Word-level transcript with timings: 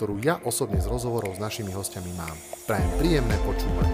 ktorú 0.00 0.16
ja 0.24 0.40
osobne 0.48 0.80
z 0.80 0.88
rozhovorov 0.88 1.36
s 1.36 1.44
našimi 1.44 1.76
hostiami 1.76 2.16
mám. 2.16 2.32
Prajem 2.64 2.88
príjemné 2.96 3.36
počúvanie. 3.44 3.92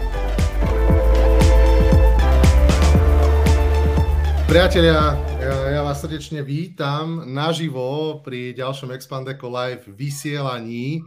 Priatelia, 4.47 5.19
ja, 5.43 5.83
vás 5.83 5.99
srdečne 5.99 6.47
vítam 6.47 7.27
naživo 7.27 8.23
pri 8.23 8.55
ďalšom 8.55 8.95
Expandeco 8.95 9.51
Live 9.51 9.91
vysielaní 9.91 11.03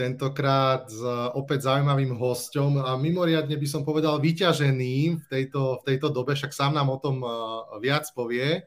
tentokrát 0.00 0.88
s 0.88 1.04
opäť 1.36 1.68
zaujímavým 1.68 2.16
hosťom 2.16 2.88
a 2.88 2.96
mimoriadne 2.96 3.52
by 3.52 3.68
som 3.68 3.84
povedal 3.84 4.16
vyťaženým 4.16 5.20
v 5.20 5.24
tejto, 5.28 5.84
v 5.84 5.92
tejto 5.92 6.08
dobe, 6.08 6.32
však 6.32 6.56
sám 6.56 6.72
nám 6.72 6.88
o 6.88 6.96
tom 6.96 7.20
viac 7.84 8.08
povie. 8.16 8.64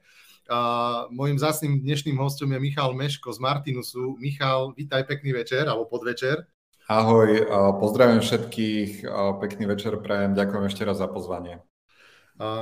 Uh, 0.52 1.08
mojim 1.16 1.40
zásným 1.40 1.80
dnešným 1.80 2.20
hostom 2.20 2.52
je 2.52 2.60
Michal 2.60 2.92
Meško 2.92 3.32
z 3.32 3.40
Martinusu. 3.40 4.20
Michal, 4.20 4.76
vítaj, 4.76 5.08
pekný 5.08 5.32
večer, 5.32 5.64
alebo 5.64 5.88
podvečer. 5.88 6.44
Ahoj, 6.92 7.48
pozdravím 7.80 8.20
všetkých, 8.20 9.08
pekný 9.40 9.64
večer 9.72 9.96
prajem, 10.04 10.36
ďakujem 10.36 10.68
ešte 10.68 10.84
raz 10.84 11.00
za 11.00 11.08
pozvanie. 11.08 11.64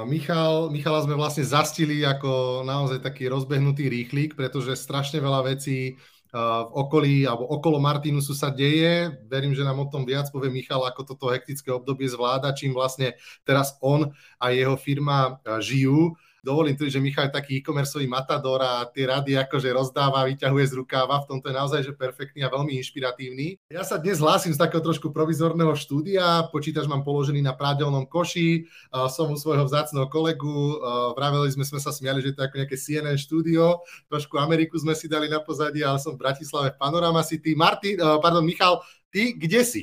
Michal, 0.06 0.70
Michala 0.70 1.02
sme 1.02 1.18
vlastne 1.18 1.42
zastili 1.42 2.06
ako 2.06 2.62
naozaj 2.62 3.02
taký 3.02 3.26
rozbehnutý 3.26 3.90
rýchlik, 3.90 4.38
pretože 4.38 4.78
strašne 4.78 5.18
veľa 5.18 5.50
vecí 5.50 5.98
v 6.30 6.72
okolí 6.78 7.26
alebo 7.26 7.50
okolo 7.50 7.82
Martinusu 7.82 8.38
sa 8.38 8.54
deje. 8.54 9.18
Verím, 9.26 9.58
že 9.58 9.66
nám 9.66 9.82
o 9.82 9.90
tom 9.90 10.06
viac 10.06 10.30
povie 10.30 10.54
Michal, 10.54 10.86
ako 10.86 11.10
toto 11.10 11.34
hektické 11.34 11.74
obdobie 11.74 12.06
zvláda, 12.06 12.54
čím 12.54 12.78
vlastne 12.78 13.18
teraz 13.42 13.82
on 13.82 14.14
a 14.38 14.54
jeho 14.54 14.78
firma 14.78 15.42
žijú 15.58 16.14
dovolím 16.44 16.76
tu, 16.76 16.88
že 16.88 17.02
Michal 17.02 17.28
je 17.28 17.38
taký 17.38 17.52
e-commerceový 17.60 18.08
matador 18.08 18.62
a 18.64 18.88
tie 18.90 19.08
rady 19.08 19.36
akože 19.36 19.70
rozdáva, 19.74 20.28
vyťahuje 20.28 20.66
z 20.70 20.74
rukáva, 20.80 21.22
v 21.24 21.28
tomto 21.36 21.52
je 21.52 21.56
naozaj 21.56 21.80
že 21.86 21.94
perfektný 21.96 22.44
a 22.46 22.54
veľmi 22.54 22.76
inšpiratívny. 22.80 23.60
Ja 23.72 23.84
sa 23.84 24.00
dnes 24.00 24.24
hlásim 24.24 24.56
z 24.56 24.60
takého 24.60 24.80
trošku 24.80 25.12
provizorného 25.12 25.76
štúdia, 25.76 26.48
počítač 26.52 26.88
mám 26.88 27.04
položený 27.04 27.44
na 27.44 27.54
prádelnom 27.56 28.08
koši, 28.08 28.68
som 29.12 29.32
u 29.32 29.38
svojho 29.38 29.68
vzácného 29.68 30.08
kolegu, 30.08 30.80
vraveli 31.16 31.52
sme, 31.52 31.66
sme 31.68 31.80
sa 31.84 31.92
smiali, 31.92 32.24
že 32.24 32.34
to 32.36 32.44
je 32.44 32.48
ako 32.48 32.60
nejaké 32.60 32.78
CNN 32.80 33.18
štúdio, 33.20 33.84
trošku 34.08 34.40
Ameriku 34.40 34.80
sme 34.80 34.96
si 34.96 35.12
dali 35.12 35.28
na 35.28 35.44
pozadie, 35.44 35.84
ale 35.84 36.00
som 36.00 36.16
v 36.16 36.24
Bratislave 36.24 36.76
v 36.76 36.80
Panorama 36.80 37.22
City. 37.22 37.54
Martin, 37.56 38.00
pardon, 38.00 38.44
Michal, 38.46 38.82
ty 39.12 39.36
kde 39.36 39.62
si? 39.66 39.82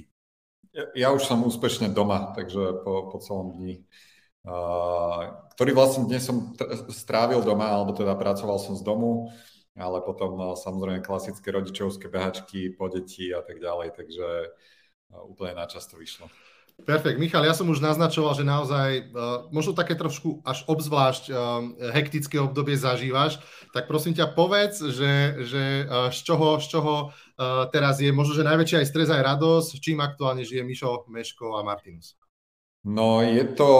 Ja, 0.77 0.85
ja 0.93 1.09
už 1.09 1.25
som 1.25 1.41
úspešne 1.41 1.89
doma, 1.93 2.37
takže 2.37 2.85
po, 2.85 3.09
po 3.09 3.17
celom 3.17 3.57
dni 3.57 3.81
ktorý 4.47 5.71
vlastne 5.75 6.07
dnes 6.07 6.23
som 6.23 6.55
strávil 6.95 7.43
doma, 7.43 7.67
alebo 7.67 7.91
teda 7.91 8.15
pracoval 8.15 8.63
som 8.63 8.79
z 8.79 8.87
domu, 8.87 9.35
ale 9.75 9.99
potom 10.07 10.55
samozrejme 10.55 11.03
klasické 11.03 11.51
rodičovské 11.51 12.07
behačky 12.07 12.71
po 12.73 12.87
deti 12.87 13.35
a 13.35 13.43
tak 13.43 13.59
ďalej, 13.59 13.99
takže 13.99 14.27
úplne 15.27 15.59
na 15.59 15.67
čas 15.67 15.91
to 15.91 15.99
vyšlo. 15.99 16.31
Perfekt. 16.77 17.17
Michal, 17.17 17.41
ja 17.41 17.57
som 17.57 17.73
už 17.73 17.81
naznačoval, 17.81 18.37
že 18.37 18.45
naozaj 18.45 19.09
uh, 19.09 19.49
možno 19.49 19.73
také 19.73 19.97
trošku 19.97 20.45
až 20.45 20.61
obzvlášť 20.69 21.25
uh, 21.33 21.37
hektické 21.97 22.37
obdobie 22.37 22.77
zažívaš, 22.77 23.41
tak 23.73 23.89
prosím 23.89 24.13
ťa 24.13 24.37
povedz, 24.37 24.85
že, 24.93 25.41
že 25.49 25.89
uh, 25.89 26.13
z 26.13 26.21
čoho, 26.21 26.61
z 26.61 26.77
čoho 26.77 26.95
uh, 27.09 27.65
teraz 27.73 27.97
je 28.05 28.13
možno, 28.13 28.37
že 28.37 28.45
najväčšia 28.45 28.85
aj 28.85 28.91
stres 28.93 29.09
aj 29.09 29.25
radosť, 29.25 29.81
čím 29.81 30.05
aktuálne 30.05 30.45
žije 30.45 30.69
Mišo, 30.69 31.09
Meško 31.09 31.57
a 31.57 31.65
Martinus. 31.65 32.13
No 32.87 33.19
je 33.19 33.43
to, 33.59 33.71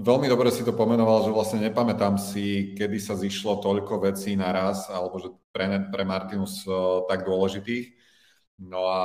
veľmi 0.00 0.24
dobre 0.24 0.48
si 0.48 0.64
to 0.64 0.72
pomenoval, 0.72 1.28
že 1.28 1.36
vlastne 1.36 1.60
nepamätám 1.60 2.16
si, 2.16 2.72
kedy 2.72 2.96
sa 2.96 3.12
zišlo 3.12 3.60
toľko 3.60 4.00
vecí 4.08 4.32
naraz, 4.32 4.88
alebo 4.88 5.20
že 5.20 5.28
pre, 5.52 5.68
pre 5.92 6.08
Martinus 6.08 6.64
uh, 6.64 7.04
tak 7.04 7.28
dôležitých. 7.28 8.00
No 8.64 8.88
a 8.88 9.00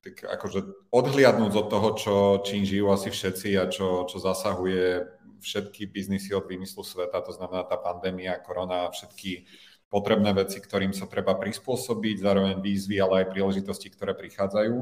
tak 0.00 0.24
akože 0.24 0.88
odhliadnúť 0.88 1.52
od 1.60 1.66
toho, 1.68 1.88
čo, 2.00 2.14
čím 2.40 2.64
žijú 2.64 2.88
asi 2.88 3.12
všetci 3.12 3.60
a 3.60 3.68
čo, 3.68 4.08
čo 4.08 4.16
zasahuje 4.16 5.04
všetky 5.44 5.84
biznisy 5.92 6.32
od 6.32 6.48
výmyslu 6.48 6.80
sveta, 6.80 7.20
to 7.20 7.36
znamená 7.36 7.68
tá 7.68 7.76
pandémia, 7.76 8.40
korona, 8.40 8.88
všetky 8.88 9.44
potrebné 9.92 10.32
veci, 10.32 10.56
ktorým 10.56 10.96
sa 10.96 11.04
treba 11.04 11.36
prispôsobiť, 11.36 12.16
zároveň 12.24 12.64
výzvy, 12.64 12.96
ale 12.96 13.24
aj 13.24 13.32
príležitosti, 13.36 13.92
ktoré 13.92 14.16
prichádzajú. 14.16 14.76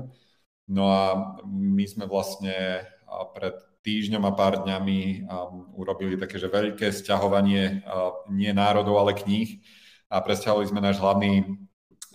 No 0.70 0.84
a 0.90 1.04
my 1.46 1.84
sme 1.86 2.10
vlastne 2.10 2.86
pred 3.34 3.54
týždňom 3.86 4.22
a 4.26 4.34
pár 4.34 4.66
dňami 4.66 5.30
urobili 5.78 6.18
také, 6.18 6.42
že 6.42 6.50
veľké 6.50 6.90
sťahovanie 6.90 7.86
nie 8.34 8.50
národov, 8.50 8.98
ale 8.98 9.14
kníh 9.14 9.62
a 10.10 10.18
presťahovali 10.18 10.66
sme 10.66 10.82
náš 10.82 10.98
hlavný 10.98 11.46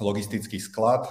logistický 0.01 0.57
sklad. 0.57 1.05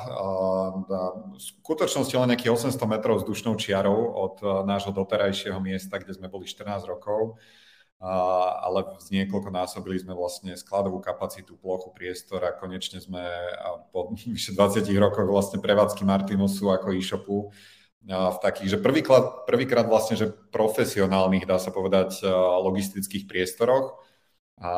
V 0.84 1.38
skutočnosti 1.38 2.12
len 2.12 2.34
nejakých 2.34 2.74
800 2.74 2.76
metrov 2.90 3.22
vzdušnou 3.22 3.56
čiarou 3.56 4.12
od 4.12 4.66
nášho 4.66 4.92
doterajšieho 4.92 5.62
miesta, 5.62 5.96
kde 5.96 6.18
sme 6.18 6.28
boli 6.28 6.44
14 6.44 6.84
rokov, 6.90 7.38
ale 8.00 8.96
z 9.00 9.12
niekoľko 9.12 9.48
násobili 9.52 10.00
sme 10.00 10.16
vlastne 10.16 10.56
skladovú 10.56 11.04
kapacitu, 11.04 11.56
plochu, 11.60 11.92
priestor 11.92 12.44
a 12.44 12.56
konečne 12.56 13.00
sme 13.00 13.22
po 13.94 14.12
vyše 14.34 14.52
20 14.52 14.84
rokoch 15.00 15.28
vlastne 15.28 15.60
prevádzky 15.62 16.02
Martinusu 16.04 16.68
ako 16.68 16.96
e-shopu 16.96 17.48
v 18.08 18.38
takých, 18.40 18.74
že 18.74 18.78
prvýkrát, 18.80 19.44
prvýkrát 19.44 19.84
vlastne, 19.84 20.16
že 20.16 20.32
profesionálnych, 20.52 21.44
dá 21.44 21.60
sa 21.60 21.68
povedať, 21.68 22.24
logistických 22.64 23.28
priestoroch. 23.28 24.00
A, 24.60 24.72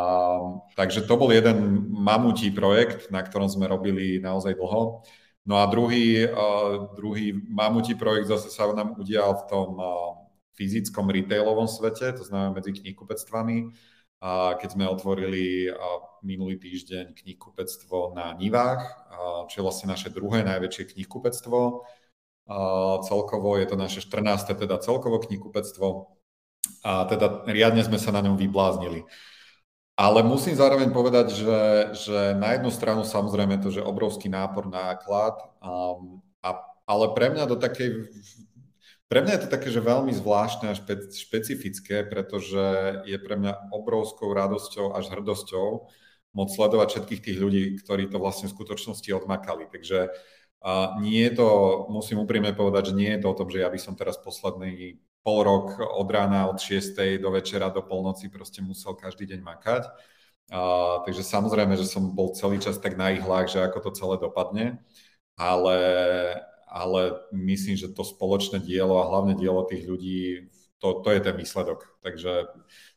takže 0.78 1.02
to 1.06 1.14
bol 1.18 1.30
jeden 1.30 1.86
mamutí 1.90 2.50
projekt, 2.54 3.10
na 3.10 3.22
ktorom 3.22 3.50
sme 3.50 3.66
robili 3.66 4.22
naozaj 4.22 4.54
dlho. 4.58 5.06
No 5.42 5.54
a 5.58 5.66
druhý, 5.66 6.22
uh, 6.22 6.94
druhý 6.94 7.34
mamutí 7.34 7.98
projekt 7.98 8.30
zase 8.30 8.46
sa 8.50 8.70
nám 8.70 8.94
udial 8.94 9.42
v 9.42 9.46
tom 9.50 9.68
fyzickom 10.54 11.08
retailovom 11.08 11.66
svete, 11.66 12.12
to 12.14 12.22
znamená 12.22 12.54
medzi 12.54 12.76
knihkupectvami. 12.76 13.72
Keď 14.60 14.68
sme 14.70 14.86
otvorili 14.86 15.66
minulý 16.22 16.54
týždeň 16.60 17.18
knihkupectvo 17.18 18.14
na 18.14 18.30
Nivách, 18.38 18.86
čo 19.50 19.54
je 19.58 19.66
vlastne 19.66 19.90
naše 19.90 20.14
druhé 20.14 20.46
najväčšie 20.46 20.94
knihkupectvo, 20.94 21.82
celkovo 23.06 23.56
je 23.56 23.66
to 23.66 23.76
naše 23.78 24.00
14. 24.03 24.58
teda 24.58 24.78
celkovo 24.82 25.22
knihkupectvo 25.22 26.10
a 26.82 27.06
teda 27.06 27.47
riadne 27.47 27.82
sme 27.82 27.98
sa 27.98 28.10
na 28.10 28.22
ňom 28.22 28.38
vybláznili. 28.38 29.06
Ale 29.92 30.25
musím 30.25 30.56
zároveň 30.56 30.88
povedať, 30.91 31.36
že, 31.36 31.60
že 31.94 32.19
na 32.34 32.56
jednu 32.56 32.72
stranu 32.72 33.04
samozrejme 33.04 33.60
to, 33.60 33.69
že 33.69 33.84
obrovský 33.84 34.32
nápor, 34.32 34.66
náklad, 34.66 35.36
um, 35.60 36.25
a, 36.41 36.58
ale 36.88 37.12
pre 37.12 37.28
mňa 37.31 37.44
do 37.44 37.60
takej, 37.60 38.08
pre 39.06 39.20
mňa 39.20 39.32
je 39.36 39.42
to 39.47 39.52
také, 39.52 39.69
že 39.69 39.84
veľmi 39.84 40.10
zvláštne 40.16 40.72
a 40.72 40.78
špe, 40.78 41.12
špecifické, 41.12 42.08
pretože 42.08 42.64
je 43.04 43.19
pre 43.20 43.36
mňa 43.36 43.69
obrovskou 43.70 44.32
radosťou 44.32 44.97
až 44.97 45.12
hrdosťou 45.12 45.69
môcť 46.32 46.52
sledovať 46.56 46.88
všetkých 46.97 47.25
tých 47.28 47.38
ľudí, 47.38 47.62
ktorí 47.84 48.08
to 48.08 48.16
vlastne 48.16 48.48
v 48.48 48.56
skutočnosti 48.56 49.10
odmakali. 49.12 49.69
Takže 49.69 50.08
a 50.62 50.94
nie 51.02 51.26
je 51.26 51.42
to, 51.42 51.48
musím 51.90 52.22
úprimne 52.22 52.54
povedať, 52.54 52.94
že 52.94 52.98
nie 52.98 53.10
je 53.19 53.20
to 53.26 53.28
o 53.34 53.38
tom, 53.38 53.50
že 53.50 53.58
ja 53.58 53.69
by 53.69 53.78
som 53.82 53.98
teraz 53.98 54.14
posledný 54.14 55.02
pol 55.26 55.42
rok 55.42 55.78
od 55.78 56.06
rána 56.06 56.46
od 56.46 56.58
6. 56.58 56.94
do 57.19 57.31
večera 57.34 57.70
do 57.70 57.82
polnoci 57.82 58.31
proste 58.31 58.62
musel 58.62 58.94
každý 58.94 59.26
deň 59.26 59.40
makať. 59.42 59.82
A, 60.54 60.60
takže 61.02 61.26
samozrejme, 61.26 61.75
že 61.75 61.87
som 61.87 62.14
bol 62.14 62.34
celý 62.38 62.62
čas 62.62 62.78
tak 62.78 62.94
na 62.94 63.10
ihlách, 63.10 63.50
že 63.50 63.58
ako 63.58 63.90
to 63.90 63.90
celé 63.98 64.14
dopadne, 64.22 64.78
ale, 65.34 65.78
ale 66.70 67.00
myslím, 67.34 67.75
že 67.75 67.90
to 67.90 68.06
spoločné 68.06 68.62
dielo 68.62 69.02
a 69.02 69.08
hlavne 69.10 69.34
dielo 69.34 69.66
tých 69.66 69.87
ľudí, 69.87 70.50
to, 70.78 71.02
to 71.02 71.08
je 71.10 71.20
ten 71.22 71.34
výsledok. 71.34 71.87
Takže 72.06 72.50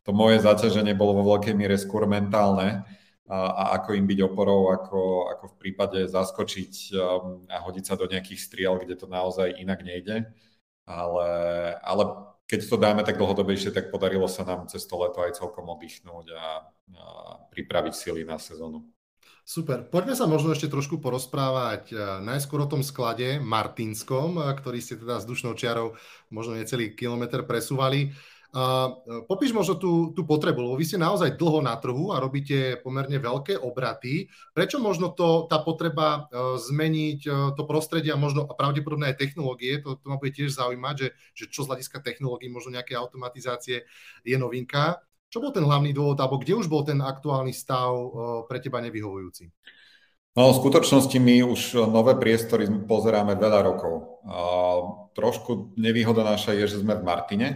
to 0.06 0.10
moje 0.14 0.42
zaťaženie 0.42 0.98
bolo 0.98 1.22
vo 1.22 1.38
veľkej 1.38 1.54
miere 1.58 1.78
skôr 1.78 2.10
mentálne, 2.10 2.86
a, 3.26 3.82
ako 3.82 3.98
im 3.98 4.06
byť 4.06 4.20
oporou, 4.22 4.70
ako, 4.70 5.34
ako 5.34 5.46
v 5.54 5.56
prípade 5.58 6.00
zaskočiť 6.06 6.74
um, 6.94 7.46
a 7.50 7.58
hodiť 7.66 7.86
sa 7.86 7.96
do 7.98 8.06
nejakých 8.06 8.42
striel, 8.42 8.78
kde 8.78 8.94
to 8.94 9.10
naozaj 9.10 9.50
inak 9.58 9.82
nejde. 9.82 10.30
Ale, 10.86 11.30
ale 11.82 12.04
keď 12.46 12.60
to 12.70 12.78
dáme 12.78 13.02
tak 13.02 13.18
dlhodobejšie, 13.18 13.74
tak 13.74 13.90
podarilo 13.90 14.30
sa 14.30 14.46
nám 14.46 14.70
cez 14.70 14.86
to 14.86 14.94
leto 15.02 15.26
aj 15.26 15.42
celkom 15.42 15.66
oddychnúť 15.66 16.26
a, 16.30 16.38
a 16.38 16.46
pripraviť 17.50 17.94
sily 17.98 18.22
na 18.22 18.38
sezónu. 18.38 18.86
Super. 19.46 19.86
Poďme 19.86 20.18
sa 20.18 20.26
možno 20.26 20.58
ešte 20.58 20.66
trošku 20.66 20.98
porozprávať 20.98 21.94
e, 21.94 21.96
najskôr 22.26 22.66
o 22.66 22.70
tom 22.70 22.82
sklade 22.82 23.38
Martinskom, 23.38 24.42
e, 24.42 24.50
ktorý 24.58 24.82
ste 24.82 24.98
teda 24.98 25.22
s 25.22 25.30
dušnou 25.30 25.54
čiarou 25.54 25.94
možno 26.34 26.58
necelý 26.58 26.98
kilometr 26.98 27.46
presúvali. 27.46 28.10
Uh, 28.56 29.28
popíš 29.28 29.52
možno 29.52 29.76
tú, 29.76 30.16
tú 30.16 30.24
potrebu, 30.24 30.64
lebo 30.64 30.80
vy 30.80 30.88
ste 30.88 30.96
naozaj 30.96 31.36
dlho 31.36 31.60
na 31.60 31.76
trhu 31.76 32.16
a 32.16 32.24
robíte 32.24 32.80
pomerne 32.80 33.20
veľké 33.20 33.60
obraty. 33.60 34.32
Prečo 34.56 34.80
možno 34.80 35.12
to, 35.12 35.44
tá 35.52 35.60
potreba 35.60 36.32
uh, 36.32 36.56
zmeniť 36.56 37.20
uh, 37.28 37.36
to 37.52 37.68
prostredie 37.68 38.16
a 38.16 38.22
možno 38.22 38.48
a 38.48 38.56
pravdepodobne 38.56 39.12
aj 39.12 39.20
technológie, 39.20 39.84
to, 39.84 40.00
to 40.00 40.08
ma 40.08 40.16
bude 40.16 40.32
tiež 40.32 40.56
zaujímať, 40.56 40.96
že, 40.96 41.08
že 41.36 41.46
čo 41.52 41.68
z 41.68 41.76
hľadiska 41.76 42.00
technológií, 42.00 42.48
možno 42.48 42.80
nejaké 42.80 42.96
automatizácie 42.96 43.84
je 44.24 44.36
novinka. 44.40 45.04
Čo 45.28 45.44
bol 45.44 45.52
ten 45.52 45.68
hlavný 45.68 45.92
dôvod, 45.92 46.16
alebo 46.24 46.40
kde 46.40 46.56
už 46.56 46.72
bol 46.72 46.88
ten 46.88 47.04
aktuálny 47.04 47.52
stav 47.52 47.92
pre 48.48 48.64
teba 48.64 48.80
nevyhovujúci? 48.80 49.52
No, 50.32 50.56
v 50.56 50.60
skutočnosti 50.64 51.18
my 51.20 51.44
už 51.44 51.92
nové 51.92 52.16
priestory 52.16 52.72
pozeráme 52.88 53.36
veľa 53.36 53.60
rokov. 53.68 54.24
A 54.28 54.40
trošku 55.12 55.76
nevýhoda 55.76 56.24
naša 56.24 56.56
je, 56.56 56.72
že 56.72 56.80
sme 56.84 56.96
v 56.96 57.04
Martine 57.04 57.48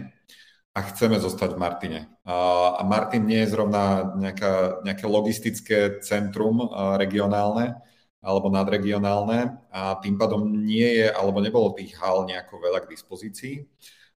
a 0.70 0.78
chceme 0.86 1.18
zostať 1.18 1.58
v 1.58 1.62
Martine. 1.62 2.00
A 2.22 2.80
Martin 2.86 3.26
nie 3.26 3.42
je 3.42 3.52
zrovna 3.52 4.14
nejaká, 4.14 4.86
nejaké 4.86 5.04
logistické 5.10 5.98
centrum 5.98 6.62
regionálne 6.96 7.74
alebo 8.20 8.52
nadregionálne 8.52 9.56
a 9.72 9.96
tým 9.96 10.20
pádom 10.20 10.44
nie 10.44 11.00
je, 11.00 11.08
alebo 11.08 11.40
nebolo 11.40 11.72
tých 11.72 11.96
hal 11.96 12.28
nejako 12.28 12.60
veľa 12.60 12.84
k 12.84 12.92
dispozícii. 12.92 13.64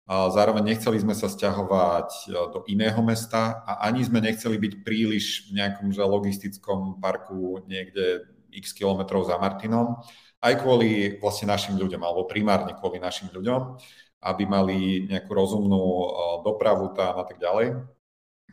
A 0.04 0.28
zároveň 0.28 0.76
nechceli 0.76 1.00
sme 1.00 1.16
sa 1.16 1.32
stiahovať 1.32 2.10
e, 2.12 2.36
do 2.52 2.60
iného 2.68 3.00
mesta 3.00 3.64
a 3.64 3.88
ani 3.88 4.04
sme 4.04 4.20
nechceli 4.20 4.60
byť 4.60 4.74
príliš 4.84 5.48
v 5.48 5.64
nejakom 5.64 5.96
že 5.96 6.04
logistickom 6.04 7.00
parku 7.00 7.64
niekde 7.72 8.28
x 8.52 8.76
kilometrov 8.76 9.24
za 9.24 9.40
Martinom, 9.40 10.04
aj 10.44 10.60
kvôli 10.60 11.16
vlastne 11.24 11.48
našim 11.48 11.80
ľuďom, 11.80 12.04
alebo 12.04 12.28
primárne 12.28 12.76
kvôli 12.76 13.00
našim 13.00 13.32
ľuďom, 13.32 13.80
aby 14.24 14.44
mali 14.48 15.06
nejakú 15.12 15.32
rozumnú 15.36 15.84
e, 15.84 16.08
dopravu 16.48 16.96
tam 16.96 17.20
a 17.20 17.26
tak 17.28 17.38
ďalej. 17.44 17.84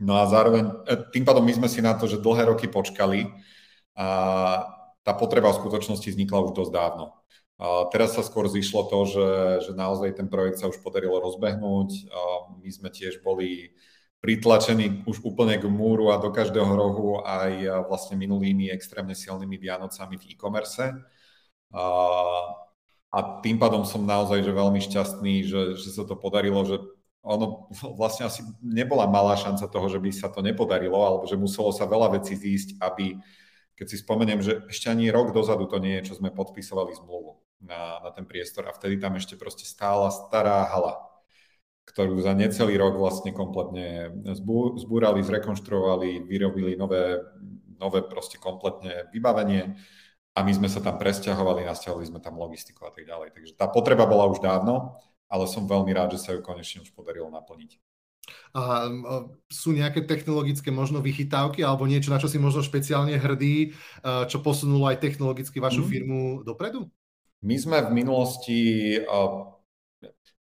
No 0.02 0.18
a 0.18 0.26
zároveň, 0.26 0.84
e, 0.90 0.94
tým 1.14 1.22
pádom 1.22 1.46
my 1.46 1.54
sme 1.54 1.68
si 1.70 1.78
na 1.78 1.94
to, 1.94 2.10
že 2.10 2.18
dlhé 2.18 2.50
roky 2.50 2.66
počkali 2.66 3.30
a 3.94 4.08
tá 5.06 5.12
potreba 5.14 5.54
v 5.54 5.60
skutočnosti 5.62 6.08
vznikla 6.10 6.50
už 6.50 6.52
dosť 6.56 6.72
dávno. 6.72 7.20
A 7.60 7.92
teraz 7.92 8.16
sa 8.16 8.24
skôr 8.24 8.48
zišlo 8.48 8.88
to, 8.88 8.98
že, 9.04 9.28
že 9.68 9.72
naozaj 9.76 10.16
ten 10.16 10.32
projekt 10.32 10.64
sa 10.64 10.72
už 10.72 10.80
podarilo 10.80 11.20
rozbehnúť. 11.20 12.08
A 12.08 12.20
my 12.56 12.70
sme 12.72 12.88
tiež 12.88 13.20
boli 13.20 13.76
pritlačení 14.24 15.04
už 15.04 15.20
úplne 15.24 15.60
k 15.60 15.68
múru 15.68 16.08
a 16.08 16.20
do 16.20 16.32
každého 16.32 16.72
rohu 16.72 17.20
aj 17.20 17.84
vlastne 17.88 18.16
minulými 18.16 18.72
extrémne 18.72 19.12
silnými 19.12 19.60
Vianocami 19.60 20.16
v 20.16 20.24
e-commerce. 20.32 20.88
A, 21.76 21.84
a 23.10 23.42
tým 23.42 23.58
pádom 23.58 23.82
som 23.82 24.06
naozaj 24.06 24.46
že 24.46 24.54
veľmi 24.54 24.78
šťastný, 24.78 25.42
že, 25.42 25.60
že 25.74 25.88
sa 25.90 26.06
to 26.06 26.14
podarilo, 26.14 26.62
že 26.62 26.78
ono 27.20 27.68
vlastne 28.00 28.30
asi 28.30 28.46
nebola 28.62 29.10
malá 29.10 29.34
šanca 29.34 29.66
toho, 29.66 29.86
že 29.90 29.98
by 29.98 30.10
sa 30.14 30.30
to 30.30 30.40
nepodarilo, 30.40 30.96
alebo 30.96 31.26
že 31.26 31.34
muselo 31.34 31.74
sa 31.74 31.90
veľa 31.90 32.22
vecí 32.22 32.38
zísť, 32.38 32.78
aby, 32.78 33.18
keď 33.74 33.86
si 33.90 33.96
spomeniem, 33.98 34.40
že 34.40 34.62
ešte 34.70 34.88
ani 34.88 35.10
rok 35.10 35.34
dozadu 35.34 35.66
to 35.66 35.82
nie 35.82 36.00
je, 36.00 36.12
čo 36.12 36.22
sme 36.22 36.30
podpisovali 36.30 36.94
zmluvu 36.96 37.36
na, 37.66 38.00
na 38.00 38.10
ten 38.14 38.24
priestor. 38.24 38.70
A 38.70 38.76
vtedy 38.76 38.96
tam 38.96 39.18
ešte 39.18 39.34
proste 39.34 39.66
stála 39.66 40.08
stará 40.08 40.70
hala, 40.70 41.02
ktorú 41.90 42.14
za 42.22 42.32
necelý 42.32 42.78
rok 42.78 42.94
vlastne 42.94 43.34
kompletne 43.34 44.14
zbúrali, 44.78 45.26
zrekonštruovali, 45.26 46.24
vyrobili 46.24 46.78
nové, 46.78 47.18
nové 47.74 48.06
proste 48.06 48.38
kompletne 48.38 49.10
vybavenie 49.10 49.74
a 50.34 50.38
my 50.46 50.52
sme 50.54 50.68
sa 50.70 50.78
tam 50.78 50.96
presťahovali, 50.96 51.66
nasťahovali 51.66 52.06
sme 52.06 52.20
tam 52.22 52.38
logistiku 52.38 52.86
a 52.86 52.94
tak 52.94 53.04
ďalej. 53.04 53.34
Takže 53.34 53.52
tá 53.58 53.66
potreba 53.66 54.06
bola 54.06 54.30
už 54.30 54.38
dávno, 54.38 54.98
ale 55.26 55.50
som 55.50 55.66
veľmi 55.66 55.90
rád, 55.90 56.14
že 56.14 56.22
sa 56.22 56.30
ju 56.34 56.40
konečne 56.42 56.82
už 56.86 56.94
podarilo 56.94 57.30
naplniť. 57.30 57.78
A 58.54 58.86
sú 59.50 59.74
nejaké 59.74 60.06
technologické 60.06 60.70
možno 60.70 61.02
vychytávky 61.02 61.66
alebo 61.66 61.86
niečo, 61.90 62.14
na 62.14 62.22
čo 62.22 62.30
si 62.30 62.38
možno 62.38 62.62
špeciálne 62.62 63.18
hrdý, 63.18 63.74
čo 64.30 64.38
posunulo 64.38 64.86
aj 64.86 65.02
technologicky 65.02 65.58
vašu 65.58 65.82
mm. 65.82 65.88
firmu 65.90 66.20
dopredu? 66.46 66.86
My 67.42 67.56
sme 67.58 67.82
v 67.82 67.90
minulosti, 67.90 68.60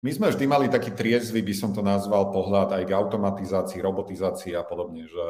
my 0.03 0.11
sme 0.11 0.33
vždy 0.33 0.45
mali 0.51 0.67
taký 0.67 0.97
triezvy, 0.97 1.45
by 1.47 1.55
som 1.55 1.71
to 1.71 1.85
nazval, 1.85 2.35
pohľad 2.35 2.75
aj 2.75 2.83
k 2.89 2.97
automatizácii, 2.97 3.79
robotizácii 3.85 4.57
a 4.57 4.67
podobne, 4.67 5.07
že 5.07 5.27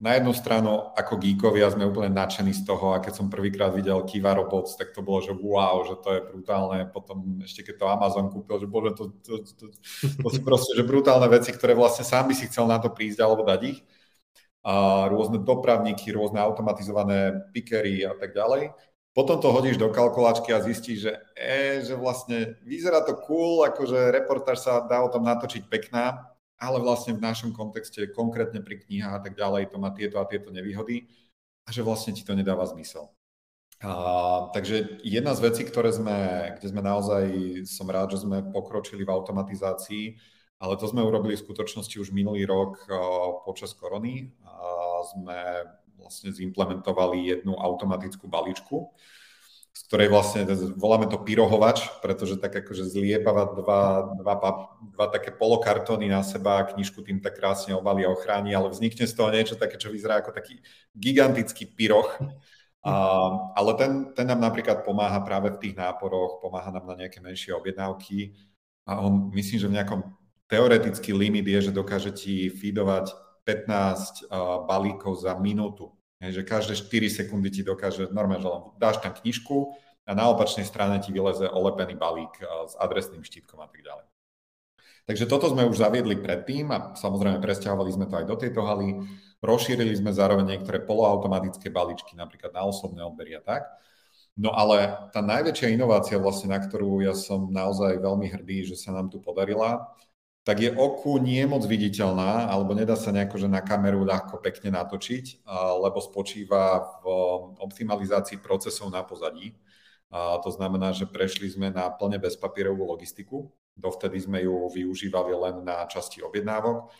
na 0.00 0.16
jednu 0.16 0.32
stranu 0.32 0.96
ako 0.96 1.20
geekovia 1.20 1.68
sme 1.68 1.84
úplne 1.84 2.08
nadšení 2.16 2.56
z 2.56 2.64
toho 2.64 2.96
a 2.96 3.04
keď 3.04 3.20
som 3.20 3.28
prvýkrát 3.28 3.68
videl 3.68 4.00
Kiva 4.08 4.32
Robots, 4.32 4.72
tak 4.72 4.96
to 4.96 5.04
bolo, 5.04 5.20
že 5.20 5.36
wow, 5.36 5.84
že 5.84 6.00
to 6.00 6.08
je 6.16 6.20
brutálne. 6.24 6.88
Potom 6.88 7.44
ešte 7.44 7.68
keď 7.68 7.74
to 7.76 7.92
Amazon 7.92 8.32
kúpil, 8.32 8.56
že 8.56 8.66
bože, 8.66 8.96
to, 8.96 9.04
to, 9.20 9.44
to, 9.44 9.64
to 10.00 10.28
sú 10.32 10.40
proste 10.40 10.72
že 10.72 10.88
brutálne 10.88 11.28
veci, 11.28 11.52
ktoré 11.52 11.76
vlastne 11.76 12.08
sám 12.08 12.32
by 12.32 12.34
si 12.34 12.48
chcel 12.48 12.64
na 12.64 12.80
to 12.80 12.88
prísť 12.88 13.20
alebo 13.20 13.44
dať 13.44 13.60
ich. 13.60 13.84
A 14.64 15.04
rôzne 15.12 15.44
dopravníky, 15.44 16.08
rôzne 16.16 16.40
automatizované 16.40 17.52
pikery 17.52 18.00
a 18.08 18.16
tak 18.16 18.32
ďalej. 18.32 18.72
Potom 19.12 19.36
to 19.36 19.52
hodíš 19.52 19.76
do 19.76 19.92
kalkulačky 19.92 20.48
a 20.56 20.64
zistíš, 20.64 21.12
že, 21.12 21.12
e, 21.36 21.84
že 21.84 21.92
vlastne 21.92 22.56
vyzerá 22.64 23.04
to 23.04 23.20
cool, 23.28 23.68
akože 23.68 24.08
reportáž 24.16 24.64
sa 24.64 24.80
dá 24.80 25.04
o 25.04 25.12
tom 25.12 25.28
natočiť 25.28 25.68
pekná, 25.68 26.30
ale 26.60 26.78
vlastne 26.84 27.16
v 27.16 27.24
našom 27.24 27.56
kontexte, 27.56 28.12
konkrétne 28.12 28.60
pri 28.60 28.84
knihách 28.84 29.14
a 29.16 29.22
tak 29.24 29.34
ďalej, 29.34 29.72
to 29.72 29.80
má 29.80 29.90
tieto 29.96 30.20
a 30.20 30.28
tieto 30.28 30.52
nevýhody 30.52 31.08
a 31.64 31.72
že 31.72 31.80
vlastne 31.80 32.12
ti 32.12 32.20
to 32.20 32.36
nedáva 32.36 32.68
zmysel. 32.68 33.08
A, 33.80 34.52
takže 34.52 35.00
jedna 35.00 35.32
z 35.32 35.40
vecí, 35.40 35.64
ktoré 35.64 35.88
sme, 35.88 36.52
kde 36.60 36.68
sme 36.68 36.84
naozaj, 36.84 37.24
som 37.64 37.88
rád, 37.88 38.12
že 38.12 38.28
sme 38.28 38.44
pokročili 38.52 39.08
v 39.08 39.14
automatizácii, 39.16 40.20
ale 40.60 40.76
to 40.76 40.84
sme 40.84 41.00
urobili 41.00 41.40
v 41.40 41.44
skutočnosti 41.48 41.96
už 41.96 42.12
minulý 42.12 42.44
rok 42.44 42.84
počas 43.48 43.72
korony. 43.72 44.36
A 44.44 44.60
sme 45.08 45.38
vlastne 45.96 46.32
zimplementovali 46.32 47.32
jednu 47.32 47.56
automatickú 47.56 48.28
baličku, 48.28 48.92
z 49.70 49.80
ktorej 49.86 50.10
vlastne 50.10 50.42
voláme 50.74 51.06
to 51.06 51.22
pyrohovač, 51.22 51.86
pretože 52.02 52.42
tak 52.42 52.58
akože 52.58 52.90
zliepava 52.90 53.54
dva, 53.54 53.82
dva, 54.18 54.34
dva 54.82 55.06
také 55.06 55.30
polokartóny 55.30 56.10
na 56.10 56.26
seba 56.26 56.58
a 56.58 56.66
knižku 56.66 57.06
tým 57.06 57.22
tak 57.22 57.38
krásne 57.38 57.78
obalí 57.78 58.02
a 58.02 58.10
ochráni, 58.10 58.50
ale 58.50 58.74
vznikne 58.74 59.06
z 59.06 59.14
toho 59.14 59.30
niečo 59.30 59.54
také, 59.54 59.78
čo 59.78 59.94
vyzerá 59.94 60.18
ako 60.18 60.34
taký 60.34 60.58
gigantický 60.94 61.70
pyroch. 61.70 62.18
A, 62.80 62.94
ale 63.60 63.76
ten, 63.76 63.92
ten 64.16 64.24
nám 64.24 64.40
napríklad 64.40 64.88
pomáha 64.88 65.20
práve 65.20 65.52
v 65.52 65.60
tých 65.60 65.76
náporoch, 65.76 66.40
pomáha 66.40 66.72
nám 66.72 66.88
na 66.88 66.96
nejaké 66.96 67.20
menšie 67.20 67.52
objednávky 67.52 68.32
a 68.88 69.04
on 69.04 69.28
myslím, 69.36 69.60
že 69.60 69.68
v 69.68 69.76
nejakom 69.76 70.00
teoretický 70.48 71.12
limit 71.12 71.46
je, 71.46 71.68
že 71.68 71.76
dokáže 71.76 72.10
ti 72.10 72.48
feedovať 72.48 73.12
15 73.44 74.32
uh, 74.32 74.64
balíkov 74.64 75.20
za 75.20 75.36
minútu. 75.36 75.92
Že 76.20 76.44
každé 76.44 76.76
4 76.76 77.24
sekundy 77.24 77.48
ti 77.48 77.62
dokáže, 77.64 78.12
normálne, 78.12 78.44
že 78.44 78.52
len 78.52 78.62
dáš 78.76 79.00
tam 79.00 79.16
knižku 79.16 79.72
a 80.04 80.12
na 80.12 80.28
opačnej 80.28 80.68
strane 80.68 81.00
ti 81.00 81.16
vyleze 81.16 81.48
olepený 81.48 81.96
balík 81.96 82.36
uh, 82.44 82.68
s 82.68 82.76
adresným 82.76 83.24
štítkom 83.24 83.56
a 83.64 83.68
tak 83.72 83.80
ďalej. 83.80 84.04
Takže 85.08 85.24
toto 85.26 85.48
sme 85.48 85.64
už 85.66 85.80
zaviedli 85.80 86.20
predtým 86.20 86.70
a 86.70 86.92
samozrejme 86.92 87.40
presťahovali 87.40 87.90
sme 87.90 88.06
to 88.06 88.14
aj 88.20 88.26
do 88.28 88.36
tejto 88.36 88.62
haly. 88.62 89.00
Rozšírili 89.40 89.96
sme 89.96 90.12
zároveň 90.12 90.54
niektoré 90.54 90.84
poloautomatické 90.84 91.72
balíčky, 91.72 92.12
napríklad 92.14 92.52
na 92.52 92.68
osobné 92.68 93.00
odbery 93.00 93.40
a 93.40 93.42
tak. 93.42 93.64
No 94.36 94.54
ale 94.54 95.10
tá 95.10 95.24
najväčšia 95.24 95.74
inovácia 95.74 96.20
vlastne, 96.20 96.54
na 96.54 96.60
ktorú 96.62 97.02
ja 97.02 97.16
som 97.16 97.50
naozaj 97.50 97.98
veľmi 97.98 98.30
hrdý, 98.30 98.70
že 98.70 98.76
sa 98.78 98.94
nám 98.94 99.10
tu 99.10 99.18
podarila, 99.18 99.88
tak 100.40 100.64
je 100.64 100.72
oku 100.72 101.20
nie 101.20 101.44
moc 101.44 101.62
viditeľná, 101.68 102.48
alebo 102.48 102.72
nedá 102.72 102.96
sa 102.96 103.12
nejako 103.12 103.44
že 103.44 103.48
na 103.48 103.60
kameru 103.60 104.08
ľahko 104.08 104.40
pekne 104.40 104.72
natočiť, 104.72 105.44
lebo 105.84 106.00
spočíva 106.00 106.96
v 107.00 107.04
optimalizácii 107.60 108.40
procesov 108.40 108.88
na 108.88 109.04
pozadí. 109.04 109.52
To 110.10 110.50
znamená, 110.50 110.90
že 110.96 111.06
prešli 111.06 111.46
sme 111.46 111.68
na 111.70 111.92
plne 111.92 112.18
bezpapierovú 112.18 112.82
logistiku. 112.88 113.52
Dovtedy 113.76 114.18
sme 114.18 114.42
ju 114.42 114.66
využívali 114.72 115.32
len 115.36 115.62
na 115.62 115.86
časti 115.86 116.24
objednávok. 116.24 116.90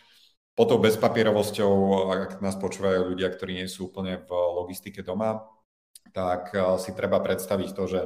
Po 0.54 0.64
tou 0.68 0.76
bezpapierovosťou, 0.78 1.72
ak 2.12 2.44
nás 2.44 2.54
počúvajú 2.60 3.10
ľudia, 3.10 3.32
ktorí 3.32 3.56
nie 3.56 3.66
sú 3.66 3.88
úplne 3.88 4.20
v 4.20 4.30
logistike 4.30 5.00
doma, 5.00 5.48
tak 6.12 6.52
si 6.78 6.92
treba 6.92 7.18
predstaviť 7.24 7.70
to, 7.72 7.84
že 7.88 8.00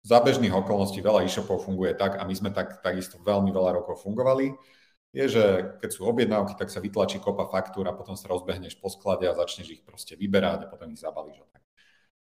za 0.00 0.18
bežných 0.24 0.54
okolností 0.54 1.04
veľa 1.04 1.26
e-shopov 1.28 1.68
funguje 1.68 1.92
tak 1.92 2.16
a 2.16 2.24
my 2.24 2.32
sme 2.32 2.50
tak 2.54 2.80
takisto 2.80 3.20
veľmi 3.20 3.52
veľa 3.52 3.82
rokov 3.82 4.00
fungovali 4.06 4.77
je, 5.12 5.24
že 5.24 5.44
keď 5.80 5.90
sú 5.90 6.04
objednávky, 6.04 6.54
tak 6.54 6.68
sa 6.68 6.84
vytlačí 6.84 7.16
kopa 7.18 7.48
faktúr 7.48 7.88
a 7.88 7.96
potom 7.96 8.12
sa 8.12 8.28
rozbehneš 8.28 8.76
po 8.76 8.92
sklade 8.92 9.24
a 9.24 9.36
začneš 9.36 9.80
ich 9.80 9.82
proste 9.82 10.14
vyberať 10.14 10.68
a 10.68 10.70
potom 10.70 10.92
ich 10.92 11.00
zabalíš. 11.00 11.40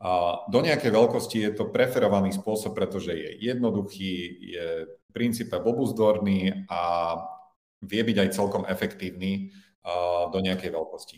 A 0.02 0.42
do 0.50 0.60
nejakej 0.66 0.90
veľkosti 0.90 1.38
je 1.46 1.52
to 1.54 1.70
preferovaný 1.70 2.34
spôsob, 2.34 2.74
pretože 2.74 3.14
je 3.14 3.38
jednoduchý, 3.38 4.14
je 4.50 4.68
v 4.90 5.10
princípe 5.14 5.54
bobuzdorný 5.62 6.66
a 6.66 6.82
vie 7.86 8.02
byť 8.02 8.18
aj 8.18 8.30
celkom 8.34 8.64
efektívny 8.66 9.54
do 10.34 10.40
nejakej 10.42 10.74
veľkosti. 10.74 11.18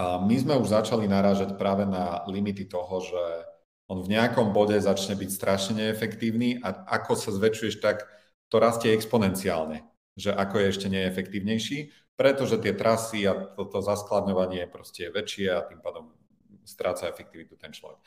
my 0.00 0.34
sme 0.40 0.56
už 0.56 0.72
začali 0.72 1.04
narážať 1.04 1.60
práve 1.60 1.84
na 1.84 2.24
limity 2.24 2.64
toho, 2.64 3.04
že 3.04 3.22
on 3.92 4.00
v 4.00 4.16
nejakom 4.16 4.56
bode 4.56 4.80
začne 4.80 5.12
byť 5.12 5.28
strašne 5.28 5.72
neefektívny 5.76 6.64
a 6.64 6.72
ako 6.96 7.12
sa 7.12 7.28
zväčšuješ, 7.28 7.76
tak 7.84 8.08
to 8.48 8.56
rastie 8.56 8.96
exponenciálne, 8.96 9.84
že 10.16 10.30
ako 10.34 10.60
je 10.60 10.66
ešte 10.68 10.88
neefektívnejší, 10.92 11.78
pretože 12.16 12.60
tie 12.60 12.76
trasy 12.76 13.24
a 13.24 13.32
toto 13.56 13.80
zaskladňovanie 13.80 14.68
proste 14.68 15.08
je 15.08 15.14
väčšie 15.14 15.46
a 15.48 15.64
tým 15.64 15.80
pádom 15.80 16.12
stráca 16.62 17.08
efektivitu 17.08 17.56
ten 17.58 17.72
človek. 17.72 17.98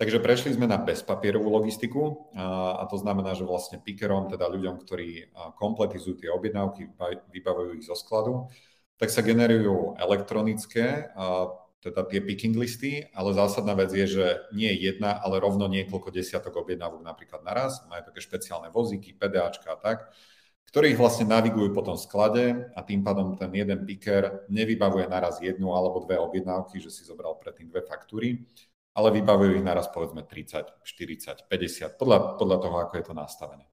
Takže 0.00 0.16
prešli 0.16 0.56
sme 0.56 0.64
na 0.64 0.80
bezpapierovú 0.80 1.52
logistiku 1.52 2.32
a, 2.32 2.80
a 2.80 2.88
to 2.88 2.96
znamená, 2.96 3.36
že 3.36 3.44
vlastne 3.44 3.76
pickerom, 3.84 4.32
teda 4.32 4.48
ľuďom, 4.48 4.80
ktorí 4.80 5.28
kompletizujú 5.60 6.24
tie 6.24 6.32
objednávky, 6.32 6.88
vybavujú 7.28 7.76
ich 7.76 7.84
zo 7.84 7.92
skladu, 7.92 8.48
tak 8.96 9.12
sa 9.12 9.20
generujú 9.20 10.00
elektronické, 10.00 11.12
a, 11.12 11.52
teda 11.84 12.04
tie 12.08 12.20
picking 12.20 12.56
listy, 12.56 13.04
ale 13.12 13.36
zásadná 13.36 13.76
vec 13.76 13.92
je, 13.92 14.04
že 14.08 14.26
nie 14.56 14.72
jedna, 14.72 15.20
ale 15.20 15.36
rovno 15.36 15.68
niekoľko 15.68 16.12
desiatok 16.12 16.60
objednávok 16.60 17.04
napríklad 17.04 17.44
naraz. 17.44 17.84
Majú 17.88 18.12
také 18.12 18.20
špeciálne 18.24 18.68
vozíky, 18.72 19.16
PDAčka 19.16 19.76
a 19.76 19.80
tak, 19.80 19.98
ktorých 20.70 20.96
vlastne 20.96 21.26
navigujú 21.26 21.74
po 21.74 21.82
tom 21.82 21.98
sklade 21.98 22.70
a 22.78 22.80
tým 22.86 23.02
pádom 23.02 23.34
ten 23.34 23.50
jeden 23.50 23.82
picker 23.82 24.46
nevybavuje 24.46 25.10
naraz 25.10 25.42
jednu 25.42 25.74
alebo 25.74 26.06
dve 26.06 26.14
objednávky, 26.22 26.78
že 26.78 26.94
si 26.94 27.02
zobral 27.02 27.34
predtým 27.42 27.66
dve 27.66 27.82
faktúry, 27.82 28.46
ale 28.94 29.10
vybavujú 29.10 29.58
ich 29.58 29.66
naraz 29.66 29.90
povedzme 29.90 30.22
30, 30.22 30.86
40, 30.86 31.50
50, 31.50 31.98
podľa, 31.98 32.38
podľa 32.38 32.58
toho, 32.62 32.76
ako 32.86 32.94
je 32.94 33.04
to 33.04 33.14
nastavené. 33.14 33.66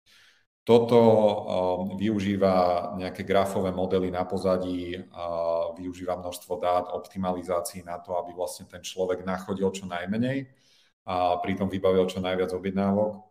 Toto 0.68 1.00
uh, 1.00 1.36
využíva 1.96 2.92
nejaké 3.00 3.24
grafové 3.24 3.72
modely 3.72 4.12
na 4.12 4.27
pozadí, 4.27 5.00
uh, 5.00 5.72
využíva 5.80 6.20
množstvo 6.20 6.60
dát, 6.60 6.92
optimalizácií 6.92 7.88
na 7.88 8.04
to, 8.04 8.20
aby 8.20 8.36
vlastne 8.36 8.68
ten 8.68 8.84
človek 8.84 9.24
nachodil 9.24 9.72
čo 9.72 9.88
najmenej 9.88 10.44
a 11.08 11.39
pritom 11.39 11.72
vybavil 11.72 12.04
čo 12.12 12.20
najviac 12.20 12.51
objednávok. 12.51 13.26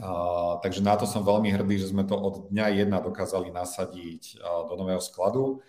Uh, 0.00 0.56
takže 0.64 0.80
na 0.80 0.96
to 0.96 1.04
som 1.04 1.20
veľmi 1.20 1.52
hrdý, 1.52 1.76
že 1.76 1.92
sme 1.92 2.08
to 2.08 2.16
od 2.16 2.48
dňa 2.48 2.80
jedna 2.80 2.96
dokázali 3.04 3.52
nasadiť 3.52 4.40
uh, 4.40 4.64
do 4.64 4.80
nového 4.80 5.04
skladu. 5.04 5.60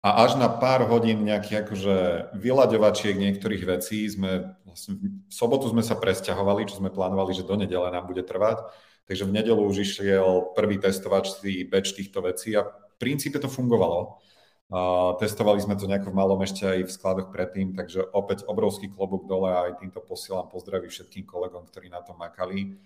A 0.00 0.24
až 0.24 0.38
na 0.38 0.48
pár 0.48 0.86
hodín 0.86 1.26
nejakých 1.26 1.66
akože 1.66 1.96
vyľaďovačiek 2.38 3.18
niektorých 3.18 3.66
vecí 3.66 4.08
sme, 4.08 4.56
vlastne 4.62 4.96
v 5.26 5.32
sobotu 5.34 5.68
sme 5.68 5.82
sa 5.82 5.98
presťahovali, 5.98 6.70
čo 6.70 6.78
sme 6.80 6.94
plánovali, 6.94 7.34
že 7.34 7.44
do 7.44 7.58
nedele 7.58 7.90
nám 7.90 8.06
bude 8.06 8.22
trvať, 8.22 8.62
takže 9.10 9.26
v 9.26 9.34
nedelu 9.36 9.58
už 9.58 9.84
išiel 9.84 10.54
prvý 10.54 10.78
testovačný 10.78 11.66
batch 11.66 11.98
týchto 11.98 12.24
vecí 12.24 12.54
a 12.54 12.64
v 12.64 12.72
princípe 12.96 13.36
to 13.42 13.50
fungovalo. 13.50 14.22
Uh, 14.70 15.18
testovali 15.20 15.58
sme 15.60 15.76
to 15.76 15.90
nejako 15.90 16.14
v 16.14 16.18
malom 16.20 16.40
ešte 16.40 16.64
aj 16.64 16.88
v 16.88 16.94
skladoch 16.94 17.28
predtým, 17.34 17.74
takže 17.74 18.04
opäť 18.16 18.48
obrovský 18.48 18.88
klobúk 18.88 19.28
dole 19.28 19.50
a 19.50 19.66
aj 19.68 19.82
týmto 19.82 19.98
posielam 20.00 20.46
pozdravy 20.46 20.88
všetkým 20.88 21.26
kolegom, 21.26 21.66
ktorí 21.68 21.90
na 21.90 22.00
to 22.00 22.14
makali, 22.14 22.80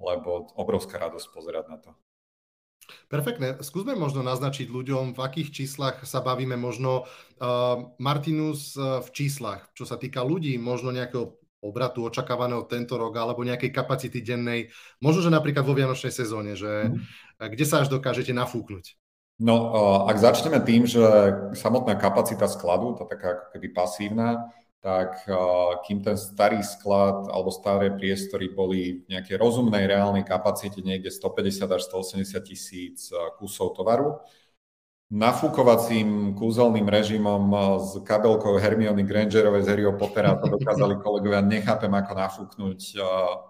lebo 0.00 0.48
obrovská 0.56 0.96
radosť 0.96 1.26
pozerať 1.30 1.64
na 1.68 1.78
to. 1.78 1.90
Perfektne. 3.06 3.60
Skúsme 3.62 3.94
možno 3.94 4.26
naznačiť 4.26 4.66
ľuďom, 4.66 5.14
v 5.14 5.20
akých 5.20 5.62
číslach 5.62 6.02
sa 6.02 6.24
bavíme 6.24 6.58
možno. 6.58 7.06
Uh, 7.38 7.94
Martinus 8.02 8.74
uh, 8.74 8.98
v 9.04 9.08
číslach, 9.14 9.70
čo 9.78 9.86
sa 9.86 9.94
týka 9.94 10.26
ľudí, 10.26 10.58
možno 10.58 10.90
nejakého 10.90 11.38
obratu 11.60 12.08
očakávaného 12.08 12.64
tento 12.64 12.96
rok 12.96 13.12
alebo 13.20 13.44
nejakej 13.44 13.68
kapacity 13.68 14.24
dennej, 14.24 14.72
možno, 15.04 15.28
že 15.28 15.30
napríklad 15.30 15.60
vo 15.60 15.76
Vianočnej 15.76 16.08
sezóne, 16.08 16.56
že 16.56 16.88
mm. 16.88 17.52
kde 17.52 17.64
sa 17.68 17.84
až 17.84 17.92
dokážete 17.92 18.32
nafúknuť? 18.32 18.96
No, 19.40 19.56
uh, 19.56 19.98
ak 20.08 20.20
začneme 20.20 20.60
tým, 20.64 20.84
že 20.84 21.00
samotná 21.56 21.96
kapacita 21.96 22.48
skladu, 22.48 22.96
tá 22.96 23.08
taká 23.08 23.28
ako 23.36 23.44
keby 23.56 23.68
pasívna, 23.72 24.50
tak 24.80 25.28
kým 25.84 26.00
ten 26.00 26.16
starý 26.16 26.64
sklad 26.64 27.28
alebo 27.28 27.52
staré 27.52 27.92
priestory 27.92 28.48
boli 28.48 29.04
v 29.04 29.12
nejakej 29.12 29.36
rozumnej 29.36 29.84
reálnej 29.84 30.24
kapacite 30.24 30.80
niekde 30.80 31.12
150 31.12 31.68
až 31.68 31.82
180 31.84 32.40
tisíc 32.48 33.12
kusov 33.36 33.76
tovaru, 33.76 34.24
nafúkovacím 35.10 36.38
kúzelným 36.38 36.86
režimom 36.86 37.42
s 37.82 37.98
kabelkou 38.06 38.56
Hermiony 38.62 39.02
Grangerovej 39.02 39.66
z 39.66 39.70
Harryho 39.74 39.98
Pottera 39.98 40.38
to 40.38 40.46
dokázali 40.54 40.96
kolegovia, 41.04 41.42
nechápem 41.42 41.90
ako 41.90 42.12
nafúknuť 42.14 42.80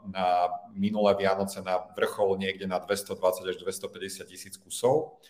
na 0.09 0.49
minulé 0.73 1.21
Vianoce 1.21 1.61
na 1.61 1.85
vrchol 1.93 2.41
niekde 2.41 2.65
na 2.65 2.81
220 2.81 3.45
až 3.45 3.57
250 3.61 4.25
tisíc 4.25 4.57
kusov. 4.57 5.21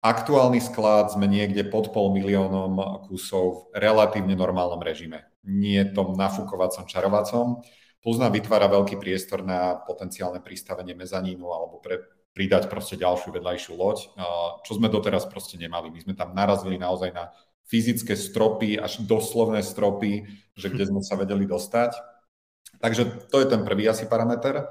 Aktuálny 0.00 0.64
sklad 0.64 1.12
sme 1.12 1.28
niekde 1.28 1.60
pod 1.68 1.92
pol 1.92 2.16
miliónom 2.16 3.04
kusov 3.04 3.68
v 3.68 3.84
relatívne 3.84 4.32
normálnom 4.32 4.80
režime. 4.80 5.28
Nie 5.44 5.92
tom 5.92 6.16
nafúkovacom 6.16 6.88
čarovacom. 6.88 7.60
Plus 8.00 8.16
nám 8.16 8.32
vytvára 8.32 8.64
veľký 8.72 8.96
priestor 8.96 9.44
na 9.44 9.76
potenciálne 9.76 10.40
pristavenie 10.40 10.96
mezanínu 10.96 11.44
alebo 11.52 11.84
pre, 11.84 12.00
pridať 12.32 12.72
proste 12.72 12.96
ďalšiu 12.96 13.28
vedľajšiu 13.28 13.72
loď, 13.76 13.98
čo 14.64 14.72
sme 14.72 14.88
doteraz 14.88 15.28
proste 15.28 15.60
nemali. 15.60 15.92
My 15.92 16.00
sme 16.00 16.16
tam 16.16 16.32
narazili 16.32 16.80
naozaj 16.80 17.12
na 17.12 17.36
fyzické 17.68 18.16
stropy, 18.16 18.80
až 18.80 19.04
doslovné 19.04 19.60
stropy, 19.60 20.24
že 20.56 20.72
kde 20.72 20.88
sme 20.88 21.04
sa 21.04 21.20
vedeli 21.20 21.44
dostať. 21.44 21.92
Takže 22.80 23.28
to 23.28 23.36
je 23.36 23.46
ten 23.52 23.68
prvý 23.68 23.84
asi 23.84 24.08
parameter. 24.08 24.64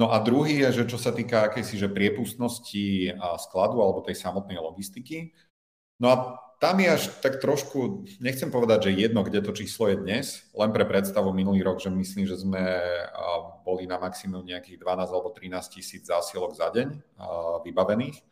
No 0.00 0.08
a 0.08 0.16
druhý 0.24 0.64
je, 0.64 0.80
že 0.80 0.88
čo 0.88 0.96
sa 0.96 1.12
týka 1.12 1.44
akejsi 1.44 1.76
že 1.76 1.92
priepustnosti 1.92 3.12
skladu 3.36 3.84
alebo 3.84 4.00
tej 4.00 4.16
samotnej 4.16 4.56
logistiky. 4.56 5.36
No 6.00 6.08
a 6.08 6.40
tam 6.56 6.80
je 6.80 6.88
až 6.88 7.12
tak 7.20 7.36
trošku, 7.36 8.08
nechcem 8.16 8.48
povedať, 8.48 8.88
že 8.88 8.96
jedno, 8.96 9.20
kde 9.20 9.44
to 9.44 9.52
číslo 9.52 9.92
je 9.92 10.00
dnes, 10.00 10.48
len 10.56 10.72
pre 10.72 10.88
predstavu 10.88 11.36
minulý 11.36 11.60
rok, 11.60 11.84
že 11.84 11.92
myslím, 11.92 12.24
že 12.24 12.40
sme 12.40 12.64
boli 13.60 13.84
na 13.84 14.00
maximum 14.00 14.40
nejakých 14.40 14.80
12 14.80 15.12
alebo 15.12 15.36
13 15.36 15.68
tisíc 15.68 16.08
zásielok 16.08 16.56
za 16.56 16.72
deň 16.72 16.88
vybavených. 17.68 18.24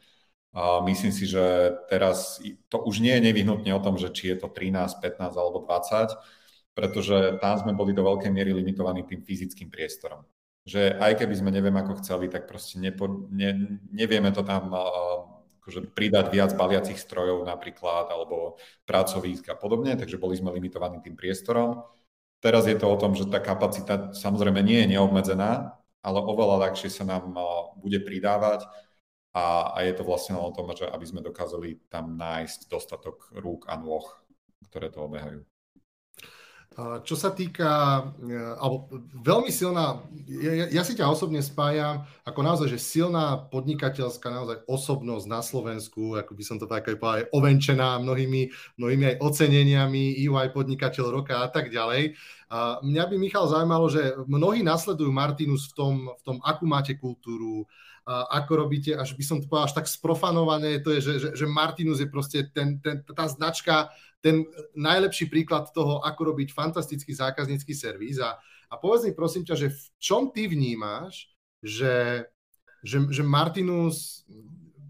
Myslím 0.89 1.13
si, 1.13 1.29
že 1.29 1.77
teraz 1.93 2.41
to 2.73 2.81
už 2.81 3.05
nie 3.05 3.13
je 3.13 3.29
nevyhnutne 3.29 3.77
o 3.77 3.85
tom, 3.85 4.01
že 4.01 4.09
či 4.09 4.33
je 4.33 4.41
to 4.41 4.49
13, 4.49 5.05
15 5.05 5.37
alebo 5.37 5.69
20, 5.69 6.17
pretože 6.73 7.37
tam 7.45 7.61
sme 7.61 7.77
boli 7.77 7.93
do 7.93 8.09
veľkej 8.09 8.33
miery 8.33 8.57
limitovaní 8.57 9.05
tým 9.05 9.21
fyzickým 9.21 9.69
priestorom 9.69 10.25
že 10.65 10.97
aj 10.97 11.25
keby 11.25 11.35
sme 11.37 11.51
neviem 11.55 11.77
ako 11.77 12.01
chceli, 12.03 12.27
tak 12.33 12.49
proste 12.49 12.81
nepo, 12.81 13.29
ne, 13.31 13.81
nevieme 13.93 14.33
to 14.33 14.43
tam 14.43 14.73
akože 15.69 15.93
pridať 15.93 16.33
viac 16.33 16.57
baliacich 16.57 16.97
strojov 16.97 17.45
napríklad, 17.45 18.09
alebo 18.09 18.57
pracovísk 18.89 19.53
a 19.53 19.57
podobne, 19.57 20.01
takže 20.01 20.17
boli 20.17 20.33
sme 20.33 20.49
limitovaní 20.57 21.05
tým 21.05 21.13
priestorom. 21.13 21.85
Teraz 22.41 22.65
je 22.65 22.79
to 22.79 22.89
o 22.89 22.97
tom, 22.97 23.13
že 23.13 23.29
tá 23.29 23.43
kapacita 23.43 24.17
samozrejme 24.17 24.65
nie 24.65 24.87
je 24.87 24.97
neobmedzená, 24.97 25.77
ale 26.01 26.19
oveľa 26.25 26.69
ľahšie 26.69 26.89
sa 26.89 27.05
nám 27.05 27.37
bude 27.77 28.01
pridávať 28.01 28.65
a, 29.37 29.77
a 29.77 29.79
je 29.85 29.93
to 29.93 30.09
vlastne 30.09 30.41
o 30.41 30.49
tom, 30.55 30.73
že 30.73 30.89
aby 30.89 31.05
sme 31.05 31.21
dokázali 31.21 31.85
tam 31.93 32.17
nájsť 32.17 32.73
dostatok 32.73 33.29
rúk 33.37 33.69
a 33.69 33.77
nôh, 33.77 34.09
ktoré 34.71 34.89
to 34.89 35.05
obehajú. 35.05 35.45
Čo 36.79 37.19
sa 37.19 37.35
týka, 37.35 37.67
e, 38.23 38.39
alebo 38.39 38.87
veľmi 39.19 39.51
silná, 39.51 39.99
ja, 40.31 40.71
ja 40.71 40.83
si 40.87 40.95
ťa 40.95 41.11
osobne 41.11 41.43
spájam 41.43 42.07
ako 42.23 42.39
naozaj, 42.39 42.71
že 42.71 42.79
silná 42.79 43.51
podnikateľská 43.51 44.31
naozaj 44.31 44.63
osobnosť 44.71 45.27
na 45.27 45.43
Slovensku, 45.43 46.15
ako 46.15 46.39
by 46.39 46.45
som 46.47 46.63
to 46.63 46.71
tak 46.71 46.87
aj 46.87 47.03
povedal, 47.03 47.27
ovenčená 47.35 47.99
mnohými, 47.99 48.55
mnohými 48.79 49.05
aj 49.11 49.17
oceneniami, 49.19 50.23
UI 50.23 50.55
podnikateľ 50.55 51.07
roka 51.11 51.43
a 51.43 51.51
tak 51.51 51.75
ďalej. 51.75 52.15
A 52.47 52.79
mňa 52.79 53.05
by, 53.11 53.17
Michal, 53.19 53.51
zaujímalo, 53.51 53.91
že 53.91 54.15
mnohí 54.31 54.63
nasledujú 54.63 55.11
Martinus 55.11 55.75
v 55.75 55.75
tom, 55.75 55.95
v 56.15 56.23
tom 56.23 56.39
akú 56.47 56.63
máte 56.63 56.95
kultúru, 56.95 57.67
ako 58.09 58.53
robíte, 58.65 58.97
až 58.97 59.13
by 59.13 59.25
som 59.25 59.37
to 59.37 59.53
povedal, 59.53 59.69
až 59.69 59.77
tak 59.77 59.87
sprofanované, 59.87 60.81
to 60.81 60.97
je, 60.97 61.01
že, 61.05 61.15
že, 61.21 61.29
že 61.37 61.47
Martinus 61.47 62.01
je 62.01 62.09
proste 62.09 62.49
ten, 62.57 62.81
ten, 62.81 63.05
tá 63.05 63.29
značka, 63.29 63.93
ten 64.25 64.49
najlepší 64.73 65.29
príklad 65.29 65.69
toho, 65.77 66.01
ako 66.01 66.33
robiť 66.33 66.57
fantastický 66.57 67.13
zákaznícky 67.13 67.77
servis. 67.77 68.17
A, 68.17 68.41
a 68.73 68.75
povedz 68.81 69.05
mi 69.05 69.13
prosím 69.13 69.45
ťa, 69.45 69.55
že 69.61 69.69
v 69.69 69.83
čom 70.01 70.33
ty 70.33 70.49
vnímáš, 70.49 71.29
že, 71.61 72.25
že, 72.81 73.05
že 73.13 73.21
Martinus, 73.21 74.25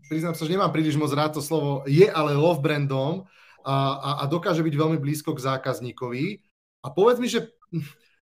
priznám 0.06 0.38
sa, 0.38 0.46
že 0.46 0.54
nemám 0.54 0.70
príliš 0.70 0.94
moc 0.94 1.10
rád 1.10 1.36
to 1.36 1.42
slovo, 1.42 1.82
je 1.90 2.06
ale 2.06 2.38
love 2.38 2.62
brandom 2.62 3.26
a, 3.66 3.76
a, 3.98 4.10
a 4.22 4.24
dokáže 4.30 4.62
byť 4.62 4.74
veľmi 4.78 4.98
blízko 5.02 5.34
k 5.34 5.42
zákazníkovi. 5.42 6.38
A 6.86 6.94
povedz 6.94 7.18
mi, 7.18 7.26
že 7.26 7.50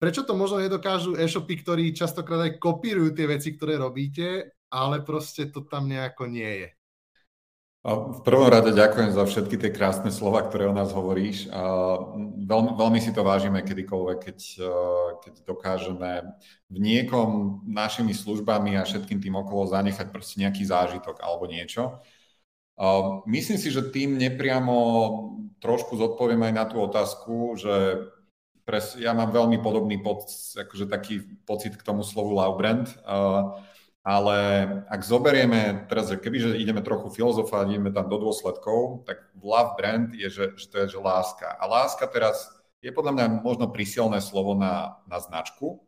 prečo 0.02 0.26
to 0.26 0.34
možno 0.34 0.58
nedokážu 0.58 1.14
e-shopy, 1.14 1.62
ktorí 1.62 1.94
častokrát 1.94 2.50
aj 2.50 2.58
kopírujú 2.58 3.14
tie 3.14 3.30
veci, 3.30 3.54
ktoré 3.54 3.78
robíte, 3.78 4.50
ale 4.72 5.04
proste 5.04 5.44
to 5.52 5.60
tam 5.60 5.92
nejako 5.92 6.32
nie 6.32 6.64
je. 6.64 6.70
V 7.82 8.22
prvom 8.22 8.46
rade 8.46 8.70
ďakujem 8.70 9.10
za 9.10 9.26
všetky 9.26 9.58
tie 9.58 9.74
krásne 9.74 10.14
slova, 10.14 10.46
ktoré 10.46 10.70
o 10.70 10.76
nás 10.76 10.94
hovoríš. 10.94 11.50
Veľmi, 12.46 12.78
veľmi 12.78 13.02
si 13.02 13.10
to 13.10 13.26
vážime 13.26 13.58
kedykoľvek, 13.58 14.18
keď, 14.22 14.38
keď 15.18 15.34
dokážeme 15.42 16.30
v 16.70 16.78
niekom 16.78 17.58
našimi 17.66 18.14
službami 18.14 18.78
a 18.78 18.86
všetkým 18.86 19.18
tým 19.18 19.34
okolo 19.34 19.66
zanechať 19.66 20.14
proste 20.14 20.38
nejaký 20.46 20.62
zážitok 20.62 21.18
alebo 21.26 21.50
niečo. 21.50 21.98
Myslím 23.26 23.58
si, 23.58 23.74
že 23.74 23.90
tým 23.90 24.14
nepriamo 24.14 24.76
trošku 25.58 25.98
zodpoviem 25.98 26.38
aj 26.38 26.54
na 26.54 26.64
tú 26.70 26.78
otázku, 26.86 27.58
že 27.58 27.74
pres, 28.62 28.94
ja 28.94 29.10
mám 29.10 29.34
veľmi 29.34 29.58
podobný 29.58 29.98
pocit, 29.98 30.54
akože 30.54 30.86
taký 30.86 31.18
pocit 31.42 31.74
k 31.74 31.82
tomu 31.82 32.06
slovu 32.06 32.38
love 32.38 32.54
brand, 32.62 32.86
ale 34.02 34.38
ak 34.90 35.00
zoberieme 35.06 35.86
teraz, 35.86 36.10
že 36.10 36.18
kebyže 36.18 36.58
ideme 36.58 36.82
trochu 36.82 37.10
filozofovať, 37.10 37.70
ideme 37.70 37.94
tam 37.94 38.10
do 38.10 38.18
dôsledkov, 38.18 39.06
tak 39.06 39.30
love 39.38 39.78
brand 39.78 40.10
je, 40.10 40.26
že, 40.26 40.44
že 40.58 40.66
to 40.66 40.74
je 40.82 40.86
že 40.94 40.98
láska. 40.98 41.54
A 41.54 41.64
láska 41.70 42.10
teraz 42.10 42.50
je 42.82 42.90
podľa 42.90 43.14
mňa 43.14 43.26
možno 43.46 43.70
prisilné 43.70 44.18
slovo 44.18 44.58
na, 44.58 44.98
na 45.06 45.22
značku, 45.22 45.86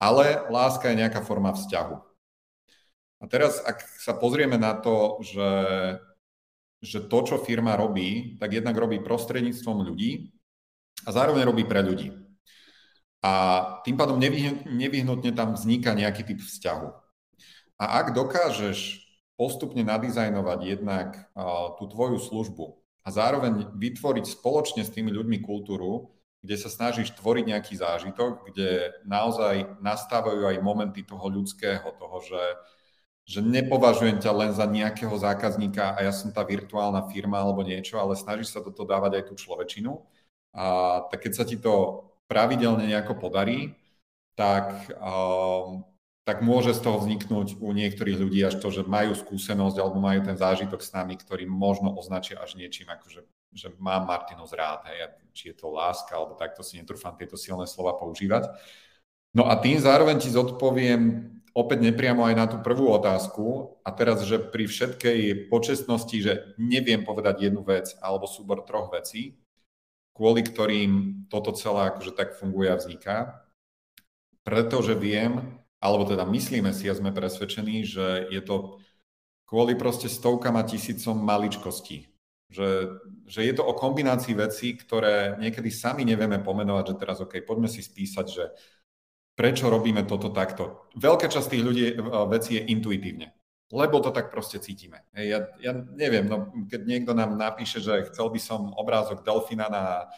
ale 0.00 0.40
láska 0.48 0.88
je 0.88 1.00
nejaká 1.04 1.20
forma 1.20 1.52
vzťahu. 1.52 1.96
A 3.20 3.24
teraz, 3.28 3.60
ak 3.60 3.84
sa 4.00 4.16
pozrieme 4.16 4.56
na 4.56 4.72
to, 4.72 5.20
že 5.20 5.48
že 6.80 7.04
to, 7.04 7.18
čo 7.22 7.36
firma 7.44 7.76
robí, 7.76 8.40
tak 8.40 8.56
jednak 8.56 8.72
robí 8.72 9.04
prostredníctvom 9.04 9.84
ľudí 9.84 10.32
a 11.04 11.12
zároveň 11.12 11.44
robí 11.44 11.68
pre 11.68 11.84
ľudí. 11.84 12.16
A 13.20 13.32
tým 13.84 14.00
pádom 14.00 14.16
nevyhnutne 14.64 15.36
tam 15.36 15.52
vzniká 15.52 15.92
nejaký 15.92 16.24
typ 16.24 16.40
vzťahu. 16.40 16.88
A 17.80 18.04
ak 18.04 18.12
dokážeš 18.12 19.08
postupne 19.40 19.80
nadizajnovať 19.80 20.60
jednak 20.68 21.16
tú 21.80 21.88
tvoju 21.88 22.20
službu 22.20 22.76
a 23.00 23.08
zároveň 23.08 23.72
vytvoriť 23.72 24.36
spoločne 24.36 24.84
s 24.84 24.92
tými 24.92 25.08
ľuďmi 25.08 25.40
kultúru, 25.40 26.12
kde 26.44 26.60
sa 26.60 26.68
snažíš 26.68 27.16
tvoriť 27.16 27.44
nejaký 27.48 27.74
zážitok, 27.80 28.52
kde 28.52 28.92
naozaj 29.08 29.80
nastávajú 29.80 30.44
aj 30.44 30.60
momenty 30.60 31.08
toho 31.08 31.24
ľudského, 31.32 31.88
toho, 31.96 32.18
že 32.20 32.42
že 33.30 33.38
nepovažujem 33.46 34.18
ťa 34.18 34.32
len 34.34 34.50
za 34.50 34.66
nejakého 34.66 35.14
zákazníka 35.14 35.94
a 35.94 36.02
ja 36.02 36.10
som 36.10 36.34
tá 36.34 36.42
virtuálna 36.42 37.06
firma 37.14 37.38
alebo 37.38 37.62
niečo, 37.62 38.02
ale 38.02 38.18
snažíš 38.18 38.50
sa 38.50 38.58
do 38.58 38.74
toho 38.74 38.90
dávať 38.90 39.22
aj 39.22 39.24
tú 39.30 39.34
človečinu. 39.38 40.02
A 40.50 40.98
tak 41.06 41.22
keď 41.22 41.32
sa 41.38 41.44
ti 41.46 41.54
to 41.54 42.02
pravidelne 42.26 42.90
nejako 42.90 43.22
podarí, 43.22 43.78
tak, 44.34 44.90
uh, 44.98 45.78
tak 46.30 46.46
môže 46.46 46.78
z 46.78 46.86
toho 46.86 47.02
vzniknúť 47.02 47.58
u 47.58 47.74
niektorých 47.74 48.22
ľudí 48.22 48.38
až 48.46 48.62
to, 48.62 48.70
že 48.70 48.86
majú 48.86 49.18
skúsenosť 49.18 49.82
alebo 49.82 49.98
majú 49.98 50.22
ten 50.22 50.38
zážitok 50.38 50.78
s 50.78 50.94
nami, 50.94 51.18
ktorý 51.18 51.42
možno 51.50 51.90
označia 51.90 52.38
až 52.38 52.54
niečím, 52.54 52.86
ako 52.86 53.10
že, 53.10 53.22
že 53.50 53.74
mám 53.82 54.06
Martinus 54.06 54.54
rád, 54.54 54.86
hej, 54.86 55.10
či 55.34 55.50
je 55.50 55.58
to 55.58 55.74
láska, 55.74 56.14
alebo 56.14 56.38
takto 56.38 56.62
si 56.62 56.78
netrúfam 56.78 57.18
tieto 57.18 57.34
silné 57.34 57.66
slova 57.66 57.98
používať. 57.98 58.46
No 59.34 59.50
a 59.50 59.58
tým 59.58 59.82
zároveň 59.82 60.22
ti 60.22 60.30
zodpoviem 60.30 61.34
opäť 61.50 61.82
nepriamo 61.82 62.22
aj 62.22 62.34
na 62.38 62.46
tú 62.46 62.62
prvú 62.62 62.94
otázku 62.94 63.82
a 63.82 63.90
teraz, 63.90 64.22
že 64.22 64.38
pri 64.38 64.70
všetkej 64.70 65.50
počestnosti, 65.50 66.14
že 66.14 66.54
neviem 66.62 67.02
povedať 67.02 67.50
jednu 67.50 67.66
vec 67.66 67.90
alebo 67.98 68.30
súbor 68.30 68.62
troch 68.62 68.94
vecí, 68.94 69.34
kvôli 70.14 70.46
ktorým 70.46 71.26
toto 71.26 71.50
celé 71.58 71.90
akože 71.90 72.14
tak 72.14 72.38
funguje 72.38 72.70
a 72.70 72.78
vzniká, 72.78 73.42
pretože 74.46 74.94
viem, 74.94 75.59
alebo 75.80 76.04
teda 76.04 76.28
myslíme 76.28 76.76
si 76.76 76.86
a 76.86 76.94
sme 76.94 77.10
presvedčení, 77.10 77.88
že 77.88 78.28
je 78.28 78.40
to 78.44 78.78
kvôli 79.48 79.74
proste 79.74 80.06
stovkam 80.06 80.60
a 80.60 80.62
tisícom 80.62 81.16
maličkostí. 81.16 82.06
Že, 82.50 82.68
že 83.30 83.40
je 83.46 83.54
to 83.54 83.62
o 83.62 83.78
kombinácii 83.78 84.34
vecí, 84.34 84.74
ktoré 84.74 85.38
niekedy 85.38 85.70
sami 85.70 86.02
nevieme 86.04 86.42
pomenovať, 86.42 86.84
že 86.94 87.00
teraz 87.00 87.16
OK, 87.22 87.40
poďme 87.46 87.70
si 87.70 87.80
spísať, 87.80 88.26
že 88.26 88.44
prečo 89.38 89.70
robíme 89.70 90.04
toto 90.04 90.28
takto. 90.34 90.90
Veľká 90.98 91.30
časť 91.30 91.48
tých 91.56 91.64
ľudí, 91.64 91.84
e, 91.88 91.94
vecí 92.28 92.58
je 92.58 92.66
intuitívne, 92.74 93.30
lebo 93.70 94.02
to 94.02 94.10
tak 94.10 94.34
proste 94.34 94.58
cítime. 94.58 95.06
Ja, 95.14 95.46
ja 95.62 95.72
neviem, 95.94 96.26
no, 96.26 96.50
keď 96.66 96.80
niekto 96.84 97.14
nám 97.14 97.38
napíše, 97.38 97.78
že 97.78 98.10
chcel 98.10 98.28
by 98.34 98.40
som 98.42 98.74
obrázok 98.74 99.22
delfína 99.22 99.70
na, 99.70 100.10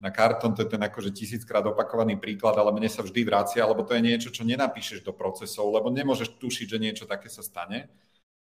na 0.00 0.08
kartón, 0.08 0.56
to 0.56 0.64
je 0.64 0.72
ten 0.72 0.80
akože 0.80 1.12
tisíckrát 1.12 1.60
opakovaný 1.68 2.16
príklad, 2.16 2.56
ale 2.56 2.72
mne 2.72 2.88
sa 2.88 3.04
vždy 3.04 3.20
vracia, 3.22 3.68
lebo 3.68 3.84
to 3.84 3.92
je 3.92 4.02
niečo, 4.02 4.32
čo 4.32 4.48
nenapíšeš 4.48 5.04
do 5.04 5.12
procesov, 5.12 5.68
lebo 5.70 5.92
nemôžeš 5.92 6.40
tušiť, 6.40 6.66
že 6.66 6.78
niečo 6.80 7.04
také 7.04 7.28
sa 7.28 7.44
stane. 7.44 7.92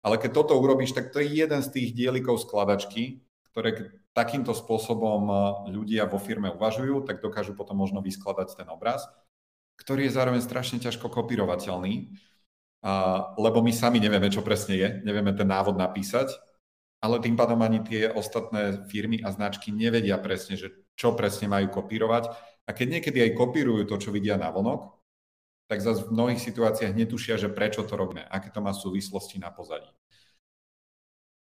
Ale 0.04 0.20
keď 0.20 0.30
toto 0.44 0.54
urobíš, 0.60 0.92
tak 0.92 1.10
to 1.10 1.24
je 1.24 1.42
jeden 1.42 1.64
z 1.64 1.72
tých 1.72 1.88
dielikov 1.96 2.38
skladačky, 2.38 3.24
ktoré 3.50 3.96
takýmto 4.12 4.54
spôsobom 4.54 5.22
e, 5.26 5.34
ľudia 5.72 6.06
vo 6.06 6.20
firme 6.20 6.52
uvažujú, 6.52 7.02
tak 7.02 7.24
dokážu 7.24 7.56
potom 7.56 7.80
možno 7.80 8.04
vyskladať 8.04 8.54
ten 8.54 8.68
obraz 8.70 9.08
ktorý 9.78 10.10
je 10.10 10.16
zároveň 10.18 10.42
strašne 10.42 10.82
ťažko 10.82 11.06
kopírovateľný, 11.08 12.10
lebo 13.38 13.58
my 13.62 13.72
sami 13.72 14.02
nevieme, 14.02 14.28
čo 14.28 14.42
presne 14.42 14.74
je, 14.74 14.88
nevieme 15.06 15.30
ten 15.34 15.46
návod 15.46 15.78
napísať, 15.78 16.34
ale 16.98 17.22
tým 17.22 17.38
pádom 17.38 17.62
ani 17.62 17.78
tie 17.86 18.10
ostatné 18.10 18.90
firmy 18.90 19.22
a 19.22 19.30
značky 19.30 19.70
nevedia 19.70 20.18
presne, 20.18 20.58
že 20.58 20.74
čo 20.98 21.14
presne 21.14 21.46
majú 21.46 21.70
kopírovať. 21.70 22.34
A 22.66 22.74
keď 22.74 22.98
niekedy 22.98 23.22
aj 23.22 23.38
kopírujú 23.38 23.86
to, 23.86 23.96
čo 24.02 24.10
vidia 24.10 24.34
na 24.34 24.50
vonok, 24.50 24.98
tak 25.70 25.78
zase 25.78 26.04
v 26.04 26.12
mnohých 26.12 26.42
situáciách 26.42 26.92
netušia, 26.96 27.38
že 27.38 27.52
prečo 27.52 27.86
to 27.86 27.94
robíme, 27.94 28.26
aké 28.26 28.50
to 28.50 28.58
má 28.58 28.74
súvislosti 28.74 29.38
na 29.38 29.54
pozadí. 29.54 29.88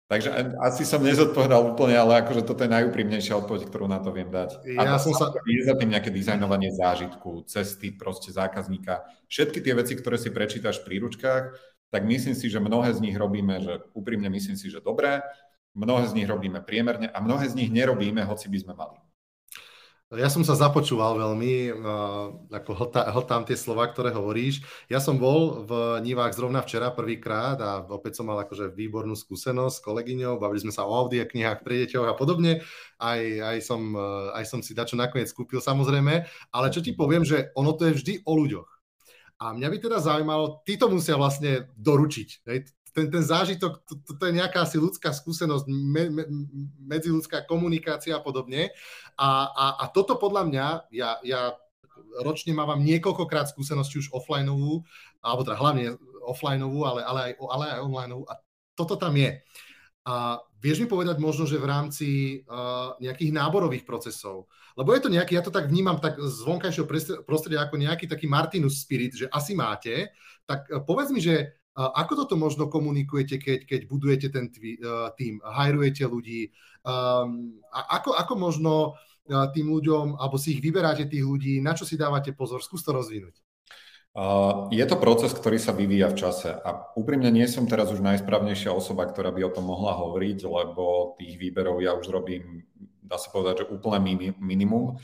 Takže 0.06 0.30
asi 0.62 0.86
som 0.86 1.02
nezodpovedal 1.02 1.74
úplne, 1.74 1.98
ale 1.98 2.22
akože 2.22 2.46
toto 2.46 2.62
je 2.62 2.70
najúprimnejšia 2.70 3.42
odpoveď, 3.42 3.66
ktorú 3.66 3.90
na 3.90 3.98
to 3.98 4.14
viem 4.14 4.30
dať. 4.30 4.62
A 4.78 4.94
ja 4.94 4.98
som 5.02 5.10
sa... 5.10 5.34
Je 5.34 5.66
za 5.66 5.74
tým 5.74 5.90
nejaké 5.90 6.14
dizajnovanie 6.14 6.70
zážitku, 6.70 7.42
cesty, 7.50 7.90
proste 7.90 8.30
zákazníka. 8.30 9.02
Všetky 9.26 9.58
tie 9.58 9.74
veci, 9.74 9.98
ktoré 9.98 10.14
si 10.14 10.30
prečítaš 10.30 10.78
v 10.86 10.94
príručkách, 10.94 11.44
tak 11.90 12.02
myslím 12.06 12.38
si, 12.38 12.46
že 12.46 12.62
mnohé 12.62 12.94
z 12.94 13.02
nich 13.02 13.18
robíme, 13.18 13.58
že 13.58 13.82
úprimne 13.98 14.30
myslím 14.30 14.54
si, 14.54 14.70
že 14.70 14.78
dobré, 14.78 15.26
mnohé 15.74 16.06
z 16.06 16.22
nich 16.22 16.30
robíme 16.30 16.62
priemerne 16.62 17.10
a 17.10 17.18
mnohé 17.18 17.50
z 17.50 17.58
nich 17.58 17.70
nerobíme, 17.74 18.22
hoci 18.22 18.46
by 18.46 18.58
sme 18.62 18.74
mali. 18.78 19.02
Ja 20.14 20.30
som 20.30 20.46
sa 20.46 20.54
započúval 20.54 21.18
veľmi, 21.18 21.82
ako 22.54 22.70
hltám 23.10 23.42
tie 23.42 23.58
slova, 23.58 23.90
ktoré 23.90 24.14
hovoríš. 24.14 24.62
Ja 24.86 25.02
som 25.02 25.18
bol 25.18 25.66
v 25.66 25.98
Nivách 25.98 26.38
zrovna 26.38 26.62
včera 26.62 26.94
prvýkrát 26.94 27.58
a 27.58 27.82
opäť 27.90 28.22
som 28.22 28.30
mal 28.30 28.38
akože 28.46 28.70
výbornú 28.70 29.18
skúsenosť 29.18 29.74
s 29.74 29.82
kolegyňou, 29.82 30.38
bavili 30.38 30.62
sme 30.62 30.70
sa 30.70 30.86
o 30.86 30.94
Audi, 30.94 31.18
knihách 31.18 31.66
pre 31.66 31.82
deťoch 31.82 32.06
a 32.06 32.14
podobne. 32.14 32.62
Aj, 33.02 33.18
aj, 33.18 33.58
som, 33.66 33.98
aj 34.30 34.46
som 34.46 34.62
si 34.62 34.78
dačo 34.78 34.94
nakoniec 34.94 35.26
kúpil 35.34 35.58
samozrejme, 35.58 36.22
ale 36.54 36.66
čo 36.70 36.78
ti 36.86 36.94
poviem, 36.94 37.26
že 37.26 37.50
ono 37.58 37.74
to 37.74 37.90
je 37.90 37.98
vždy 37.98 38.14
o 38.30 38.32
ľuďoch. 38.38 38.70
A 39.42 39.58
mňa 39.58 39.68
by 39.74 39.76
teda 39.90 39.98
zaujímalo, 39.98 40.62
tí 40.62 40.78
to 40.78 40.86
musia 40.86 41.18
vlastne 41.18 41.66
doručiť. 41.74 42.46
Ten, 42.96 43.12
ten 43.12 43.20
zážitok, 43.20 43.84
to, 43.84 43.92
to, 44.00 44.12
to 44.16 44.24
je 44.24 44.40
nejaká 44.40 44.64
asi 44.64 44.80
ľudská 44.80 45.12
skúsenosť, 45.12 45.68
me, 45.68 46.08
me, 46.08 46.24
medziludská 46.88 47.44
komunikácia 47.44 48.16
a 48.16 48.24
podobne. 48.24 48.72
A, 49.20 49.52
a, 49.52 49.66
a 49.84 49.92
toto 49.92 50.16
podľa 50.16 50.48
mňa, 50.48 50.66
ja, 50.96 51.20
ja 51.20 51.52
ročne 52.24 52.56
mávam 52.56 52.80
niekoľkokrát 52.80 53.52
skúsenosť, 53.52 53.90
už 54.00 54.06
offlineovú, 54.16 54.80
alebo 55.20 55.44
teda 55.44 55.60
hlavne 55.60 55.84
offlineovú, 56.24 56.88
ale, 56.88 57.04
ale, 57.04 57.20
aj, 57.28 57.32
ale 57.36 57.64
aj 57.76 57.80
onlineovú. 57.84 58.24
A 58.32 58.40
toto 58.72 58.96
tam 58.96 59.12
je. 59.12 59.44
A 60.08 60.40
vieš 60.56 60.80
mi 60.80 60.88
povedať 60.88 61.20
možno, 61.20 61.44
že 61.44 61.60
v 61.60 61.68
rámci 61.68 62.08
uh, 62.48 62.96
nejakých 62.96 63.28
náborových 63.34 63.84
procesov, 63.84 64.48
lebo 64.72 64.96
je 64.96 65.02
to 65.04 65.12
nejaký, 65.12 65.36
ja 65.36 65.44
to 65.44 65.52
tak 65.52 65.68
vnímam 65.68 66.00
tak 66.00 66.16
z 66.16 66.38
vonkajšieho 66.46 66.86
prostredia 67.28 67.66
ako 67.66 67.76
nejaký 67.76 68.08
taký 68.08 68.24
Martinus 68.24 68.80
spirit, 68.80 69.12
že 69.18 69.26
asi 69.28 69.52
máte, 69.52 70.14
tak 70.48 70.64
uh, 70.72 70.80
povedz 70.80 71.12
mi, 71.12 71.20
že 71.20 71.58
ako 71.76 72.24
toto 72.24 72.34
možno 72.40 72.72
komunikujete, 72.72 73.36
keď, 73.36 73.60
keď 73.68 73.80
budujete 73.84 74.28
ten 74.32 74.48
tým, 75.20 75.44
hajrujete 75.44 76.08
ľudí? 76.08 76.48
Um, 76.80 77.60
a 77.68 78.00
ako, 78.00 78.16
ako 78.16 78.34
možno 78.40 78.72
tým 79.26 79.66
ľuďom, 79.68 80.16
alebo 80.16 80.38
si 80.38 80.56
ich 80.56 80.62
vyberáte 80.62 81.04
tých 81.10 81.26
ľudí, 81.26 81.58
na 81.58 81.74
čo 81.74 81.84
si 81.84 81.98
dávate 81.98 82.32
pozor? 82.32 82.62
Skús 82.62 82.86
to 82.86 82.94
rozvinúť. 82.94 83.34
Uh, 84.16 84.72
je 84.72 84.80
to 84.88 84.96
proces, 84.96 85.28
ktorý 85.36 85.60
sa 85.60 85.76
vyvíja 85.76 86.08
v 86.08 86.16
čase 86.16 86.48
a 86.48 86.88
úprimne 86.96 87.28
nie 87.28 87.44
som 87.44 87.68
teraz 87.68 87.92
už 87.92 88.00
najsprávnejšia 88.00 88.72
osoba, 88.72 89.04
ktorá 89.04 89.28
by 89.28 89.44
o 89.44 89.52
tom 89.52 89.68
mohla 89.68 89.92
hovoriť, 89.92 90.38
lebo 90.48 91.12
tých 91.20 91.36
výberov 91.36 91.84
ja 91.84 91.92
už 91.92 92.08
robím, 92.08 92.64
dá 93.04 93.20
sa 93.20 93.28
povedať, 93.28 93.68
že 93.68 93.76
úplne 93.76 94.32
minimum 94.40 94.96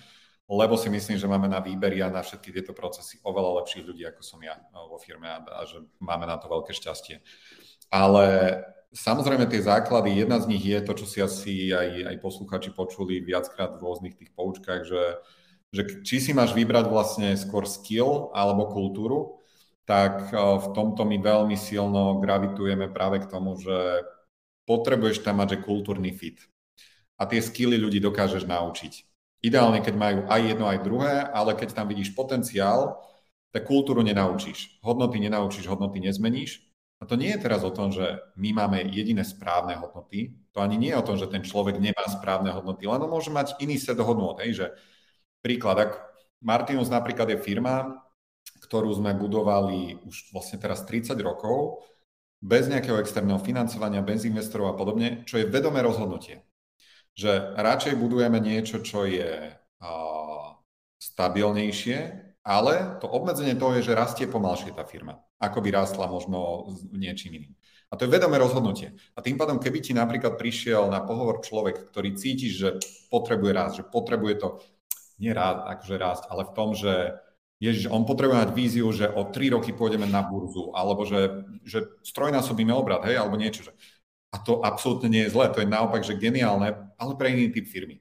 lebo 0.53 0.77
si 0.77 0.93
myslím, 0.93 1.17
že 1.17 1.25
máme 1.25 1.49
na 1.49 1.65
výbery 1.65 2.05
a 2.05 2.13
na 2.13 2.21
všetky 2.21 2.53
tieto 2.53 2.77
procesy 2.77 3.17
oveľa 3.25 3.65
lepších 3.65 3.89
ľudí, 3.89 4.05
ako 4.05 4.21
som 4.21 4.37
ja 4.45 4.61
no, 4.69 4.93
vo 4.93 5.01
firme 5.01 5.25
a, 5.25 5.41
a 5.41 5.65
že 5.65 5.81
máme 5.97 6.29
na 6.29 6.37
to 6.37 6.53
veľké 6.53 6.77
šťastie. 6.77 7.25
Ale 7.89 8.61
samozrejme 8.93 9.49
tie 9.49 9.65
základy, 9.65 10.13
jedna 10.13 10.37
z 10.45 10.53
nich 10.53 10.61
je 10.61 10.81
to, 10.85 10.93
čo 10.93 11.07
si 11.09 11.19
asi 11.25 11.53
aj, 11.73 12.13
aj 12.13 12.17
posluchači 12.21 12.77
počuli 12.77 13.25
viackrát 13.25 13.81
v 13.81 13.81
rôznych 13.81 14.13
tých 14.13 14.29
poučkách, 14.37 14.85
že, 14.85 15.25
že 15.73 15.83
či 16.05 16.21
si 16.21 16.37
máš 16.37 16.53
vybrať 16.53 16.85
vlastne 16.93 17.33
skôr 17.33 17.65
skill 17.65 18.29
alebo 18.37 18.69
kultúru, 18.69 19.41
tak 19.89 20.31
v 20.37 20.67
tomto 20.77 21.03
my 21.09 21.17
veľmi 21.17 21.57
silno 21.57 22.21
gravitujeme 22.21 22.93
práve 22.93 23.25
k 23.25 23.29
tomu, 23.33 23.57
že 23.57 24.05
potrebuješ 24.69 25.25
tam 25.25 25.41
mať 25.43 25.59
že 25.59 25.65
kultúrny 25.65 26.13
fit. 26.13 26.39
A 27.17 27.27
tie 27.27 27.41
skilly 27.41 27.81
ľudí 27.81 27.99
dokážeš 27.99 28.47
naučiť. 28.47 29.12
Ideálne, 29.43 29.83
keď 29.83 29.95
majú 29.99 30.19
aj 30.31 30.41
jedno, 30.55 30.71
aj 30.71 30.79
druhé, 30.87 31.27
ale 31.35 31.59
keď 31.59 31.75
tam 31.75 31.91
vidíš 31.91 32.15
potenciál, 32.15 33.03
tak 33.51 33.67
kultúru 33.69 34.01
nenaučíš. 34.01 34.79
Hodnoty 34.81 35.19
nenaučíš, 35.19 35.67
hodnoty 35.67 36.01
nezmeníš, 36.01 36.63
A 37.03 37.07
to 37.07 37.19
nie 37.19 37.35
je 37.35 37.43
teraz 37.43 37.67
o 37.67 37.75
tom, 37.75 37.91
že 37.91 38.23
my 38.39 38.55
máme 38.55 38.87
jediné 38.87 39.27
správne 39.27 39.75
hodnoty, 39.75 40.39
to 40.55 40.63
ani 40.63 40.79
nie 40.79 40.95
je 40.95 41.01
o 41.03 41.07
tom, 41.11 41.19
že 41.19 41.27
ten 41.27 41.43
človek 41.43 41.83
nemá 41.83 42.07
správne 42.07 42.55
hodnoty, 42.55 42.87
len 42.87 43.03
on 43.03 43.11
môže 43.11 43.35
mať 43.35 43.59
iný 43.59 43.75
set 43.75 43.99
hodnot. 43.99 44.39
Hej, 44.39 44.53
že 44.55 44.67
príklad, 45.43 45.83
ak 45.83 45.91
Martinus 46.39 46.87
napríklad 46.87 47.35
je 47.35 47.43
firma, 47.43 48.07
ktorú 48.63 48.95
sme 48.95 49.19
budovali 49.19 49.99
už 50.07 50.31
vlastne 50.31 50.63
teraz 50.63 50.87
30 50.87 51.19
rokov, 51.19 51.83
bez 52.39 52.71
nejakého 52.71 53.03
externého 53.03 53.43
financovania, 53.43 54.07
bez 54.07 54.23
investorov 54.23 54.71
a 54.71 54.79
podobne, 54.79 55.27
čo 55.27 55.43
je 55.43 55.51
vedomé 55.51 55.83
rozhodnutie. 55.83 56.47
Že 57.13 57.57
radšej 57.61 57.95
budujeme 58.01 58.41
niečo, 58.41 58.81
čo 58.81 59.05
je 59.05 59.53
uh, 59.53 60.47
stabilnejšie, 60.97 61.99
ale 62.43 62.99
to 62.99 63.07
obmedzenie 63.07 63.55
toho 63.55 63.79
je, 63.79 63.93
že 63.93 63.99
rastie 63.99 64.27
pomalšie 64.27 64.75
tá 64.75 64.83
firma, 64.83 65.23
ako 65.39 65.63
by 65.63 65.71
rastla 65.71 66.11
možno 66.11 66.67
niečím 66.91 67.39
iným. 67.39 67.55
A 67.93 68.01
to 68.01 68.09
je 68.09 68.15
vedomé 68.17 68.41
rozhodnutie. 68.41 68.97
A 69.13 69.21
tým 69.21 69.37
pádom, 69.37 69.61
keby 69.61 69.85
ti 69.85 69.93
napríklad 69.93 70.41
prišiel 70.41 70.89
na 70.89 71.05
pohovor 71.05 71.45
človek, 71.45 71.93
ktorý 71.93 72.17
cíti, 72.17 72.49
že 72.49 72.81
potrebuje 73.13 73.53
rásť, 73.53 73.75
že 73.85 73.85
potrebuje 73.85 74.35
to, 74.41 74.49
nie 75.21 75.31
rád, 75.37 75.69
akože 75.77 75.97
rásť, 76.01 76.23
ale 76.33 76.49
v 76.49 76.55
tom, 76.57 76.73
že 76.73 77.21
Ježiš, 77.63 77.95
on 77.95 78.03
potrebuje 78.03 78.43
mať 78.43 78.51
víziu, 78.59 78.91
že 78.91 79.07
o 79.07 79.31
tri 79.31 79.47
roky 79.47 79.71
pôjdeme 79.71 80.09
na 80.11 80.25
burzu, 80.25 80.75
alebo 80.75 81.07
že, 81.07 81.47
že 81.63 81.87
strojnásobíme 82.03 82.75
obrad, 82.75 83.07
hej, 83.07 83.23
alebo 83.23 83.39
niečo. 83.39 83.71
Že... 83.71 83.73
A 84.33 84.41
to 84.41 84.65
absolútne 84.65 85.13
nie 85.13 85.29
je 85.29 85.33
zlé, 85.37 85.53
to 85.53 85.61
je 85.61 85.69
naopak, 85.69 86.01
že 86.01 86.17
geniálne, 86.17 86.73
ale 86.97 87.13
pre 87.21 87.37
iný 87.37 87.53
typ 87.53 87.69
firmy. 87.69 88.01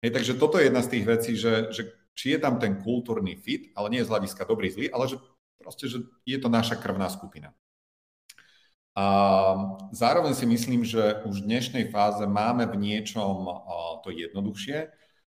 Hej, 0.00 0.16
takže 0.16 0.32
toto 0.40 0.56
je 0.56 0.72
jedna 0.72 0.80
z 0.80 0.90
tých 0.96 1.04
vecí, 1.04 1.32
že, 1.36 1.68
že 1.68 1.92
či 2.16 2.32
je 2.32 2.38
tam 2.40 2.56
ten 2.56 2.80
kultúrny 2.80 3.36
fit, 3.36 3.70
ale 3.76 3.92
nie 3.92 4.00
z 4.00 4.08
hľadiska 4.08 4.48
dobrý, 4.48 4.72
zlý, 4.72 4.88
ale 4.88 5.04
že 5.04 5.20
proste, 5.60 5.84
že 5.92 6.00
je 6.24 6.38
to 6.40 6.48
naša 6.48 6.80
krvná 6.80 7.12
skupina. 7.12 7.52
A 8.96 9.04
zároveň 9.92 10.32
si 10.32 10.48
myslím, 10.48 10.80
že 10.80 11.20
už 11.28 11.44
v 11.44 11.48
dnešnej 11.52 11.92
fáze 11.92 12.24
máme 12.24 12.64
v 12.64 12.80
niečom 12.80 13.44
to 14.00 14.08
jednoduchšie, 14.08 14.88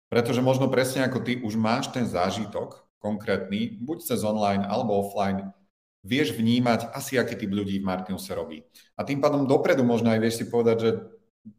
pretože 0.09 0.40
možno 0.40 0.72
presne 0.72 1.05
ako 1.05 1.20
ty 1.20 1.37
už 1.44 1.61
máš 1.61 1.92
ten 1.92 2.09
zážitok 2.09 2.88
konkrétny, 2.96 3.76
buď 3.85 4.09
cez 4.09 4.24
online 4.24 4.64
alebo 4.64 4.96
offline, 5.05 5.53
vieš 6.01 6.33
vnímať 6.33 6.93
asi, 6.97 7.21
aký 7.21 7.37
typ 7.37 7.53
ľudí 7.53 7.81
v 7.81 7.89
Martinuse 7.89 8.33
robí. 8.33 8.65
A 8.97 9.05
tým 9.05 9.21
pádom 9.21 9.45
dopredu 9.45 9.85
možno 9.85 10.09
aj 10.09 10.21
vieš 10.21 10.41
si 10.41 10.45
povedať, 10.49 10.77
že 10.81 10.91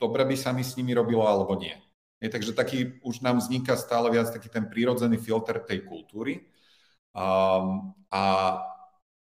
dobre 0.02 0.26
by 0.26 0.36
sa 0.38 0.50
mi 0.54 0.66
s 0.66 0.78
nimi 0.78 0.94
robilo 0.98 1.26
alebo 1.26 1.54
nie. 1.58 1.74
Je, 2.22 2.30
takže 2.30 2.54
taký, 2.54 3.02
už 3.02 3.26
nám 3.26 3.42
vzniká 3.42 3.74
stále 3.74 4.14
viac 4.14 4.30
taký 4.30 4.46
ten 4.50 4.70
prírodzený 4.70 5.18
filter 5.18 5.58
tej 5.58 5.82
kultúry. 5.82 6.46
Um, 7.18 7.98
a 8.14 8.22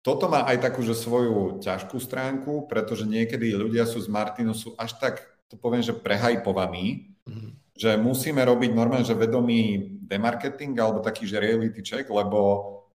toto 0.04 0.28
má 0.28 0.44
aj 0.48 0.68
takú, 0.68 0.84
že 0.84 0.96
svoju 0.96 1.64
ťažkú 1.64 1.96
stránku, 2.00 2.68
pretože 2.68 3.08
niekedy 3.08 3.56
ľudia 3.56 3.88
sú 3.88 4.04
z 4.04 4.12
Martinusu 4.12 4.76
až 4.76 5.00
tak, 5.00 5.24
to 5.48 5.56
poviem, 5.56 5.84
že 5.84 5.96
prehajpovaní, 5.96 7.16
mm. 7.24 7.76
že 7.76 7.96
musíme 7.96 8.44
robiť 8.44 8.72
normálne, 8.76 9.08
že 9.08 9.18
vedomý 9.18 9.96
demarketing 10.04 10.76
alebo 10.76 11.00
taký, 11.00 11.24
že 11.24 11.40
reality 11.40 11.80
check, 11.80 12.08
lebo, 12.08 12.40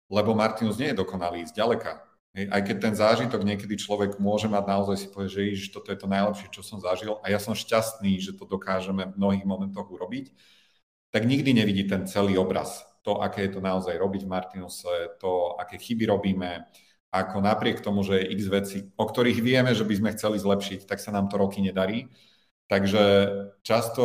lebo 0.09 0.33
Martinus 0.33 0.81
nie 0.81 0.93
je 0.93 1.01
dokonalý, 1.01 1.45
zďaleka. 1.49 2.10
Aj 2.31 2.62
keď 2.62 2.77
ten 2.79 2.95
zážitok 2.95 3.43
niekedy 3.43 3.75
človek 3.75 4.23
môže 4.23 4.47
mať 4.47 4.64
naozaj 4.71 4.97
si 5.03 5.07
povedať, 5.11 5.31
že 5.35 5.47
Ježiš, 5.51 5.69
toto 5.75 5.90
je 5.90 5.99
to 5.99 6.07
najlepšie, 6.07 6.47
čo 6.55 6.62
som 6.62 6.79
zažil 6.79 7.19
a 7.21 7.27
ja 7.27 7.43
som 7.43 7.59
šťastný, 7.59 8.23
že 8.23 8.38
to 8.38 8.47
dokážeme 8.47 9.03
v 9.11 9.19
mnohých 9.19 9.43
momentoch 9.43 9.90
urobiť, 9.90 10.31
tak 11.11 11.27
nikdy 11.27 11.51
nevidí 11.51 11.90
ten 11.90 12.07
celý 12.07 12.38
obraz. 12.38 12.87
To, 13.03 13.19
aké 13.19 13.51
je 13.51 13.59
to 13.59 13.61
naozaj 13.64 13.99
robiť 13.99 14.29
v 14.29 14.31
Martinuse, 14.31 15.19
to, 15.19 15.59
aké 15.59 15.75
chyby 15.75 16.07
robíme, 16.07 16.71
ako 17.11 17.43
napriek 17.43 17.83
tomu, 17.83 18.07
že 18.07 18.23
je 18.23 18.31
x 18.38 18.40
veci, 18.47 18.79
o 18.95 19.05
ktorých 19.11 19.43
vieme, 19.43 19.75
že 19.75 19.83
by 19.83 19.95
sme 19.99 20.14
chceli 20.14 20.38
zlepšiť, 20.38 20.87
tak 20.87 21.03
sa 21.03 21.11
nám 21.11 21.27
to 21.27 21.35
roky 21.35 21.59
nedarí. 21.59 22.07
Takže 22.71 23.03
často, 23.67 24.05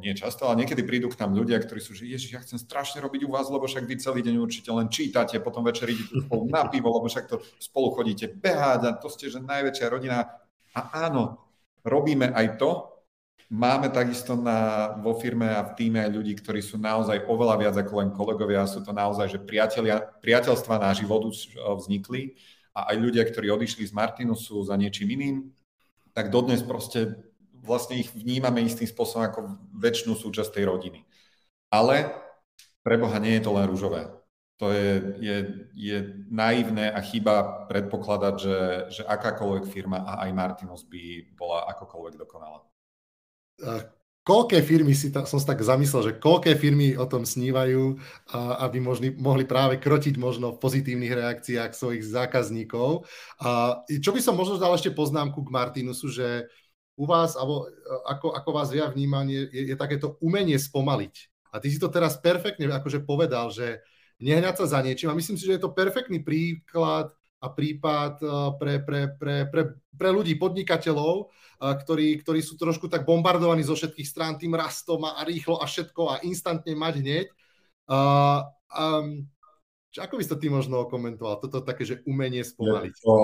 nie 0.00 0.16
často, 0.16 0.48
ale 0.48 0.64
niekedy 0.64 0.80
prídu 0.88 1.12
k 1.12 1.20
nám 1.20 1.36
ľudia, 1.36 1.60
ktorí 1.60 1.84
sú, 1.84 1.92
že 1.92 2.08
ježiš, 2.08 2.32
ja 2.32 2.40
chcem 2.40 2.56
strašne 2.56 3.04
robiť 3.04 3.28
u 3.28 3.30
vás, 3.30 3.52
lebo 3.52 3.68
však 3.68 3.84
vy 3.84 4.00
celý 4.00 4.24
deň 4.24 4.40
určite 4.40 4.72
len 4.72 4.88
čítate, 4.88 5.36
potom 5.36 5.60
večer 5.60 5.92
idete 5.92 6.24
spolu 6.24 6.48
na 6.48 6.64
pivo, 6.64 6.88
lebo 6.96 7.12
však 7.12 7.28
to 7.28 7.44
spolu 7.60 7.92
chodíte 7.92 8.32
behať 8.40 8.80
a 8.88 8.96
to 8.96 9.12
ste, 9.12 9.28
že 9.28 9.44
najväčšia 9.44 9.92
rodina. 9.92 10.32
A 10.72 10.80
áno, 11.04 11.44
robíme 11.84 12.32
aj 12.32 12.56
to. 12.56 12.88
Máme 13.52 13.92
takisto 13.92 14.32
na, 14.32 14.96
vo 14.96 15.12
firme 15.20 15.52
a 15.52 15.60
v 15.68 15.76
týme 15.76 16.00
aj 16.00 16.08
ľudí, 16.16 16.40
ktorí 16.40 16.64
sú 16.64 16.80
naozaj 16.80 17.28
oveľa 17.28 17.68
viac 17.68 17.76
ako 17.76 18.00
len 18.00 18.10
kolegovia, 18.16 18.64
sú 18.64 18.80
to 18.80 18.96
naozaj, 18.96 19.28
že 19.28 19.44
priatelia, 19.44 20.00
priateľstva 20.24 20.80
na 20.80 20.96
život 20.96 21.20
už 21.20 21.52
vznikli 21.84 22.32
a 22.72 22.90
aj 22.90 22.96
ľudia, 22.96 23.28
ktorí 23.28 23.52
odišli 23.52 23.84
z 23.84 23.92
Martinusu 23.92 24.64
za 24.64 24.72
niečím 24.80 25.12
iným, 25.12 25.36
tak 26.16 26.32
dodnes 26.32 26.64
proste 26.64 27.25
vlastne 27.66 27.98
ich 27.98 28.14
vnímame 28.14 28.62
istým 28.62 28.86
spôsobom 28.86 29.26
ako 29.26 29.40
väčšinu 29.74 30.14
súčasť 30.14 30.54
tej 30.54 30.64
rodiny. 30.70 31.02
Ale 31.74 32.14
pre 32.86 32.94
Boha 32.96 33.18
nie 33.18 33.34
je 33.36 33.42
to 33.42 33.50
len 33.50 33.66
rúžové. 33.66 34.06
To 34.56 34.72
je, 34.72 35.20
je, 35.20 35.36
je 35.76 35.98
naivné 36.32 36.88
a 36.88 37.04
chyba 37.04 37.68
predpokladať, 37.68 38.34
že, 38.40 38.58
že 38.88 39.02
akákoľvek 39.04 39.68
firma 39.68 40.00
a 40.00 40.24
aj 40.24 40.30
Martinus 40.32 40.86
by 40.88 41.36
bola 41.36 41.68
akokoľvek 41.76 42.14
dokonalá. 42.16 42.64
Koľké 44.26 44.58
firmy 44.64 44.90
si 44.96 45.12
ta, 45.12 45.22
som 45.22 45.38
sa 45.38 45.54
tak 45.54 45.62
zamyslel, 45.62 46.02
že 46.02 46.18
koľké 46.18 46.56
firmy 46.58 46.96
o 46.98 47.06
tom 47.06 47.22
snívajú, 47.22 48.00
a, 48.32 48.64
aby 48.66 48.80
možli, 48.80 49.12
mohli 49.12 49.44
práve 49.46 49.76
krotiť 49.78 50.16
možno 50.16 50.56
v 50.56 50.62
pozitívnych 50.64 51.14
reakciách 51.14 51.70
svojich 51.76 52.02
zákazníkov. 52.02 53.04
A, 53.38 53.82
čo 53.86 54.10
by 54.10 54.20
som 54.24 54.34
možno 54.34 54.56
dal 54.58 54.74
ešte 54.74 54.90
poznámku 54.90 55.44
k 55.44 55.52
Martinusu, 55.52 56.08
že 56.10 56.48
u 56.96 57.04
vás, 57.04 57.36
alebo 57.36 57.68
e, 57.68 57.76
ako, 58.08 58.32
ako 58.32 58.50
vás 58.50 58.68
ja 58.72 58.88
vnímam, 58.88 59.28
je, 59.28 59.46
je, 59.52 59.76
takéto 59.76 60.16
umenie 60.24 60.56
spomaliť. 60.56 61.14
A 61.52 61.60
ty 61.60 61.68
si 61.68 61.76
to 61.76 61.92
teraz 61.92 62.16
perfektne 62.16 62.68
akože 62.72 63.04
povedal, 63.04 63.52
že 63.52 63.84
nehňať 64.20 64.64
sa 64.64 64.66
za 64.66 64.80
niečím. 64.80 65.12
A 65.12 65.18
myslím 65.18 65.36
si, 65.36 65.44
že 65.44 65.60
je 65.60 65.62
to 65.62 65.76
perfektný 65.76 66.24
príklad 66.24 67.12
a 67.40 67.46
prípad 67.52 68.14
e, 68.24 68.26
pre, 68.56 68.74
pre, 68.80 69.00
pre, 69.12 69.34
pre, 69.52 69.62
pre 69.76 70.08
ľudí, 70.08 70.40
podnikateľov, 70.40 71.14
e, 71.20 71.24
ktorí, 71.60 72.08
ktorí 72.24 72.40
sú 72.40 72.56
trošku 72.56 72.88
tak 72.88 73.04
bombardovaní 73.04 73.60
zo 73.60 73.76
všetkých 73.76 74.08
strán 74.08 74.40
tým 74.40 74.56
rastom 74.56 75.04
a, 75.04 75.20
rýchlo 75.20 75.60
a 75.60 75.68
všetko 75.68 76.02
a 76.08 76.14
instantne 76.24 76.72
mať 76.72 76.94
hneď. 77.04 77.26
Uh, 77.86 78.42
um, 78.74 79.30
ako 79.94 80.18
by 80.18 80.22
si 80.26 80.32
to 80.34 80.42
ty 80.42 80.50
možno 80.50 80.90
komentoval? 80.90 81.38
Toto 81.38 81.62
také, 81.62 81.86
že 81.86 82.02
umenie 82.02 82.42
spomaliť. 82.42 82.92
Je 82.98 83.00
to, 83.06 83.16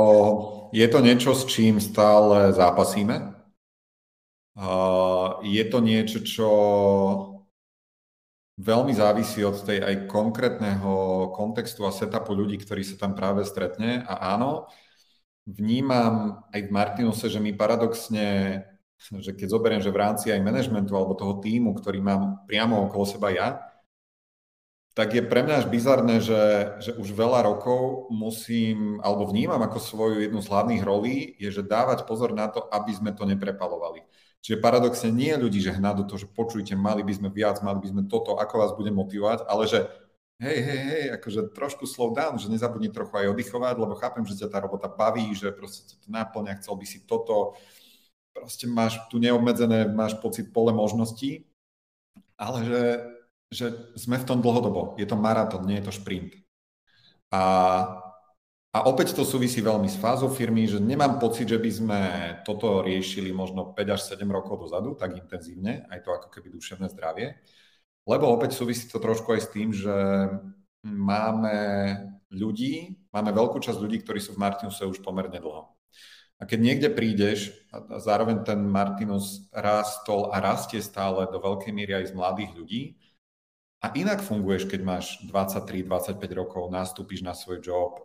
je 0.70 0.86
to 0.86 0.98
niečo, 1.02 1.34
s 1.34 1.50
čím 1.50 1.82
stále 1.82 2.54
zápasíme 2.54 3.41
je 5.42 5.64
to 5.72 5.78
niečo, 5.80 6.18
čo 6.20 6.48
veľmi 8.60 8.92
závisí 8.92 9.40
od 9.42 9.56
tej 9.64 9.80
aj 9.80 10.06
konkrétneho 10.12 11.28
kontextu 11.32 11.88
a 11.88 11.94
setupu 11.94 12.36
ľudí, 12.36 12.60
ktorí 12.60 12.84
sa 12.84 13.00
tam 13.00 13.16
práve 13.16 13.42
stretne. 13.48 14.04
A 14.04 14.36
áno, 14.36 14.68
vnímam 15.48 16.44
aj 16.52 16.60
v 16.68 16.70
Martinuse, 16.70 17.26
že 17.32 17.40
my 17.40 17.56
paradoxne, 17.56 18.60
že 19.00 19.32
keď 19.32 19.48
zoberiem, 19.48 19.82
že 19.82 19.90
v 19.90 20.00
rámci 20.00 20.26
aj 20.30 20.44
manažmentu 20.44 20.92
alebo 20.94 21.16
toho 21.16 21.40
týmu, 21.40 21.72
ktorý 21.74 22.04
mám 22.04 22.44
priamo 22.44 22.86
okolo 22.86 23.04
seba 23.08 23.32
ja, 23.32 23.48
tak 24.92 25.16
je 25.16 25.24
pre 25.24 25.40
mňa 25.40 25.64
až 25.64 25.66
bizarné, 25.72 26.20
že, 26.20 26.76
že 26.84 26.92
už 27.00 27.16
veľa 27.16 27.48
rokov 27.48 28.12
musím, 28.12 29.00
alebo 29.00 29.24
vnímam 29.24 29.64
ako 29.64 29.80
svoju 29.80 30.16
jednu 30.20 30.44
z 30.44 30.50
hlavných 30.52 30.82
rolí, 30.84 31.32
je, 31.40 31.48
že 31.48 31.64
dávať 31.64 32.04
pozor 32.04 32.36
na 32.36 32.52
to, 32.52 32.68
aby 32.68 32.92
sme 32.92 33.16
to 33.16 33.24
neprepalovali. 33.24 34.04
Čiže 34.42 34.58
paradoxne 34.58 35.14
nie 35.14 35.30
ľudí, 35.38 35.62
že 35.62 35.70
hná 35.70 35.94
do 35.94 36.02
toho, 36.02 36.26
že 36.26 36.28
počujte, 36.28 36.74
mali 36.74 37.06
by 37.06 37.14
sme 37.14 37.28
viac, 37.30 37.62
mali 37.62 37.78
by 37.78 37.88
sme 37.94 38.02
toto, 38.10 38.34
ako 38.34 38.54
vás 38.58 38.72
bude 38.74 38.90
motivovať, 38.90 39.46
ale 39.46 39.70
že 39.70 39.86
hej, 40.42 40.58
hej, 40.58 40.80
hej, 40.82 41.04
akože 41.14 41.54
trošku 41.54 41.86
slow 41.86 42.10
down, 42.10 42.42
že 42.42 42.50
nezabudni 42.50 42.90
trochu 42.90 43.22
aj 43.22 43.30
oddychovať, 43.30 43.74
lebo 43.78 43.94
chápem, 43.94 44.26
že 44.26 44.42
ťa 44.42 44.50
tá 44.50 44.58
robota 44.58 44.90
baví, 44.90 45.30
že 45.38 45.54
proste 45.54 45.94
to 45.94 46.10
naplňa, 46.10 46.58
chcel 46.58 46.74
by 46.74 46.82
si 46.82 47.06
toto, 47.06 47.54
proste 48.34 48.66
máš 48.66 48.98
tu 49.06 49.22
neobmedzené, 49.22 49.86
máš 49.94 50.18
pocit 50.18 50.50
pole 50.50 50.74
možností, 50.74 51.46
ale 52.34 52.66
že, 52.66 52.82
že 53.54 53.66
sme 53.94 54.18
v 54.18 54.26
tom 54.26 54.42
dlhodobo. 54.42 54.98
Je 54.98 55.06
to 55.06 55.14
maratón, 55.14 55.70
nie 55.70 55.78
je 55.78 55.86
to 55.86 55.94
šprint. 55.94 56.34
A 57.30 58.01
a 58.72 58.88
opäť 58.88 59.12
to 59.12 59.28
súvisí 59.28 59.60
veľmi 59.60 59.84
s 59.84 60.00
fázou 60.00 60.32
firmy, 60.32 60.64
že 60.64 60.80
nemám 60.80 61.20
pocit, 61.20 61.44
že 61.44 61.60
by 61.60 61.70
sme 61.70 62.00
toto 62.40 62.80
riešili 62.80 63.28
možno 63.28 63.76
5 63.76 63.94
až 63.94 64.00
7 64.16 64.24
rokov 64.32 64.64
dozadu, 64.64 64.96
tak 64.96 65.12
intenzívne, 65.12 65.84
aj 65.92 66.00
to 66.00 66.10
ako 66.16 66.28
keby 66.32 66.48
duševné 66.56 66.88
zdravie. 66.88 67.36
Lebo 68.08 68.32
opäť 68.32 68.56
súvisí 68.56 68.88
to 68.88 68.96
trošku 68.96 69.36
aj 69.36 69.40
s 69.44 69.52
tým, 69.52 69.76
že 69.76 69.92
máme 70.82 71.56
ľudí, 72.32 72.96
máme 73.12 73.30
veľkú 73.36 73.60
časť 73.60 73.76
ľudí, 73.76 74.00
ktorí 74.02 74.24
sú 74.24 74.32
v 74.34 74.40
Martinuse 74.40 74.88
už 74.88 75.04
pomerne 75.04 75.36
dlho. 75.36 75.68
A 76.40 76.48
keď 76.48 76.58
niekde 76.58 76.88
prídeš 76.90 77.54
a 77.70 78.00
zároveň 78.02 78.42
ten 78.42 78.58
Martinus 78.58 79.46
rástol 79.54 80.34
a 80.34 80.42
rastie 80.42 80.82
stále 80.82 81.28
do 81.30 81.38
veľkej 81.38 81.70
míry 81.70 81.92
aj 82.02 82.10
z 82.10 82.16
mladých 82.18 82.50
ľudí, 82.56 82.82
a 83.82 83.90
inak 83.98 84.22
funguješ, 84.22 84.70
keď 84.70 84.80
máš 84.86 85.18
23-25 85.26 86.14
rokov, 86.38 86.70
nastúpiš 86.70 87.26
na 87.26 87.34
svoj 87.34 87.58
job, 87.58 87.98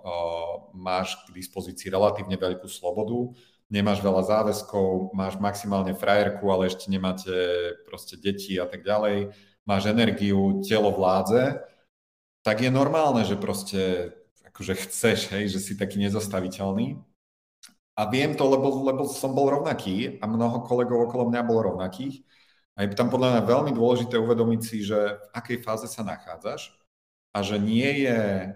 máš 0.74 1.14
k 1.30 1.38
dispozícii 1.38 1.94
relatívne 1.94 2.34
veľkú 2.34 2.66
slobodu, 2.66 3.38
nemáš 3.70 4.02
veľa 4.02 4.26
záväzkov, 4.26 5.14
máš 5.14 5.38
maximálne 5.38 5.94
frajerku, 5.94 6.50
ale 6.50 6.74
ešte 6.74 6.90
nemáte 6.90 7.32
proste 7.86 8.18
deti 8.18 8.58
a 8.58 8.66
tak 8.66 8.82
ďalej, 8.82 9.38
máš 9.70 9.84
energiu, 9.86 10.66
telo 10.66 10.90
vládze, 10.90 11.62
tak 12.42 12.66
je 12.66 12.74
normálne, 12.74 13.22
že 13.22 13.38
proste 13.38 14.16
akože 14.50 14.74
chceš, 14.90 15.30
hej, 15.30 15.54
že 15.54 15.60
si 15.62 15.78
taký 15.78 16.02
nezastaviteľný. 16.02 16.98
A 17.94 18.10
viem 18.10 18.34
to, 18.34 18.50
lebo, 18.50 18.82
lebo 18.82 19.06
som 19.06 19.38
bol 19.38 19.54
rovnaký 19.54 20.18
a 20.18 20.26
mnoho 20.26 20.66
kolegov 20.66 21.06
okolo 21.06 21.30
mňa 21.30 21.42
bolo 21.46 21.74
rovnakých. 21.74 22.26
A 22.78 22.86
je 22.86 22.94
tam 22.94 23.10
podľa 23.10 23.34
mňa 23.34 23.42
veľmi 23.50 23.72
dôležité 23.74 24.22
uvedomiť 24.22 24.62
si, 24.62 24.86
že 24.86 25.18
v 25.18 25.28
akej 25.34 25.66
fáze 25.66 25.90
sa 25.90 26.06
nachádzaš 26.06 26.78
a 27.34 27.42
že 27.42 27.58
nie 27.58 28.06
je 28.06 28.54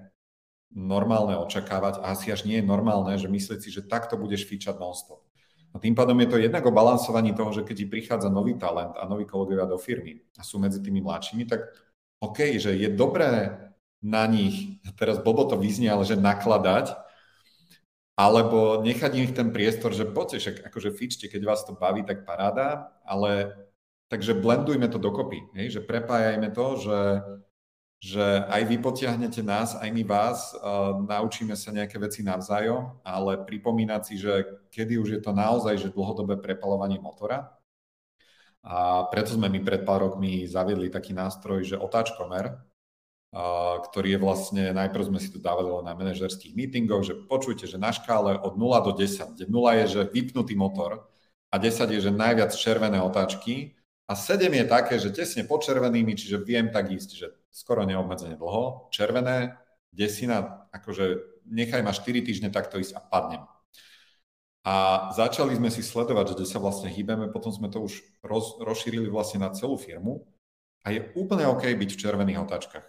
normálne 0.72 1.36
očakávať, 1.42 2.00
a 2.00 2.14
asi 2.14 2.30
až 2.30 2.46
nie 2.46 2.62
je 2.62 2.70
normálne, 2.70 3.18
že 3.18 3.28
myslieť 3.28 3.60
si, 3.60 3.74
že 3.74 3.84
takto 3.84 4.16
budeš 4.16 4.48
fičať 4.48 4.78
non-stop. 4.78 5.26
A 5.74 5.80
tým 5.80 5.96
pádom 5.96 6.20
je 6.22 6.30
to 6.30 6.38
jednak 6.38 6.64
o 6.68 6.72
balansovaní 6.72 7.34
toho, 7.34 7.52
že 7.56 7.66
keď 7.66 7.76
ti 7.76 7.88
prichádza 7.88 8.30
nový 8.30 8.60
talent 8.60 8.96
a 8.96 9.08
noví 9.08 9.26
kolegovia 9.26 9.66
do 9.68 9.80
firmy 9.80 10.20
a 10.36 10.44
sú 10.44 10.60
medzi 10.60 10.84
tými 10.84 11.00
mladšími, 11.00 11.44
tak 11.48 11.72
OK, 12.22 12.62
že 12.62 12.76
je 12.76 12.92
dobré 12.92 13.58
na 14.04 14.28
nich, 14.28 14.84
teraz 15.00 15.18
blbo 15.18 15.48
to 15.48 15.56
vyznie, 15.56 15.88
ale 15.88 16.04
že 16.04 16.20
nakladať, 16.20 16.94
alebo 18.20 18.84
nechať 18.84 19.12
im 19.18 19.32
ten 19.32 19.50
priestor, 19.56 19.96
že 19.96 20.06
poďte, 20.06 20.38
však 20.44 20.56
akože 20.70 20.90
fičte, 20.94 21.26
keď 21.32 21.42
vás 21.48 21.64
to 21.64 21.74
baví, 21.74 22.04
tak 22.04 22.28
paráda, 22.28 22.94
ale 23.08 23.56
Takže 24.12 24.36
blendujme 24.36 24.92
to 24.92 25.00
dokopy, 25.00 25.40
hej? 25.56 25.80
že 25.80 25.82
prepájajme 25.88 26.52
to, 26.52 26.68
že, 26.84 27.02
že 28.04 28.26
aj 28.44 28.62
vy 28.68 28.76
potiahnete 28.84 29.40
nás, 29.40 29.80
aj 29.80 29.88
my 29.88 30.04
vás, 30.04 30.52
uh, 30.52 31.00
naučíme 31.00 31.56
sa 31.56 31.72
nejaké 31.72 31.96
veci 31.96 32.20
navzájom, 32.20 33.00
ale 33.08 33.40
pripomínať 33.40 34.02
si, 34.04 34.20
že 34.20 34.68
kedy 34.68 35.00
už 35.00 35.10
je 35.16 35.22
to 35.24 35.32
naozaj 35.32 35.80
že 35.80 35.96
dlhodobé 35.96 36.44
prepalovanie 36.44 37.00
motora. 37.00 37.56
A 38.68 39.08
preto 39.08 39.32
sme 39.32 39.48
my 39.48 39.64
pred 39.64 39.88
pár 39.88 40.04
rokmi 40.04 40.44
zaviedli 40.44 40.92
taký 40.92 41.16
nástroj, 41.16 41.64
že 41.64 41.80
otáčkomer, 41.80 42.60
ktorý 43.88 44.20
je 44.20 44.20
vlastne, 44.20 44.64
najprv 44.76 45.08
sme 45.08 45.24
si 45.24 45.32
to 45.32 45.40
dávali 45.40 45.72
na 45.88 45.96
manažerských 45.96 46.52
meetingoch, 46.52 47.08
že 47.08 47.16
počujte, 47.16 47.64
že 47.64 47.80
na 47.80 47.96
škále 47.96 48.36
od 48.44 48.60
0 48.60 48.76
do 48.86 48.92
10, 48.92 49.40
kde 49.40 49.48
0 49.48 49.80
je, 49.82 49.86
že 49.88 50.02
vypnutý 50.12 50.54
motor 50.60 51.08
a 51.48 51.56
10 51.56 51.96
je, 51.96 52.00
že 52.06 52.12
najviac 52.12 52.52
červené 52.52 53.00
otáčky, 53.00 53.81
a 54.12 54.16
7 54.16 54.52
je 54.52 54.66
také, 54.68 55.00
že 55.00 55.16
tesne 55.16 55.48
pod 55.48 55.64
červenými, 55.64 56.20
čiže 56.20 56.44
viem 56.44 56.68
tak 56.68 56.92
ísť, 56.92 57.10
že 57.16 57.32
skoro 57.48 57.88
neobmedzene 57.88 58.36
dlho. 58.36 58.92
Červené, 58.92 59.56
desina, 59.88 60.68
akože 60.76 61.40
nechaj 61.48 61.80
ma 61.80 61.96
4 61.96 62.20
týždne 62.20 62.52
takto 62.52 62.76
ísť 62.76 63.00
a 63.00 63.00
padnem. 63.00 63.44
A 64.68 65.08
začali 65.16 65.56
sme 65.56 65.72
si 65.72 65.80
sledovať, 65.80 66.36
kde 66.36 66.44
sa 66.44 66.60
vlastne 66.60 66.92
hýbeme, 66.92 67.32
potom 67.32 67.56
sme 67.56 67.72
to 67.72 67.80
už 67.80 68.04
roz, 68.20 68.60
rozšírili 68.60 69.08
vlastne 69.08 69.48
na 69.48 69.50
celú 69.56 69.80
firmu 69.80 70.28
a 70.84 70.92
je 70.92 71.08
úplne 71.16 71.48
OK 71.48 71.72
byť 71.72 71.90
v 71.96 72.02
červených 72.04 72.42
otáčkach 72.44 72.88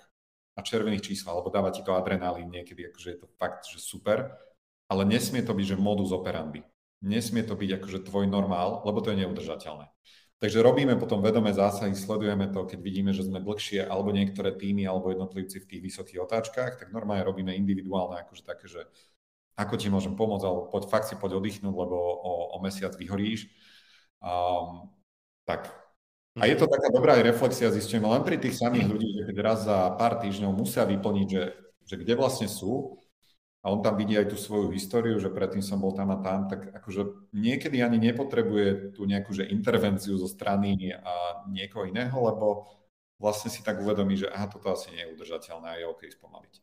a 0.52 0.60
červených 0.60 1.06
čísla, 1.06 1.32
alebo 1.32 1.54
dáva 1.54 1.70
ti 1.70 1.80
to 1.80 1.94
adrenalín 1.94 2.50
niekedy, 2.50 2.90
akože 2.90 3.08
je 3.14 3.18
to 3.22 3.28
fakt, 3.38 3.64
že 3.70 3.78
super, 3.78 4.36
ale 4.90 5.08
nesmie 5.08 5.40
to 5.40 5.54
byť, 5.54 5.66
že 5.72 5.80
modus 5.80 6.12
operandi. 6.12 6.60
Nesmie 7.00 7.46
to 7.46 7.56
byť 7.56 7.80
akože 7.80 7.98
tvoj 8.04 8.28
normál, 8.28 8.84
lebo 8.84 9.00
to 9.00 9.14
je 9.14 9.24
neudržateľné. 9.24 9.88
Takže 10.42 10.58
robíme 10.58 10.98
potom 10.98 11.22
vedomé 11.22 11.54
zásahy, 11.54 11.94
sledujeme 11.94 12.50
to, 12.50 12.66
keď 12.66 12.82
vidíme, 12.82 13.14
že 13.14 13.22
sme 13.22 13.38
dlhšie, 13.38 13.86
alebo 13.86 14.10
niektoré 14.10 14.50
týmy, 14.50 14.82
alebo 14.90 15.14
jednotlivci 15.14 15.62
v 15.62 15.68
tých 15.70 15.80
vysokých 15.86 16.18
otáčkach, 16.18 16.82
tak 16.82 16.90
normálne 16.90 17.22
robíme 17.22 17.54
individuálne, 17.54 18.18
akože 18.26 18.42
také, 18.42 18.66
že 18.66 18.82
ako 19.54 19.78
ti 19.78 19.86
môžem 19.86 20.18
pomôcť, 20.18 20.42
alebo 20.42 20.66
poď, 20.66 20.90
fakt 20.90 21.06
si 21.06 21.14
poď 21.14 21.38
oddychnúť, 21.38 21.70
lebo 21.70 21.94
o, 21.94 22.32
o 22.52 22.56
mesiac 22.58 22.90
vyhoríš. 22.98 23.54
Um, 24.18 24.90
tak. 25.46 25.70
A 26.34 26.50
je 26.50 26.58
to 26.58 26.66
taká 26.66 26.90
dobrá 26.90 27.22
aj 27.22 27.38
reflexia, 27.38 27.70
zistíme 27.70 28.10
len 28.10 28.26
pri 28.26 28.42
tých 28.42 28.58
samých 28.58 28.90
ľudí, 28.90 29.14
že 29.14 29.30
keď 29.30 29.36
raz 29.46 29.62
za 29.62 29.94
pár 29.94 30.18
týždňov 30.18 30.58
musia 30.58 30.82
vyplniť, 30.82 31.28
že, 31.30 31.44
že 31.86 31.94
kde 32.02 32.18
vlastne 32.18 32.50
sú, 32.50 32.98
a 33.62 33.70
on 33.70 33.78
tam 33.78 33.94
vidí 33.94 34.18
aj 34.18 34.34
tú 34.34 34.36
svoju 34.36 34.74
históriu, 34.74 35.22
že 35.22 35.30
predtým 35.30 35.62
som 35.62 35.78
bol 35.78 35.94
tam 35.94 36.10
a 36.10 36.18
tam, 36.18 36.50
tak 36.50 36.74
akože 36.74 37.30
niekedy 37.30 37.78
ani 37.78 38.02
nepotrebuje 38.10 38.98
tú 38.98 39.06
nejakú 39.06 39.30
že 39.30 39.46
intervenciu 39.46 40.18
zo 40.18 40.26
strany 40.26 40.90
a 40.90 41.46
niekoho 41.46 41.86
iného, 41.86 42.18
lebo 42.18 42.66
vlastne 43.22 43.54
si 43.54 43.62
tak 43.62 43.78
uvedomí, 43.78 44.18
že 44.18 44.26
aha, 44.26 44.50
toto 44.50 44.66
asi 44.74 44.90
nie 44.90 45.06
je 45.06 45.14
udržateľné 45.14 45.66
a 45.70 45.78
je 45.78 45.86
OK 45.86 46.10
spomaliť. 46.10 46.54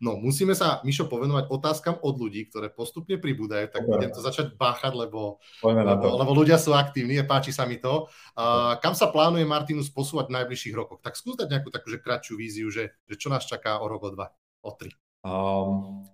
No, 0.00 0.16
musíme 0.16 0.56
sa, 0.56 0.80
Mišo, 0.80 1.04
povenovať 1.04 1.52
otázkam 1.52 2.00
od 2.00 2.16
ľudí, 2.16 2.48
ktoré 2.48 2.72
postupne 2.72 3.20
pribúdajú, 3.20 3.68
tak 3.68 3.84
budem 3.84 4.08
to 4.08 4.24
začať 4.24 4.56
báchať, 4.56 4.96
lebo, 4.96 5.36
lebo, 5.60 6.06
lebo 6.16 6.32
ľudia 6.32 6.56
sú 6.56 6.72
aktívni 6.72 7.20
páči 7.28 7.52
sa 7.52 7.68
mi 7.68 7.76
to. 7.76 8.08
Uh, 8.32 8.80
kam 8.80 8.96
sa 8.96 9.12
plánuje 9.12 9.44
Martinus 9.44 9.92
posúvať 9.92 10.32
v 10.32 10.36
najbližších 10.40 10.74
rokoch? 10.74 11.04
Tak 11.04 11.20
skús 11.20 11.36
dať 11.36 11.52
nejakú 11.52 11.68
takú 11.68 11.92
že 11.92 12.00
kratšiu 12.00 12.34
víziu, 12.40 12.68
že, 12.72 12.96
že 13.04 13.14
čo 13.20 13.28
nás 13.28 13.44
čaká 13.44 13.78
o 13.84 13.86
rok, 13.86 14.08
o 14.08 14.10
dva, 14.16 14.32
o 14.64 14.72
tri. 14.72 14.90
Um, 15.26 16.06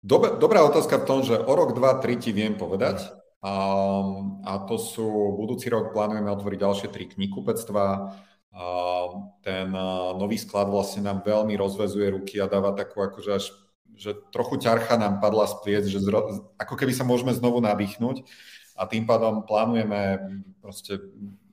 dob- 0.00 0.40
dobrá 0.40 0.64
otázka 0.64 1.04
v 1.04 1.08
tom, 1.08 1.20
že 1.20 1.36
o 1.36 1.52
rok, 1.52 1.76
dva, 1.76 2.00
tri 2.00 2.16
ti 2.16 2.32
viem 2.32 2.56
povedať. 2.56 3.12
Um, 3.44 4.40
a 4.40 4.64
to 4.64 4.80
sú, 4.80 5.36
budúci 5.36 5.68
rok 5.68 5.92
plánujeme 5.92 6.32
otvoriť 6.32 6.58
ďalšie 6.64 6.88
tri 6.88 7.04
knihkupectva. 7.04 8.16
Um, 8.54 9.36
ten 9.44 9.68
uh, 9.68 10.16
nový 10.16 10.40
sklad 10.40 10.72
vlastne 10.72 11.04
nám 11.04 11.20
veľmi 11.20 11.52
rozvezuje 11.60 12.08
ruky 12.16 12.40
a 12.40 12.48
dáva 12.48 12.72
takú 12.72 13.04
akože 13.04 13.32
až 13.36 13.52
že 13.94 14.10
trochu 14.34 14.58
ťarcha 14.58 14.98
nám 14.98 15.22
padla 15.22 15.46
z 15.46 15.54
pliec, 15.62 15.84
že 15.86 16.02
zro, 16.02 16.50
ako 16.58 16.74
keby 16.74 16.90
sa 16.90 17.06
môžeme 17.06 17.30
znovu 17.30 17.62
nadýchnuť 17.62 18.26
a 18.74 18.90
tým 18.90 19.06
pádom 19.06 19.46
plánujeme 19.46 20.18
proste 20.58 20.98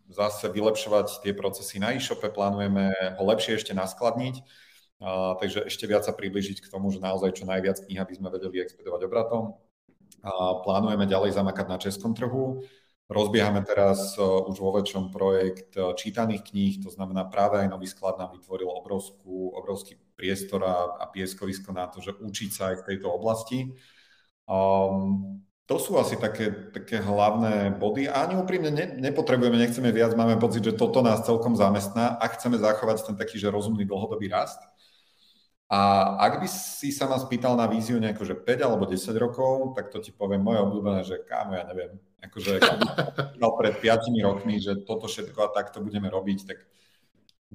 zase 0.09 0.49
vylepšovať 0.49 1.21
tie 1.21 1.37
procesy 1.37 1.77
na 1.77 1.93
e-shope, 1.93 2.33
plánujeme 2.33 2.91
ho 3.15 3.23
lepšie 3.29 3.61
ešte 3.61 3.77
naskladniť 3.77 4.41
takže 5.01 5.65
ešte 5.65 5.89
viac 5.89 6.05
sa 6.05 6.13
približiť 6.13 6.61
k 6.61 6.69
tomu, 6.69 6.93
že 6.93 7.01
naozaj 7.01 7.33
čo 7.33 7.49
najviac 7.49 7.81
kníh, 7.81 7.97
aby 7.97 8.13
sme 8.13 8.29
vedeli 8.29 8.61
expedovať 8.61 9.01
obratom. 9.09 9.57
A 10.21 10.61
plánujeme 10.61 11.09
ďalej 11.09 11.33
zamakať 11.33 11.65
na 11.65 11.77
českom 11.81 12.13
trhu. 12.13 12.61
Rozbiehame 13.11 13.65
teraz 13.67 14.15
uh, 14.15 14.47
už 14.47 14.55
vo 14.55 14.71
väčšom 14.79 15.11
projekt 15.11 15.75
uh, 15.75 15.91
čítaných 15.91 16.47
kníh, 16.47 16.79
to 16.79 16.87
znamená 16.87 17.27
práve 17.27 17.59
aj 17.59 17.67
nový 17.67 17.83
sklad 17.83 18.15
nám 18.15 18.39
vytvoril 18.39 18.71
obrovskú, 18.71 19.51
obrovský 19.51 19.99
priestor 20.15 20.63
a, 20.63 20.95
a 20.95 21.11
pieskovisko 21.11 21.75
na 21.75 21.91
to, 21.91 21.99
že 21.99 22.15
učiť 22.15 22.49
sa 22.55 22.71
aj 22.71 22.75
v 22.79 22.85
tejto 22.87 23.11
oblasti. 23.11 23.75
Um, 24.47 25.43
to 25.67 25.75
sú 25.75 25.99
asi 25.99 26.15
také, 26.15 26.71
také 26.71 27.03
hlavné 27.03 27.75
body 27.75 28.07
a 28.07 28.23
ani 28.23 28.39
úprimne 28.39 28.71
ne, 28.71 28.95
nepotrebujeme, 29.03 29.59
nechceme 29.59 29.91
viac, 29.91 30.15
máme 30.15 30.39
pocit, 30.39 30.63
že 30.63 30.79
toto 30.79 31.03
nás 31.03 31.27
celkom 31.27 31.51
zamestná 31.59 32.15
a 32.15 32.31
chceme 32.31 32.55
zachovať 32.63 33.11
ten 33.11 33.15
taký, 33.19 33.35
že 33.35 33.51
rozumný 33.51 33.83
dlhodobý 33.83 34.31
rast. 34.31 34.70
A 35.71 35.79
ak 36.19 36.43
by 36.43 36.47
si 36.51 36.91
sa 36.91 37.07
ma 37.07 37.15
spýtal 37.15 37.55
na 37.55 37.63
víziu 37.63 37.95
nejako, 37.95 38.27
že 38.27 38.35
5 38.35 38.59
alebo 38.59 38.83
10 38.83 39.15
rokov, 39.15 39.71
tak 39.71 39.87
to 39.87 40.03
ti 40.03 40.11
poviem 40.11 40.43
moje 40.43 40.59
obľúbené, 40.67 41.01
že 41.07 41.23
kámo, 41.23 41.55
ja 41.55 41.63
neviem, 41.63 41.95
akože 42.19 42.59
pred 43.39 43.75
5 43.79 44.11
rokmi, 44.19 44.59
že 44.59 44.83
toto 44.83 45.07
všetko 45.07 45.39
a 45.47 45.53
takto 45.55 45.79
budeme 45.79 46.11
robiť, 46.11 46.39
tak 46.43 46.67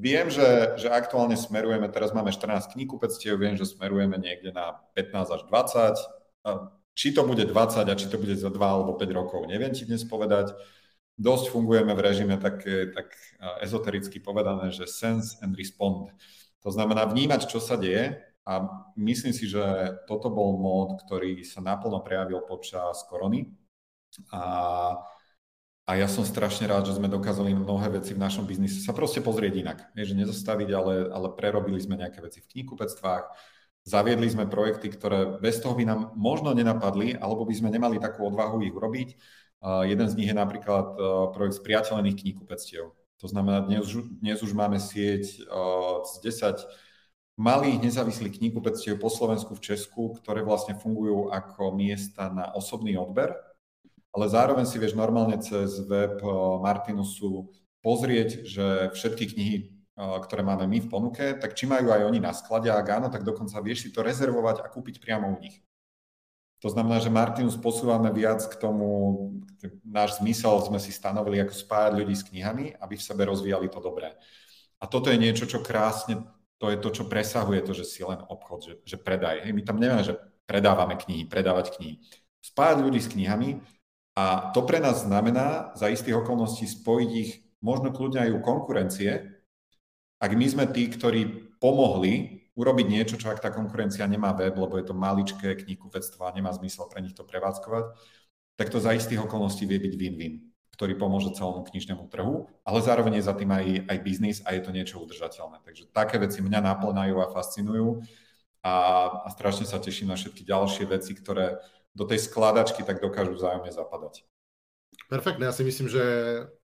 viem, 0.00 0.32
že, 0.32 0.80
že 0.80 0.88
aktuálne 0.88 1.36
smerujeme, 1.36 1.92
teraz 1.92 2.16
máme 2.16 2.32
14 2.32 2.72
kníhkupectiev, 2.72 3.36
viem, 3.36 3.52
že 3.52 3.68
smerujeme 3.68 4.16
niekde 4.16 4.48
na 4.48 4.80
15 4.96 5.36
až 5.36 5.42
20. 5.44 6.72
Či 6.96 7.12
to 7.12 7.20
bude 7.28 7.44
20 7.44 7.52
a 7.84 7.94
či 8.00 8.08
to 8.08 8.16
bude 8.16 8.32
za 8.32 8.48
2 8.48 8.56
alebo 8.56 8.96
5 8.96 9.12
rokov, 9.12 9.44
neviem 9.44 9.76
ti 9.76 9.84
dnes 9.84 10.08
povedať. 10.08 10.56
Dosť 11.20 11.52
fungujeme 11.52 11.92
v 11.92 12.00
režime 12.00 12.40
tak, 12.40 12.64
tak 12.96 13.12
ezotericky 13.60 14.24
povedané, 14.24 14.72
že 14.72 14.88
sense 14.88 15.36
and 15.44 15.52
respond 15.52 16.08
to 16.66 16.70
znamená 16.74 17.06
vnímať, 17.06 17.46
čo 17.46 17.62
sa 17.62 17.78
deje 17.78 18.18
a 18.42 18.66
myslím 18.98 19.30
si, 19.30 19.46
že 19.46 19.62
toto 20.10 20.34
bol 20.34 20.58
mód, 20.58 20.98
ktorý 21.06 21.46
sa 21.46 21.62
naplno 21.62 22.02
prejavil 22.02 22.42
počas 22.42 23.06
korony 23.06 23.54
a, 24.34 24.42
a 25.86 25.90
ja 25.94 26.08
som 26.10 26.26
strašne 26.26 26.66
rád, 26.66 26.90
že 26.90 26.98
sme 26.98 27.06
dokázali 27.06 27.54
mnohé 27.54 28.02
veci 28.02 28.16
v 28.16 28.22
našom 28.22 28.42
biznise 28.42 28.82
sa 28.82 28.90
proste 28.90 29.22
pozrieť 29.22 29.54
inak. 29.54 29.78
Nie, 29.94 30.02
že 30.08 30.18
nezastaviť, 30.18 30.68
ale, 30.74 30.94
ale 31.14 31.28
prerobili 31.38 31.78
sme 31.78 32.00
nejaké 32.00 32.18
veci 32.18 32.42
v 32.42 32.50
knihkupectvách, 32.50 33.24
zaviedli 33.86 34.26
sme 34.26 34.50
projekty, 34.50 34.90
ktoré 34.90 35.38
bez 35.38 35.62
toho 35.62 35.78
by 35.78 35.86
nám 35.86 36.00
možno 36.18 36.50
nenapadli, 36.50 37.14
alebo 37.14 37.46
by 37.46 37.54
sme 37.54 37.70
nemali 37.70 38.02
takú 38.02 38.26
odvahu 38.26 38.58
ich 38.66 38.74
urobiť. 38.74 39.08
Uh, 39.56 39.86
jeden 39.86 40.10
z 40.10 40.16
nich 40.18 40.28
je 40.28 40.36
napríklad 40.36 40.86
uh, 40.98 41.30
projekt 41.30 41.62
spriateľených 41.62 42.18
knihkupectiev. 42.18 42.92
To 43.20 43.26
znamená, 43.28 43.64
dnes, 43.64 43.88
dnes 44.20 44.38
už 44.44 44.52
máme 44.52 44.76
sieť 44.76 45.46
z 46.04 46.12
10 46.20 46.66
malých 47.36 47.80
nezávislých 47.80 48.40
knihkupectiev 48.40 48.96
po 49.00 49.08
Slovensku 49.12 49.56
v 49.56 49.64
Česku, 49.64 50.16
ktoré 50.20 50.40
vlastne 50.44 50.76
fungujú 50.76 51.32
ako 51.32 51.76
miesta 51.76 52.32
na 52.32 52.52
osobný 52.52 52.96
odber, 52.96 53.32
ale 54.12 54.28
zároveň 54.28 54.64
si 54.64 54.80
vieš 54.80 54.96
normálne 54.96 55.36
cez 55.40 55.80
web 55.84 56.20
Martinusu 56.60 57.52
pozrieť, 57.84 58.44
že 58.44 58.66
všetky 58.92 59.24
knihy 59.32 59.58
ktoré 59.96 60.44
máme 60.44 60.68
my 60.68 60.84
v 60.84 60.92
ponuke, 60.92 61.24
tak 61.40 61.56
či 61.56 61.64
majú 61.64 61.88
aj 61.88 62.04
oni 62.04 62.20
na 62.20 62.36
sklade, 62.36 62.68
ak 62.68 62.84
áno, 63.00 63.08
tak 63.08 63.24
dokonca 63.24 63.56
vieš 63.64 63.88
si 63.88 63.90
to 63.96 64.04
rezervovať 64.04 64.60
a 64.60 64.68
kúpiť 64.68 65.00
priamo 65.00 65.32
u 65.32 65.40
nich. 65.40 65.64
To 66.64 66.68
znamená, 66.72 67.04
že 67.04 67.12
Martinus 67.12 67.60
posúvame 67.60 68.08
viac 68.12 68.40
k 68.48 68.56
tomu, 68.56 68.88
náš 69.84 70.18
zmysel 70.18 70.56
sme 70.64 70.80
si 70.80 70.88
stanovili, 70.88 71.40
ako 71.44 71.52
spájať 71.52 71.92
ľudí 72.00 72.14
s 72.16 72.24
knihami, 72.24 72.72
aby 72.80 72.94
v 72.96 73.06
sebe 73.06 73.28
rozvíjali 73.28 73.68
to 73.68 73.80
dobré. 73.80 74.16
A 74.80 74.84
toto 74.88 75.12
je 75.12 75.20
niečo, 75.20 75.44
čo 75.44 75.60
krásne, 75.60 76.24
to 76.56 76.72
je 76.72 76.80
to, 76.80 76.88
čo 76.92 77.04
presahuje 77.04 77.60
to, 77.60 77.72
že 77.76 77.84
si 77.84 78.00
len 78.00 78.20
obchod, 78.24 78.60
že, 78.64 78.74
že 78.88 78.96
predaj. 78.96 79.44
Hej, 79.44 79.52
my 79.52 79.62
tam 79.64 79.76
nevieme, 79.76 80.04
že 80.04 80.16
predávame 80.48 80.96
knihy, 80.96 81.28
predávať 81.28 81.76
knihy. 81.76 82.00
Spájať 82.40 82.78
ľudí 82.80 83.00
s 83.04 83.12
knihami 83.12 83.60
a 84.16 84.48
to 84.56 84.64
pre 84.64 84.80
nás 84.80 85.04
znamená 85.04 85.76
za 85.76 85.92
istých 85.92 86.24
okolností 86.24 86.64
spojiť 86.64 87.10
ich 87.12 87.44
možno 87.60 87.92
kľudne 87.92 88.24
aj 88.24 88.30
u 88.32 88.40
konkurencie, 88.40 89.10
ak 90.16 90.32
my 90.32 90.46
sme 90.48 90.64
tí, 90.72 90.88
ktorí 90.88 91.52
pomohli 91.60 92.45
urobiť 92.56 92.86
niečo, 92.88 93.14
čo 93.20 93.28
ak 93.28 93.44
tá 93.44 93.52
konkurencia 93.52 94.08
nemá 94.08 94.32
web, 94.32 94.56
lebo 94.56 94.80
je 94.80 94.88
to 94.88 94.96
maličké 94.96 95.54
knihkupectvo 95.60 96.24
a 96.24 96.32
nemá 96.32 96.50
zmysel 96.56 96.88
pre 96.88 97.04
nich 97.04 97.12
to 97.12 97.22
prevádzkovať, 97.22 97.92
tak 98.56 98.72
to 98.72 98.80
za 98.80 98.96
istých 98.96 99.28
okolností 99.28 99.68
vie 99.68 99.76
byť 99.76 99.94
win-win, 99.94 100.34
ktorý 100.72 100.96
pomôže 100.96 101.36
celému 101.36 101.68
knižnému 101.68 102.08
trhu, 102.08 102.48
ale 102.64 102.78
zároveň 102.80 103.20
je 103.20 103.28
za 103.28 103.36
tým 103.36 103.52
aj, 103.52 103.92
aj 103.92 103.98
biznis 104.00 104.40
a 104.48 104.56
je 104.56 104.64
to 104.64 104.72
niečo 104.72 104.96
udržateľné. 104.96 105.60
Takže 105.60 105.92
také 105.92 106.16
veci 106.16 106.40
mňa 106.40 106.64
naplňajú 106.64 107.16
a 107.20 107.30
fascinujú 107.36 108.00
a, 108.64 108.74
a 109.24 109.28
strašne 109.36 109.68
sa 109.68 109.76
teším 109.76 110.08
na 110.08 110.16
všetky 110.16 110.48
ďalšie 110.48 110.88
veci, 110.88 111.12
ktoré 111.12 111.60
do 111.92 112.08
tej 112.08 112.24
skladačky 112.24 112.84
tak 112.84 113.04
dokážu 113.04 113.36
vzájomne 113.36 113.72
zapadať. 113.72 114.24
Perfektne, 115.06 115.46
ja 115.46 115.54
si 115.54 115.62
myslím, 115.62 115.86
že 115.86 116.02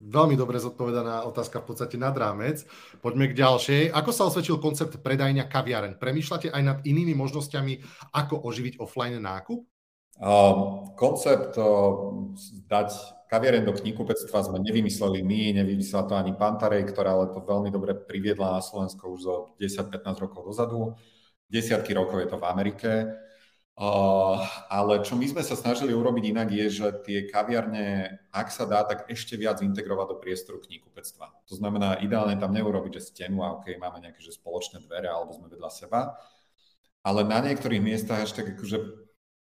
veľmi 0.02 0.34
dobre 0.34 0.58
zodpovedaná 0.58 1.22
otázka 1.30 1.62
v 1.62 1.66
podstate 1.70 1.94
nad 1.94 2.10
rámec. 2.10 2.66
Poďme 2.98 3.30
k 3.30 3.38
ďalšej. 3.38 3.94
Ako 3.94 4.10
sa 4.10 4.26
osvedčil 4.26 4.58
koncept 4.58 4.98
predajňa 4.98 5.46
kaviareň? 5.46 5.94
Premýšľate 6.02 6.50
aj 6.50 6.62
nad 6.62 6.78
inými 6.82 7.14
možnosťami, 7.14 7.78
ako 8.10 8.42
oživiť 8.42 8.82
offline 8.82 9.22
nákup? 9.22 9.62
Uh, 10.18 10.90
koncept 10.98 11.54
uh, 11.56 12.18
dať 12.66 12.90
kaviareň 13.32 13.64
do 13.64 13.72
knihkupectva 13.72 14.44
sme 14.44 14.60
nevymysleli 14.60 15.24
my, 15.24 15.62
nevymyslela 15.62 16.04
to 16.04 16.14
ani 16.18 16.36
Pantarej, 16.36 16.84
ktorá 16.90 17.16
ale 17.16 17.32
to 17.32 17.40
veľmi 17.40 17.72
dobre 17.72 17.96
priviedla 17.96 18.58
na 18.58 18.60
Slovensko 18.60 19.08
už 19.08 19.20
zo 19.24 19.34
10-15 19.56 20.22
rokov 20.28 20.52
dozadu. 20.52 20.98
Desiatky 21.48 21.96
rokov 21.96 22.20
je 22.20 22.28
to 22.28 22.36
v 22.36 22.44
Amerike. 22.44 22.90
Uh, 23.72 24.36
ale 24.68 25.00
čo 25.00 25.16
my 25.16 25.24
sme 25.24 25.40
sa 25.40 25.56
snažili 25.56 25.96
urobiť 25.96 26.24
inak 26.28 26.52
je, 26.52 26.66
že 26.68 26.86
tie 27.08 27.24
kaviarne, 27.24 28.20
ak 28.28 28.52
sa 28.52 28.68
dá, 28.68 28.84
tak 28.84 29.08
ešte 29.08 29.32
viac 29.40 29.64
integrovať 29.64 30.06
do 30.12 30.16
priestoru 30.20 30.60
knihkupectva. 30.60 31.32
To 31.48 31.54
znamená, 31.56 31.96
ideálne 32.04 32.36
tam 32.36 32.52
neurobiť, 32.52 33.00
že 33.00 33.08
stenu 33.08 33.40
a 33.40 33.56
OK, 33.56 33.72
máme 33.80 34.04
nejaké 34.04 34.20
že 34.20 34.36
spoločné 34.36 34.84
dvere 34.84 35.08
alebo 35.08 35.32
sme 35.32 35.48
vedľa 35.48 35.70
seba, 35.72 36.20
ale 37.00 37.24
na 37.24 37.40
niektorých 37.40 37.80
miestach 37.80 38.28
až 38.28 38.36
tak 38.36 38.52
akože 38.52 38.76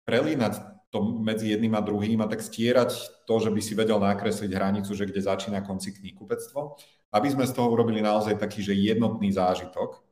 prelínať 0.04 0.60
to 0.92 1.24
medzi 1.24 1.56
jedným 1.56 1.80
a 1.80 1.82
druhým 1.84 2.20
a 2.20 2.28
tak 2.28 2.44
stierať 2.44 3.24
to, 3.24 3.36
že 3.40 3.52
by 3.52 3.62
si 3.64 3.80
vedel 3.80 4.00
nakresliť 4.00 4.52
hranicu, 4.52 4.92
že 4.92 5.08
kde 5.08 5.24
začína 5.24 5.64
konci 5.64 5.96
knihkupectvo, 5.96 6.76
aby 7.16 7.28
sme 7.32 7.48
z 7.48 7.56
toho 7.56 7.72
urobili 7.72 8.04
naozaj 8.04 8.40
taký, 8.40 8.60
že 8.60 8.76
jednotný 8.76 9.32
zážitok. 9.32 10.04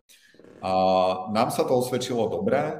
A 0.63 0.71
nám 1.35 1.51
sa 1.51 1.67
to 1.67 1.75
osvedčilo 1.79 2.31
dobre, 2.31 2.79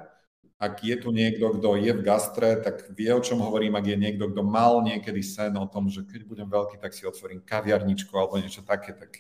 ak 0.56 0.84
je 0.84 0.96
tu 0.96 1.12
niekto, 1.12 1.60
kto 1.60 1.76
je 1.76 1.92
v 1.92 2.02
gastre, 2.06 2.56
tak 2.64 2.96
vie, 2.96 3.12
o 3.12 3.20
čom 3.20 3.44
hovorím. 3.44 3.76
Ak 3.76 3.86
je 3.86 4.00
niekto, 4.00 4.32
kto 4.32 4.40
mal 4.40 4.80
niekedy 4.80 5.20
sen 5.20 5.52
o 5.60 5.68
tom, 5.68 5.92
že 5.92 6.08
keď 6.08 6.24
budem 6.24 6.48
veľký, 6.48 6.80
tak 6.80 6.96
si 6.96 7.04
otvorím 7.04 7.44
kaviarničku 7.44 8.16
alebo 8.16 8.40
niečo 8.40 8.64
také, 8.64 8.96
tak 8.96 9.20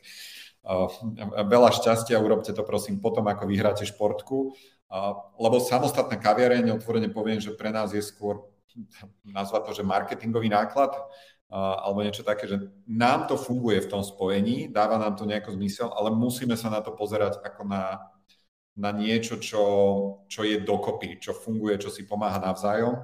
uh, 0.63 0.87
veľa 1.43 1.75
šťastia, 1.75 2.23
urobte 2.23 2.55
to 2.55 2.63
prosím 2.63 3.03
potom, 3.03 3.27
ako 3.27 3.51
vyhráte 3.51 3.83
športku. 3.83 4.55
Lebo 5.35 5.59
samostatné 5.59 6.21
kaviareň, 6.21 6.79
otvorene 6.79 7.11
poviem, 7.11 7.41
že 7.41 7.51
pre 7.51 7.73
nás 7.73 7.91
je 7.91 7.99
skôr 7.99 8.47
nazvať 9.27 9.67
to, 9.67 9.71
že 9.81 9.83
marketingový 9.83 10.47
náklad, 10.47 10.93
alebo 11.51 12.05
niečo 12.05 12.23
také, 12.23 12.47
že 12.47 12.71
nám 12.87 13.27
to 13.27 13.35
funguje 13.35 13.81
v 13.81 13.91
tom 13.91 14.05
spojení, 14.05 14.71
dáva 14.71 15.01
nám 15.01 15.17
to 15.17 15.27
nejaký 15.27 15.51
zmysel, 15.51 15.91
ale 15.91 16.13
musíme 16.13 16.53
sa 16.55 16.69
na 16.71 16.79
to 16.79 16.93
pozerať 16.93 17.41
ako 17.43 17.65
na 17.67 17.97
na 18.75 18.91
niečo, 18.91 19.39
čo, 19.39 19.63
čo 20.27 20.43
je 20.43 20.59
dokopy, 20.59 21.19
čo 21.23 21.31
funguje, 21.31 21.79
čo 21.79 21.87
si 21.87 22.03
pomáha 22.03 22.39
navzájom. 22.43 22.95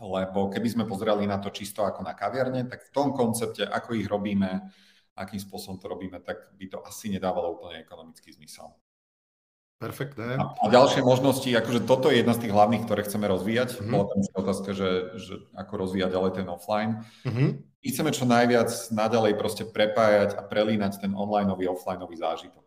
Lebo 0.00 0.50
keby 0.50 0.68
sme 0.74 0.84
pozerali 0.90 1.28
na 1.28 1.38
to 1.38 1.54
čisto 1.54 1.86
ako 1.86 2.02
na 2.02 2.18
kaviarne, 2.18 2.66
tak 2.66 2.88
v 2.88 2.92
tom 2.92 3.14
koncepte, 3.14 3.62
ako 3.62 3.94
ich 3.94 4.10
robíme, 4.10 4.66
akým 5.14 5.38
spôsobom 5.38 5.78
to 5.78 5.86
robíme, 5.86 6.18
tak 6.24 6.50
by 6.58 6.66
to 6.66 6.82
asi 6.82 7.12
nedávalo 7.12 7.54
úplne 7.54 7.78
ekonomický 7.78 8.34
zmysel. 8.34 8.74
Perfektné. 9.78 10.40
A, 10.40 10.44
a 10.50 10.66
ďalšie 10.72 11.04
možnosti, 11.04 11.46
akože 11.46 11.84
toto 11.84 12.08
je 12.08 12.24
jedna 12.24 12.32
z 12.32 12.46
tých 12.46 12.54
hlavných, 12.56 12.88
ktoré 12.88 13.04
chceme 13.04 13.28
rozvíjať. 13.28 13.76
Mm-hmm. 13.76 13.92
Bola 13.92 14.04
tam 14.08 14.18
otázka, 14.40 14.70
že, 14.72 14.90
že 15.20 15.34
ako 15.52 15.72
rozvíjať 15.76 16.10
ďalej 16.10 16.32
ten 16.40 16.46
offline. 16.48 17.04
Mm-hmm. 17.28 17.48
My 17.60 17.86
chceme 17.92 18.10
čo 18.16 18.24
najviac 18.24 18.70
naďalej 18.90 19.32
proste 19.36 19.68
prepájať 19.68 20.40
a 20.40 20.42
prelínať 20.42 21.04
ten 21.04 21.12
onlineový, 21.12 21.68
offlineový 21.68 22.16
zážitok. 22.16 22.63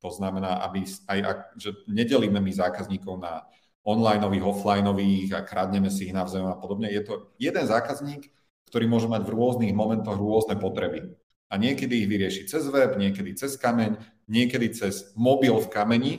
To 0.00 0.08
znamená, 0.08 0.64
aby 0.64 0.84
aj, 1.08 1.18
že 1.60 1.76
nedelíme 1.84 2.40
my 2.40 2.52
zákazníkov 2.52 3.20
na 3.20 3.44
onlineových, 3.84 4.44
offlineových 4.44 5.28
a 5.36 5.40
kradneme 5.44 5.88
si 5.88 6.08
ich 6.08 6.16
navzájom 6.16 6.52
a 6.52 6.60
podobne. 6.60 6.88
Je 6.92 7.04
to 7.04 7.32
jeden 7.40 7.64
zákazník, 7.64 8.28
ktorý 8.68 8.88
môže 8.88 9.08
mať 9.08 9.24
v 9.24 9.34
rôznych 9.34 9.72
momentoch 9.72 10.16
rôzne 10.16 10.56
potreby. 10.56 11.16
A 11.50 11.58
niekedy 11.58 12.06
ich 12.06 12.08
vyrieši 12.08 12.46
cez 12.46 12.62
web, 12.70 12.94
niekedy 12.94 13.34
cez 13.34 13.58
kameň, 13.58 13.98
niekedy 14.30 14.70
cez 14.70 15.10
mobil 15.18 15.58
v 15.58 15.68
kameni. 15.68 16.12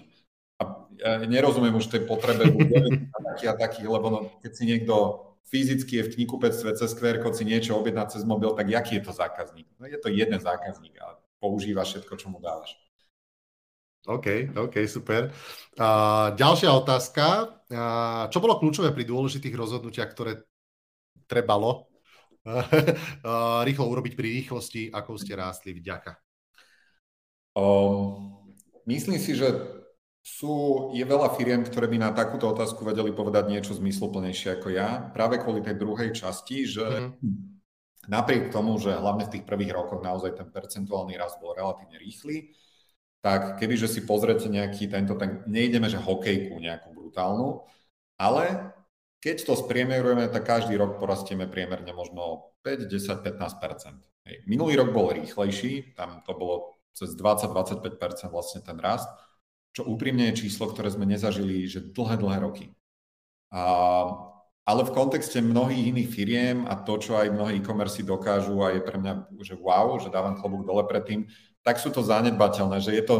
A 0.60 0.86
ja 1.00 1.24
nerozumiem 1.24 1.80
už 1.80 1.88
tej 1.88 2.04
potrebe 2.04 2.52
taký 3.32 3.46
a 3.52 3.56
taký, 3.56 3.88
lebo 3.88 4.08
no, 4.12 4.20
keď 4.44 4.52
si 4.52 4.64
niekto 4.68 5.26
fyzicky 5.48 6.04
je 6.04 6.06
v 6.06 6.14
knihkupectve 6.20 6.76
cez 6.76 6.92
QR 6.94 7.24
si 7.32 7.48
niečo 7.48 7.80
objednať 7.80 8.20
cez 8.20 8.24
mobil, 8.28 8.52
tak 8.54 8.68
jaký 8.68 9.00
je 9.00 9.04
to 9.08 9.14
zákazník? 9.16 9.66
No 9.80 9.88
je 9.88 9.98
to 9.98 10.12
jeden 10.12 10.38
zákazník 10.38 11.00
a 11.00 11.18
používa 11.40 11.88
všetko, 11.88 12.14
čo 12.20 12.28
mu 12.30 12.44
dávaš. 12.44 12.76
OK, 14.02 14.58
OK, 14.58 14.76
super. 14.90 15.30
Uh, 15.78 16.34
ďalšia 16.34 16.74
otázka. 16.74 17.26
Uh, 17.70 18.26
čo 18.34 18.42
bolo 18.42 18.58
kľúčové 18.58 18.90
pri 18.90 19.06
dôležitých 19.06 19.54
rozhodnutiach, 19.54 20.10
ktoré 20.18 20.42
trebalo 21.30 21.86
uh, 22.50 23.62
rýchlo 23.62 23.86
urobiť 23.86 24.14
pri 24.18 24.42
rýchlosti, 24.42 24.90
ako 24.90 25.22
ste 25.22 25.38
rástli? 25.38 25.78
Vďaka. 25.78 26.18
Um, 27.54 28.42
myslím 28.90 29.22
si, 29.22 29.38
že 29.38 29.54
sú, 30.22 30.90
je 30.94 31.06
veľa 31.06 31.34
firiem, 31.38 31.62
ktoré 31.62 31.86
by 31.86 31.98
na 31.98 32.10
takúto 32.14 32.50
otázku 32.50 32.82
vedeli 32.86 33.14
povedať 33.14 33.50
niečo 33.50 33.78
zmysluplnejšie 33.78 34.62
ako 34.62 34.68
ja. 34.74 35.14
Práve 35.14 35.42
kvôli 35.42 35.62
tej 35.62 35.78
druhej 35.78 36.10
časti, 36.14 36.66
že 36.66 36.86
mm-hmm. 36.86 37.34
napriek 38.10 38.50
tomu, 38.54 38.78
že 38.82 38.98
hlavne 38.98 39.30
v 39.30 39.34
tých 39.38 39.46
prvých 39.46 39.74
rokoch 39.74 40.02
naozaj 40.02 40.38
ten 40.38 40.50
percentuálny 40.50 41.18
rast 41.18 41.42
bol 41.42 41.58
relatívne 41.58 41.98
rýchly, 41.98 42.54
tak 43.22 43.62
kebyže 43.62 43.86
si 43.86 44.02
pozrete 44.02 44.50
nejaký 44.50 44.90
tento, 44.90 45.14
tak 45.14 45.46
nejdeme, 45.46 45.86
že 45.88 46.02
hokejku 46.02 46.58
nejakú 46.58 46.90
brutálnu, 46.94 47.64
ale 48.18 48.74
keď 49.22 49.46
to 49.46 49.54
spriemerujeme, 49.54 50.26
tak 50.34 50.50
každý 50.50 50.74
rok 50.82 50.98
porastieme 50.98 51.46
priemerne 51.46 51.94
možno 51.94 52.54
5, 52.66 52.90
10, 52.90 53.22
15 53.22 54.10
Hej. 54.26 54.36
Minulý 54.50 54.82
rok 54.82 54.90
bol 54.90 55.14
rýchlejší, 55.14 55.94
tam 55.94 56.26
to 56.26 56.34
bolo 56.34 56.56
cez 56.94 57.14
20-25% 57.14 58.34
vlastne 58.34 58.66
ten 58.66 58.78
rast, 58.82 59.10
čo 59.72 59.88
úprimne 59.88 60.34
je 60.34 60.46
číslo, 60.46 60.70
ktoré 60.70 60.92
sme 60.92 61.06
nezažili 61.06 61.70
že 61.70 61.94
dlhé, 61.94 62.18
dlhé 62.18 62.38
roky. 62.42 62.66
A, 63.54 63.62
ale 64.66 64.82
v 64.84 64.96
kontexte 64.96 65.40
mnohých 65.40 65.96
iných 65.96 66.10
firiem 66.10 66.58
a 66.66 66.76
to, 66.82 66.98
čo 66.98 67.18
aj 67.18 67.32
mnohé 67.32 67.62
e-commerce 67.62 68.04
dokážu 68.04 68.58
a 68.66 68.74
je 68.76 68.82
pre 68.84 68.98
mňa, 68.98 69.14
že 69.42 69.56
wow, 69.56 70.02
že 70.02 70.12
dávam 70.12 70.38
klobúk 70.38 70.66
dole 70.68 70.84
pred 70.90 71.04
tým, 71.06 71.22
tak 71.62 71.78
sú 71.78 71.94
to 71.94 72.02
zanedbateľné, 72.02 72.82
že 72.82 72.92
je 72.98 73.04
to 73.06 73.16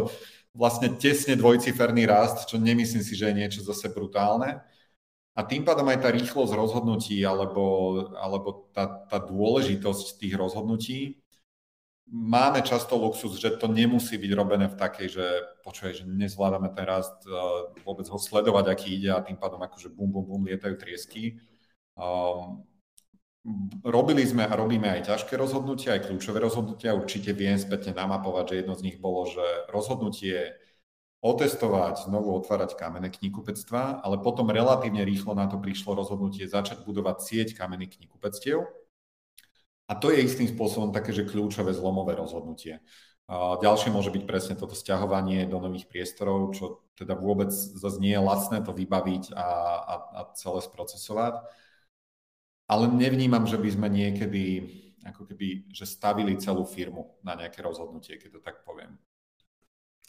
vlastne 0.52 0.92
tesne 1.00 1.40
dvojciferný 1.40 2.04
rast, 2.06 2.50
čo 2.50 2.60
nemyslím 2.60 3.04
si, 3.06 3.14
že 3.16 3.32
je 3.32 3.38
niečo 3.38 3.62
zase 3.64 3.88
brutálne. 3.94 4.60
A 5.32 5.48
tým 5.48 5.64
pádom 5.64 5.88
aj 5.88 6.04
tá 6.04 6.10
rýchlosť 6.12 6.52
rozhodnutí 6.52 7.24
alebo, 7.24 7.64
alebo 8.20 8.68
tá, 8.76 9.08
tá 9.08 9.16
dôležitosť 9.16 10.20
tých 10.20 10.36
rozhodnutí, 10.36 11.22
máme 12.12 12.60
často 12.62 13.00
luxus, 13.00 13.40
že 13.40 13.56
to 13.56 13.72
nemusí 13.72 14.20
byť 14.20 14.32
robené 14.36 14.68
v 14.68 14.76
takej, 14.76 15.08
že 15.08 15.26
počuje, 15.64 15.96
že 15.96 16.04
nezvládame 16.04 16.68
ten 16.76 16.84
rast, 16.84 17.16
e, 17.24 17.32
vôbec 17.88 18.04
ho 18.12 18.20
sledovať, 18.20 18.66
aký 18.68 19.00
ide 19.00 19.16
a 19.16 19.24
tým 19.24 19.40
pádom 19.40 19.64
akože 19.64 19.88
bum, 19.88 20.12
bum, 20.12 20.28
bum, 20.28 20.44
lietajú 20.44 20.76
triesky. 20.76 21.40
Um, 21.96 22.68
Robili 23.82 24.22
sme 24.22 24.46
a 24.46 24.54
robíme 24.54 24.86
aj 24.86 25.10
ťažké 25.10 25.34
rozhodnutia, 25.34 25.98
aj 25.98 26.06
kľúčové 26.06 26.38
rozhodnutia. 26.38 26.94
Určite 26.94 27.34
viem 27.34 27.58
spätne 27.58 27.98
namapovať, 27.98 28.46
že 28.54 28.58
jedno 28.62 28.74
z 28.78 28.86
nich 28.86 28.98
bolo, 29.02 29.26
že 29.26 29.42
rozhodnutie 29.74 30.54
otestovať, 31.26 32.06
znovu 32.06 32.38
otvárať 32.38 32.78
kamenné 32.78 33.10
knihkupectva, 33.10 34.06
ale 34.06 34.22
potom 34.22 34.50
relatívne 34.50 35.02
rýchlo 35.06 35.34
na 35.34 35.50
to 35.50 35.58
prišlo 35.58 35.98
rozhodnutie 35.98 36.46
začať 36.46 36.86
budovať 36.86 37.18
sieť 37.22 37.50
kamenných 37.58 37.98
knihkupectiev. 37.98 38.66
A 39.90 39.94
to 39.98 40.14
je 40.14 40.22
istým 40.22 40.50
spôsobom 40.50 40.94
také, 40.94 41.10
že 41.10 41.26
kľúčové 41.26 41.74
zlomové 41.74 42.14
rozhodnutie. 42.14 42.82
Ďalšie 43.32 43.90
môže 43.90 44.14
byť 44.14 44.24
presne 44.30 44.54
toto 44.54 44.78
stiahovanie 44.78 45.50
do 45.50 45.58
nových 45.58 45.90
priestorov, 45.90 46.54
čo 46.54 46.86
teda 46.94 47.18
vôbec 47.18 47.50
zase 47.54 47.98
nie 48.02 48.14
je 48.14 48.22
lacné 48.22 48.62
to 48.62 48.70
vybaviť 48.70 49.34
a, 49.34 49.50
a, 49.82 49.96
a 50.14 50.22
celé 50.38 50.60
sprocesovať. 50.62 51.42
Ale 52.72 52.88
nevnímam, 52.88 53.44
že 53.44 53.60
by 53.60 53.70
sme 53.76 53.88
niekedy 53.92 54.44
ako 55.04 55.28
keby, 55.28 55.74
že 55.74 55.84
stavili 55.84 56.38
celú 56.40 56.64
firmu 56.64 57.20
na 57.26 57.36
nejaké 57.36 57.60
rozhodnutie, 57.60 58.16
keď 58.16 58.38
to 58.38 58.42
tak 58.42 58.64
poviem. 58.64 58.96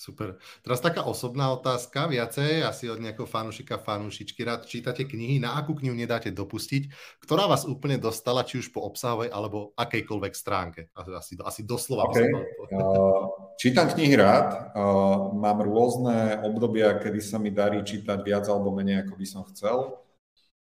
Super. 0.02 0.34
Teraz 0.66 0.82
taká 0.82 1.06
osobná 1.06 1.54
otázka, 1.54 2.10
viacej, 2.10 2.66
asi 2.66 2.90
od 2.90 2.98
nejakého 2.98 3.22
fanúšika, 3.22 3.78
fanúšičky. 3.78 4.42
Rád 4.42 4.66
čítate 4.66 5.06
knihy, 5.06 5.38
na 5.38 5.54
akú 5.54 5.78
knihu 5.78 5.94
nedáte 5.94 6.34
dopustiť, 6.34 6.90
ktorá 7.22 7.46
vás 7.46 7.62
úplne 7.62 8.02
dostala, 8.02 8.42
či 8.42 8.58
už 8.58 8.74
po 8.74 8.82
obsahovej, 8.82 9.30
alebo 9.30 9.70
akejkoľvek 9.78 10.34
stránke. 10.34 10.90
Asi, 10.98 11.38
asi 11.38 11.62
doslova. 11.62 12.10
Okay. 12.10 12.34
Uh, 12.34 13.30
čítam 13.62 13.94
knihy 13.94 14.18
rád. 14.18 14.74
Uh, 14.74 15.38
mám 15.38 15.62
rôzne 15.62 16.42
obdobia, 16.42 16.98
kedy 16.98 17.22
sa 17.22 17.38
mi 17.38 17.54
darí 17.54 17.78
čítať 17.86 18.26
viac 18.26 18.50
alebo 18.50 18.74
menej, 18.74 19.06
ako 19.06 19.14
by 19.14 19.26
som 19.28 19.46
chcel. 19.54 20.02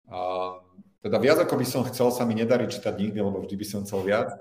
Uh, 0.07 0.63
teda 1.05 1.21
viac, 1.21 1.37
ako 1.45 1.61
by 1.61 1.67
som 1.69 1.85
chcel, 1.85 2.09
sa 2.09 2.25
mi 2.25 2.33
nedarí 2.33 2.65
čítať 2.65 2.97
nikdy, 2.97 3.21
lebo 3.21 3.45
vždy 3.45 3.61
by 3.61 3.67
som 3.69 3.85
chcel 3.85 4.01
viac. 4.01 4.33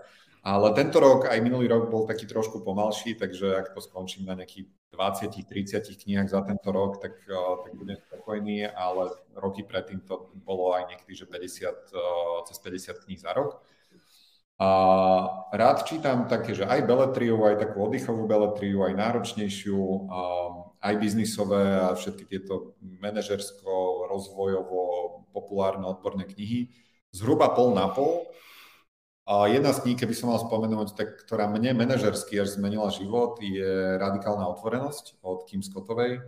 Ale 0.43 0.72
tento 0.76 1.03
rok, 1.03 1.28
aj 1.28 1.39
minulý 1.43 1.68
rok 1.68 1.91
bol 1.91 2.07
taký 2.07 2.24
trošku 2.24 2.64
pomalší, 2.64 3.20
takže 3.20 3.59
ak 3.59 3.76
to 3.76 3.84
skončím 3.84 4.28
na 4.28 4.36
nejakých 4.39 4.72
20-30 4.95 6.03
knihách 6.03 6.30
za 6.32 6.39
tento 6.43 6.72
rok, 6.72 7.03
tak, 7.03 7.20
tak 7.64 7.72
budem 7.76 7.99
spokojný, 8.07 8.68
ale 8.72 9.11
roky 9.36 9.64
predtým 9.64 10.03
to 10.07 10.32
bolo 10.43 10.72
aj 10.76 10.88
niekedy, 10.91 11.16
že 11.16 11.26
50, 11.28 12.47
cez 12.47 12.57
50 12.59 13.03
kníh 13.07 13.20
za 13.20 13.32
rok. 13.36 13.59
A 14.64 14.70
rád 15.51 15.84
čítam 15.84 16.30
také, 16.30 16.55
že 16.55 16.64
aj 16.64 16.88
beletriu, 16.88 17.41
aj 17.43 17.59
takú 17.59 17.84
oddychovú 17.84 18.30
beletriu, 18.30 18.86
aj 18.88 18.95
náročnejšiu, 18.95 20.07
aj 20.80 20.93
biznisové 20.99 21.84
a 21.84 21.95
všetky 21.97 22.24
tieto 22.30 22.78
manažersko, 22.80 24.07
rozvojovo, 24.07 25.02
populárne, 25.34 25.89
odborné 25.89 26.29
knihy. 26.29 26.69
Zhruba 27.09 27.49
pol 27.51 27.73
na 27.73 27.89
pol 27.89 28.29
a 29.23 29.47
jedna 29.47 29.71
z 29.71 29.88
kníh, 29.88 29.95
keby 29.95 30.11
som 30.11 30.36
mal 30.36 30.39
spomenúť, 30.43 30.99
tak, 30.99 31.23
ktorá 31.23 31.47
mne 31.47 31.79
manažersky 31.79 32.43
až 32.43 32.59
zmenila 32.59 32.91
život, 32.91 33.39
je 33.39 33.95
Radikálna 33.95 34.51
otvorenosť 34.51 35.23
od 35.23 35.47
Kim 35.47 35.63
Scottovej, 35.63 36.19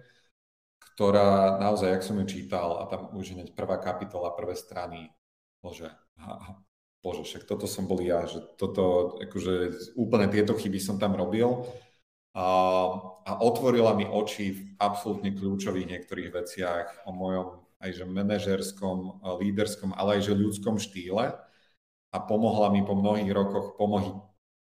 ktorá 0.96 1.60
naozaj, 1.60 1.92
jak 1.92 2.08
som 2.08 2.16
ju 2.24 2.26
čítal, 2.26 2.80
a 2.80 2.88
tam 2.88 3.12
už 3.12 3.36
hneď 3.36 3.52
prvá 3.52 3.84
kapitola, 3.84 4.32
prvé 4.32 4.56
strany, 4.56 5.12
bože, 5.60 5.92
bože, 7.04 7.28
však 7.28 7.44
toto 7.44 7.68
som 7.68 7.84
bol 7.84 8.00
ja, 8.00 8.24
že 8.32 8.40
toto, 8.56 9.20
akože 9.20 9.76
úplne 10.00 10.32
tieto 10.32 10.56
chyby 10.56 10.80
som 10.80 10.96
tam 10.96 11.20
robil 11.20 11.68
a, 12.32 12.48
a 13.28 13.32
otvorila 13.44 13.92
mi 13.92 14.08
oči 14.08 14.56
v 14.56 14.60
absolútne 14.80 15.36
kľúčových 15.36 15.88
niektorých 15.92 16.32
veciach 16.32 16.88
o 17.08 17.12
mojom 17.12 17.65
aj 17.80 17.90
že 17.92 18.06
manažerskom, 18.08 19.26
líderskom, 19.42 19.92
ale 19.92 20.20
aj 20.20 20.32
že 20.32 20.34
ľudskom 20.38 20.80
štýle 20.80 21.36
a 22.12 22.18
pomohla 22.24 22.72
mi 22.72 22.82
po 22.82 22.96
mnohých 22.96 23.30
rokoch 23.36 23.76
pomohy, 23.76 24.16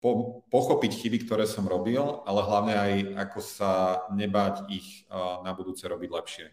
po, 0.02 0.42
pochopiť 0.50 0.92
chyby, 0.98 1.18
ktoré 1.28 1.44
som 1.46 1.68
robil, 1.68 2.00
ale 2.26 2.40
hlavne 2.42 2.74
aj 2.74 2.92
ako 3.28 3.38
sa 3.38 3.72
nebáť 4.10 4.66
ich 4.72 5.06
na 5.44 5.52
budúce 5.54 5.86
robiť 5.86 6.10
lepšie. 6.10 6.46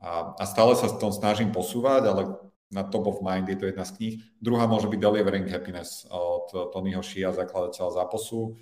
A, 0.00 0.32
a 0.38 0.44
stále 0.48 0.72
sa 0.78 0.88
v 0.88 0.96
tom 0.96 1.12
snažím 1.12 1.52
posúvať, 1.52 2.02
ale 2.08 2.22
na 2.70 2.86
top 2.86 3.10
of 3.10 3.18
mind 3.20 3.50
je 3.50 3.58
to 3.58 3.68
jedna 3.68 3.84
z 3.84 3.92
kníh. 3.98 4.14
Druhá 4.38 4.64
môže 4.64 4.88
byť 4.88 4.96
Delivering 4.96 5.50
Happiness 5.50 6.06
od 6.08 6.72
Tonyho 6.72 7.02
Shia, 7.02 7.34
zakladateľa 7.34 8.00
Zaposu, 8.00 8.54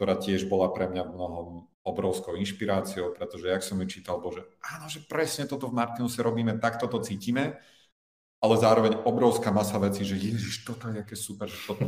ktorá 0.00 0.16
tiež 0.16 0.48
bola 0.48 0.72
pre 0.72 0.88
mňa 0.88 1.04
v 1.04 1.12
mnohom 1.12 1.48
obrovskou 1.84 2.40
inšpiráciou, 2.40 3.12
pretože 3.12 3.52
jak 3.52 3.60
som 3.60 3.76
ju 3.84 4.00
čítal, 4.00 4.16
bože, 4.16 4.48
áno, 4.64 4.88
že 4.88 5.04
presne 5.04 5.44
toto 5.44 5.68
v 5.68 5.76
Martinuse 5.76 6.24
robíme, 6.24 6.56
takto 6.56 6.88
to 6.88 7.04
cítime 7.04 7.60
ale 8.40 8.56
zároveň 8.56 9.04
obrovská 9.04 9.52
masa 9.52 9.76
vecí, 9.76 10.00
že 10.00 10.16
ježiš, 10.16 10.64
toto 10.64 10.88
je 10.88 11.04
aké 11.04 11.12
super, 11.12 11.44
že 11.44 11.60
toto 11.68 11.84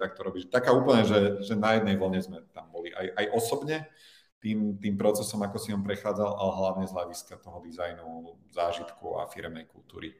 tak 0.00 0.16
to 0.16 0.24
robíš. 0.24 0.48
Taká 0.48 0.72
úplne, 0.72 1.04
že, 1.04 1.44
že 1.44 1.52
na 1.52 1.76
jednej 1.76 2.00
vlne 2.00 2.20
sme 2.24 2.40
tam 2.56 2.72
boli. 2.72 2.88
Aj, 2.96 3.04
aj 3.20 3.36
osobne, 3.36 3.84
tým, 4.40 4.80
tým 4.80 4.96
procesom, 4.96 5.44
ako 5.44 5.60
si 5.60 5.76
on 5.76 5.84
prechádzal, 5.84 6.40
ale 6.40 6.52
hlavne 6.56 6.84
z 6.88 6.96
hľadiska 6.96 7.36
toho 7.44 7.60
dizajnu, 7.60 8.32
zážitku 8.48 9.20
a 9.20 9.28
firemnej 9.28 9.68
kultúry. 9.68 10.16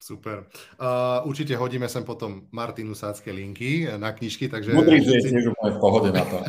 Super. 0.00 0.48
Uh, 0.80 1.20
určite 1.28 1.52
hodíme 1.60 1.84
sem 1.84 2.00
potom 2.00 2.48
Martinu 2.56 2.96
Sácké 2.96 3.36
linky 3.36 3.84
na 4.00 4.16
knižky, 4.16 4.48
takže... 4.48 4.72
Že 4.72 4.96
je 4.96 5.22
tiež 5.28 5.52
úplne 5.52 5.72
v 5.76 5.80
pohode 5.80 6.08
na 6.08 6.24
to. 6.24 6.40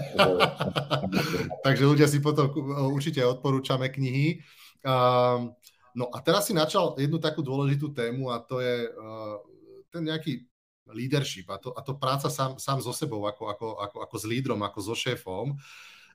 takže 1.68 1.84
ľudia 1.84 2.08
si 2.08 2.24
potom 2.24 2.48
určite 2.96 3.20
odporúčame 3.28 3.92
knihy. 3.92 4.40
Uh, 4.88 5.52
No 5.92 6.08
a 6.16 6.24
teraz 6.24 6.48
si 6.48 6.56
načal 6.56 6.96
jednu 6.96 7.20
takú 7.20 7.44
dôležitú 7.44 7.92
tému 7.92 8.32
a 8.32 8.40
to 8.40 8.64
je 8.64 8.88
uh, 8.88 9.44
ten 9.92 10.08
nejaký 10.08 10.48
leadership 10.88 11.52
a 11.52 11.60
to, 11.60 11.76
a 11.76 11.84
to 11.84 12.00
práca 12.00 12.32
sám, 12.32 12.56
sám 12.56 12.80
so 12.80 12.96
sebou, 12.96 13.28
ako, 13.28 13.52
ako, 13.52 13.68
ako, 13.80 13.98
ako 14.08 14.16
s 14.16 14.26
lídrom, 14.28 14.60
ako 14.64 14.80
so 14.80 14.96
šéfom. 14.96 15.56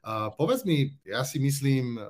Uh, 0.01 0.33
povedz 0.33 0.65
mi, 0.65 0.97
ja 1.05 1.29
si 1.29 1.37
myslím, 1.41 2.01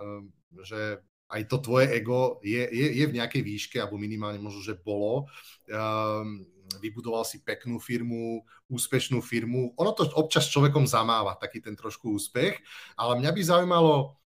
že 0.63 1.03
aj 1.27 1.43
to 1.51 1.57
tvoje 1.59 1.91
ego 1.91 2.39
je, 2.43 2.63
je, 2.63 2.87
je 3.03 3.05
v 3.11 3.17
nejakej 3.19 3.43
výške, 3.43 3.77
alebo 3.83 3.99
minimálne 3.99 4.39
možno, 4.39 4.63
že 4.63 4.79
bolo. 4.79 5.27
Um, 5.67 6.47
vybudoval 6.79 7.23
si 7.23 7.43
peknú 7.43 7.79
firmu, 7.79 8.43
úspešnú 8.71 9.23
firmu. 9.23 9.75
Ono 9.79 9.91
to 9.95 10.07
občas 10.19 10.51
človekom 10.51 10.87
zamáva, 10.87 11.39
taký 11.39 11.63
ten 11.63 11.75
trošku 11.75 12.15
úspech, 12.15 12.59
ale 12.99 13.19
mňa 13.23 13.31
by 13.31 13.41
zaujímalo, 13.43 14.19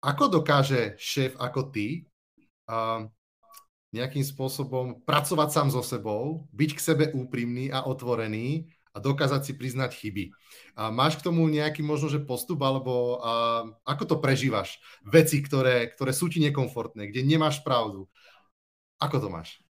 ako 0.00 0.40
dokáže 0.40 0.96
šéf 0.96 1.36
ako 1.36 1.72
ty 1.72 2.08
a 2.68 3.04
nejakým 3.90 4.22
spôsobom 4.22 5.02
pracovať 5.02 5.48
sám 5.50 5.68
so 5.74 5.82
sebou, 5.82 6.46
byť 6.54 6.70
k 6.78 6.80
sebe 6.80 7.04
úprimný 7.10 7.74
a 7.74 7.84
otvorený 7.84 8.70
a 8.90 8.96
dokázať 8.98 9.40
si 9.46 9.52
priznať 9.54 9.90
chyby. 9.94 10.24
A 10.74 10.90
máš 10.90 11.18
k 11.18 11.26
tomu 11.30 11.46
nejaký 11.46 11.80
možno, 11.82 12.10
že 12.10 12.22
postup, 12.22 12.62
alebo 12.66 13.22
a, 13.22 13.32
ako 13.86 14.04
to 14.04 14.16
prežívaš? 14.18 14.82
Veci, 15.06 15.38
ktoré, 15.42 15.90
ktoré 15.94 16.10
sú 16.10 16.26
ti 16.26 16.42
nekomfortné, 16.42 17.10
kde 17.10 17.22
nemáš 17.22 17.62
pravdu. 17.62 18.10
Ako 18.98 19.22
to 19.22 19.28
máš? 19.30 19.62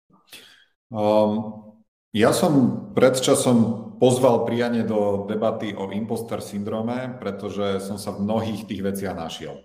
Um, 0.91 1.77
ja 2.11 2.35
som 2.35 2.53
pred 2.97 3.15
časom 3.15 3.91
pozval 4.03 4.43
prianie 4.49 4.83
do 4.83 5.29
debaty 5.29 5.77
o 5.77 5.93
imposter 5.93 6.43
syndrome, 6.43 7.15
pretože 7.21 7.85
som 7.85 8.01
sa 8.01 8.17
v 8.17 8.25
mnohých 8.27 8.67
tých 8.67 8.83
veciach 8.83 9.15
našiel. 9.15 9.61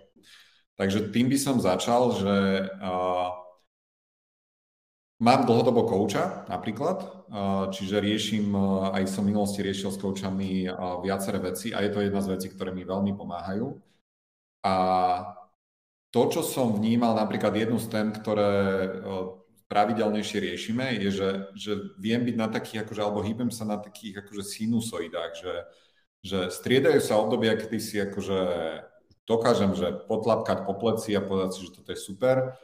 Takže 0.76 1.08
tým 1.08 1.32
by 1.32 1.38
som 1.40 1.56
začal, 1.56 2.12
že 2.14 2.36
uh, 2.68 3.45
mám 5.22 5.48
dlhodobo 5.48 5.88
kouča 5.88 6.44
napríklad, 6.48 7.28
čiže 7.72 8.02
riešim, 8.02 8.52
aj 8.92 9.08
som 9.08 9.24
v 9.24 9.32
minulosti 9.32 9.64
riešil 9.64 9.90
s 9.94 10.00
koučami 10.00 10.68
viaceré 11.00 11.40
veci 11.40 11.72
a 11.72 11.80
je 11.80 11.90
to 11.90 12.04
jedna 12.04 12.20
z 12.20 12.36
vecí, 12.36 12.46
ktoré 12.52 12.70
mi 12.76 12.84
veľmi 12.84 13.16
pomáhajú. 13.16 13.80
A 14.66 14.74
to, 16.10 16.22
čo 16.32 16.40
som 16.44 16.76
vnímal, 16.76 17.16
napríklad 17.16 17.52
jednu 17.52 17.76
z 17.76 17.92
tém, 17.92 18.08
ktoré 18.08 18.48
uh, 18.48 19.36
pravidelnejšie 19.66 20.38
riešime, 20.38 20.96
je, 21.02 21.10
že, 21.10 21.30
že 21.58 21.72
viem 21.98 22.22
byť 22.22 22.36
na 22.38 22.48
takých, 22.48 22.86
akože, 22.86 23.00
alebo 23.02 23.20
hýbem 23.20 23.50
sa 23.50 23.66
na 23.66 23.76
takých 23.76 24.24
akože 24.24 24.42
sinusoidách, 24.46 25.32
že, 25.34 25.54
že 26.22 26.38
striedajú 26.54 27.02
sa 27.02 27.18
obdobia, 27.18 27.58
kedy 27.58 27.78
si 27.82 27.98
akože 27.98 28.38
dokážem, 29.26 29.74
že 29.74 30.06
potlapkať 30.06 30.64
po 30.64 30.78
pleci 30.78 31.18
a 31.18 31.20
povedať 31.20 31.50
si, 31.58 31.60
že 31.66 31.74
toto 31.74 31.90
je 31.90 31.98
super, 31.98 32.54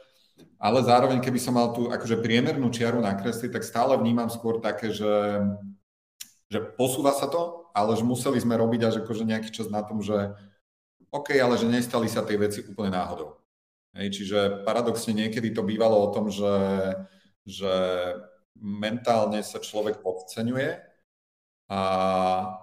ale 0.63 0.79
zároveň, 0.79 1.19
keby 1.19 1.39
som 1.39 1.59
mal 1.59 1.75
tú 1.75 1.91
akože 1.91 2.23
priemernú 2.23 2.71
čiaru 2.71 3.03
nakresliť, 3.03 3.51
tak 3.51 3.67
stále 3.67 3.99
vnímam 3.99 4.31
skôr 4.31 4.63
také, 4.63 4.95
že, 4.95 5.43
že 6.47 6.63
posúva 6.79 7.11
sa 7.11 7.27
to, 7.27 7.67
ale 7.75 7.99
že 7.99 8.07
museli 8.07 8.39
sme 8.39 8.55
robiť 8.55 8.81
až 8.87 8.95
akože 9.03 9.27
nejaký 9.27 9.51
čas 9.51 9.67
na 9.67 9.83
tom, 9.83 9.99
že 9.99 10.31
OK, 11.11 11.35
ale 11.35 11.59
že 11.59 11.67
nestali 11.67 12.07
sa 12.07 12.23
tie 12.23 12.39
veci 12.39 12.63
úplne 12.63 12.95
náhodou. 12.95 13.37
Hej, 13.93 14.17
čiže 14.17 14.65
paradoxne 14.65 15.13
niekedy 15.13 15.53
to 15.53 15.61
bývalo 15.61 15.99
o 15.99 16.09
tom, 16.09 16.31
že, 16.33 16.55
že 17.45 17.73
mentálne 18.57 19.43
sa 19.45 19.61
človek 19.61 20.01
podceňuje 20.01 20.81
a, 21.69 21.81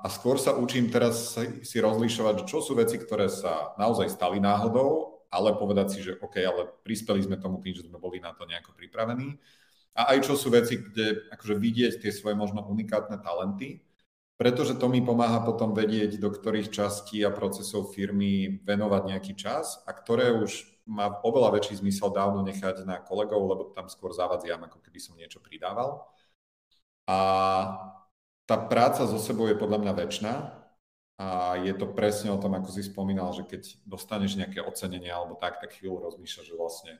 a 0.03 0.07
skôr 0.11 0.41
sa 0.41 0.57
učím 0.59 0.91
teraz 0.91 1.39
si 1.39 1.77
rozlišovať, 1.79 2.49
čo 2.49 2.59
sú 2.65 2.75
veci, 2.75 2.99
ktoré 2.99 3.31
sa 3.31 3.77
naozaj 3.79 4.11
stali 4.11 4.43
náhodou, 4.43 5.20
ale 5.31 5.55
povedať 5.55 5.87
si, 5.95 5.99
že 6.03 6.19
OK, 6.19 6.43
ale 6.43 6.67
prispeli 6.83 7.23
sme 7.23 7.39
tomu 7.39 7.63
tým, 7.63 7.73
že 7.73 7.87
sme 7.87 8.03
boli 8.03 8.19
na 8.19 8.35
to 8.35 8.45
nejako 8.45 8.75
pripravení. 8.75 9.39
A 9.95 10.15
aj 10.15 10.27
čo 10.27 10.35
sú 10.35 10.51
veci, 10.51 10.79
kde 10.79 11.31
akože 11.31 11.55
vidieť 11.55 12.03
tie 12.03 12.11
svoje 12.11 12.35
možno 12.35 12.67
unikátne 12.67 13.19
talenty, 13.23 13.83
pretože 14.35 14.75
to 14.75 14.91
mi 14.91 15.05
pomáha 15.05 15.43
potom 15.47 15.71
vedieť, 15.77 16.19
do 16.19 16.31
ktorých 16.31 16.73
častí 16.75 17.23
a 17.23 17.31
procesov 17.31 17.95
firmy 17.95 18.59
venovať 18.67 19.03
nejaký 19.07 19.33
čas 19.39 19.83
a 19.87 19.95
ktoré 19.95 20.35
už 20.35 20.67
má 20.91 21.23
oveľa 21.23 21.61
väčší 21.61 21.79
zmysel 21.79 22.11
dávno 22.11 22.43
nechať 22.43 22.83
na 22.83 22.99
kolegov, 22.99 23.47
lebo 23.47 23.63
tam 23.71 23.87
skôr 23.87 24.11
zavadziam, 24.11 24.59
ako 24.67 24.83
keby 24.83 24.99
som 24.99 25.15
niečo 25.15 25.39
pridával. 25.39 26.11
A 27.07 27.19
tá 28.51 28.57
práca 28.59 29.07
so 29.07 29.19
sebou 29.23 29.47
je 29.47 29.55
podľa 29.55 29.79
mňa 29.87 29.93
väčšiná 29.95 30.35
a 31.21 31.61
je 31.61 31.77
to 31.77 31.85
presne 31.85 32.33
o 32.33 32.41
tom, 32.41 32.57
ako 32.57 32.73
si 32.73 32.81
spomínal, 32.81 33.37
že 33.37 33.45
keď 33.45 33.77
dostaneš 33.85 34.41
nejaké 34.41 34.65
ocenenie 34.65 35.13
alebo 35.13 35.37
tak, 35.37 35.61
tak 35.61 35.77
chvíľu 35.77 36.09
rozmýšľaš, 36.09 36.49
že 36.49 36.57
vlastne 36.57 36.93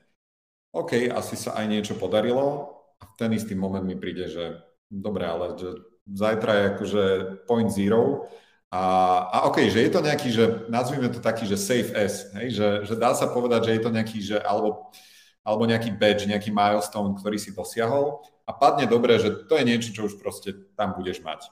OK, 0.77 1.09
asi 1.09 1.33
sa 1.33 1.57
aj 1.57 1.65
niečo 1.65 1.97
podarilo 1.97 2.69
a 3.01 3.03
v 3.09 3.13
ten 3.17 3.33
istý 3.33 3.57
moment 3.57 3.81
mi 3.81 3.97
príde, 3.97 4.29
že 4.29 4.61
dobre, 4.93 5.25
ale 5.25 5.57
že 5.57 5.73
zajtra 6.05 6.51
je 6.53 6.63
akože 6.69 7.03
point 7.49 7.73
zero 7.73 8.29
a, 8.69 8.83
a 9.25 9.37
OK, 9.49 9.65
že 9.73 9.89
je 9.89 9.89
to 9.89 10.05
nejaký, 10.05 10.29
že 10.29 10.69
nazvime 10.69 11.09
to 11.09 11.17
taký, 11.17 11.49
že 11.49 11.57
safe 11.57 11.89
S, 11.89 12.29
hej, 12.37 12.53
že, 12.53 12.67
že 12.93 12.95
dá 13.01 13.17
sa 13.17 13.25
povedať, 13.25 13.67
že 13.67 13.71
je 13.73 13.81
to 13.81 13.89
nejaký, 13.89 14.19
že 14.21 14.37
alebo, 14.37 14.93
alebo 15.41 15.65
nejaký 15.65 15.97
badge, 15.97 16.29
nejaký 16.29 16.53
milestone, 16.53 17.17
ktorý 17.17 17.41
si 17.41 17.57
dosiahol 17.57 18.21
a 18.45 18.53
padne 18.53 18.85
dobre, 18.85 19.17
že 19.17 19.49
to 19.49 19.57
je 19.57 19.65
niečo, 19.65 19.89
čo 19.97 20.05
už 20.05 20.21
proste 20.21 20.53
tam 20.77 20.93
budeš 20.93 21.25
mať 21.25 21.49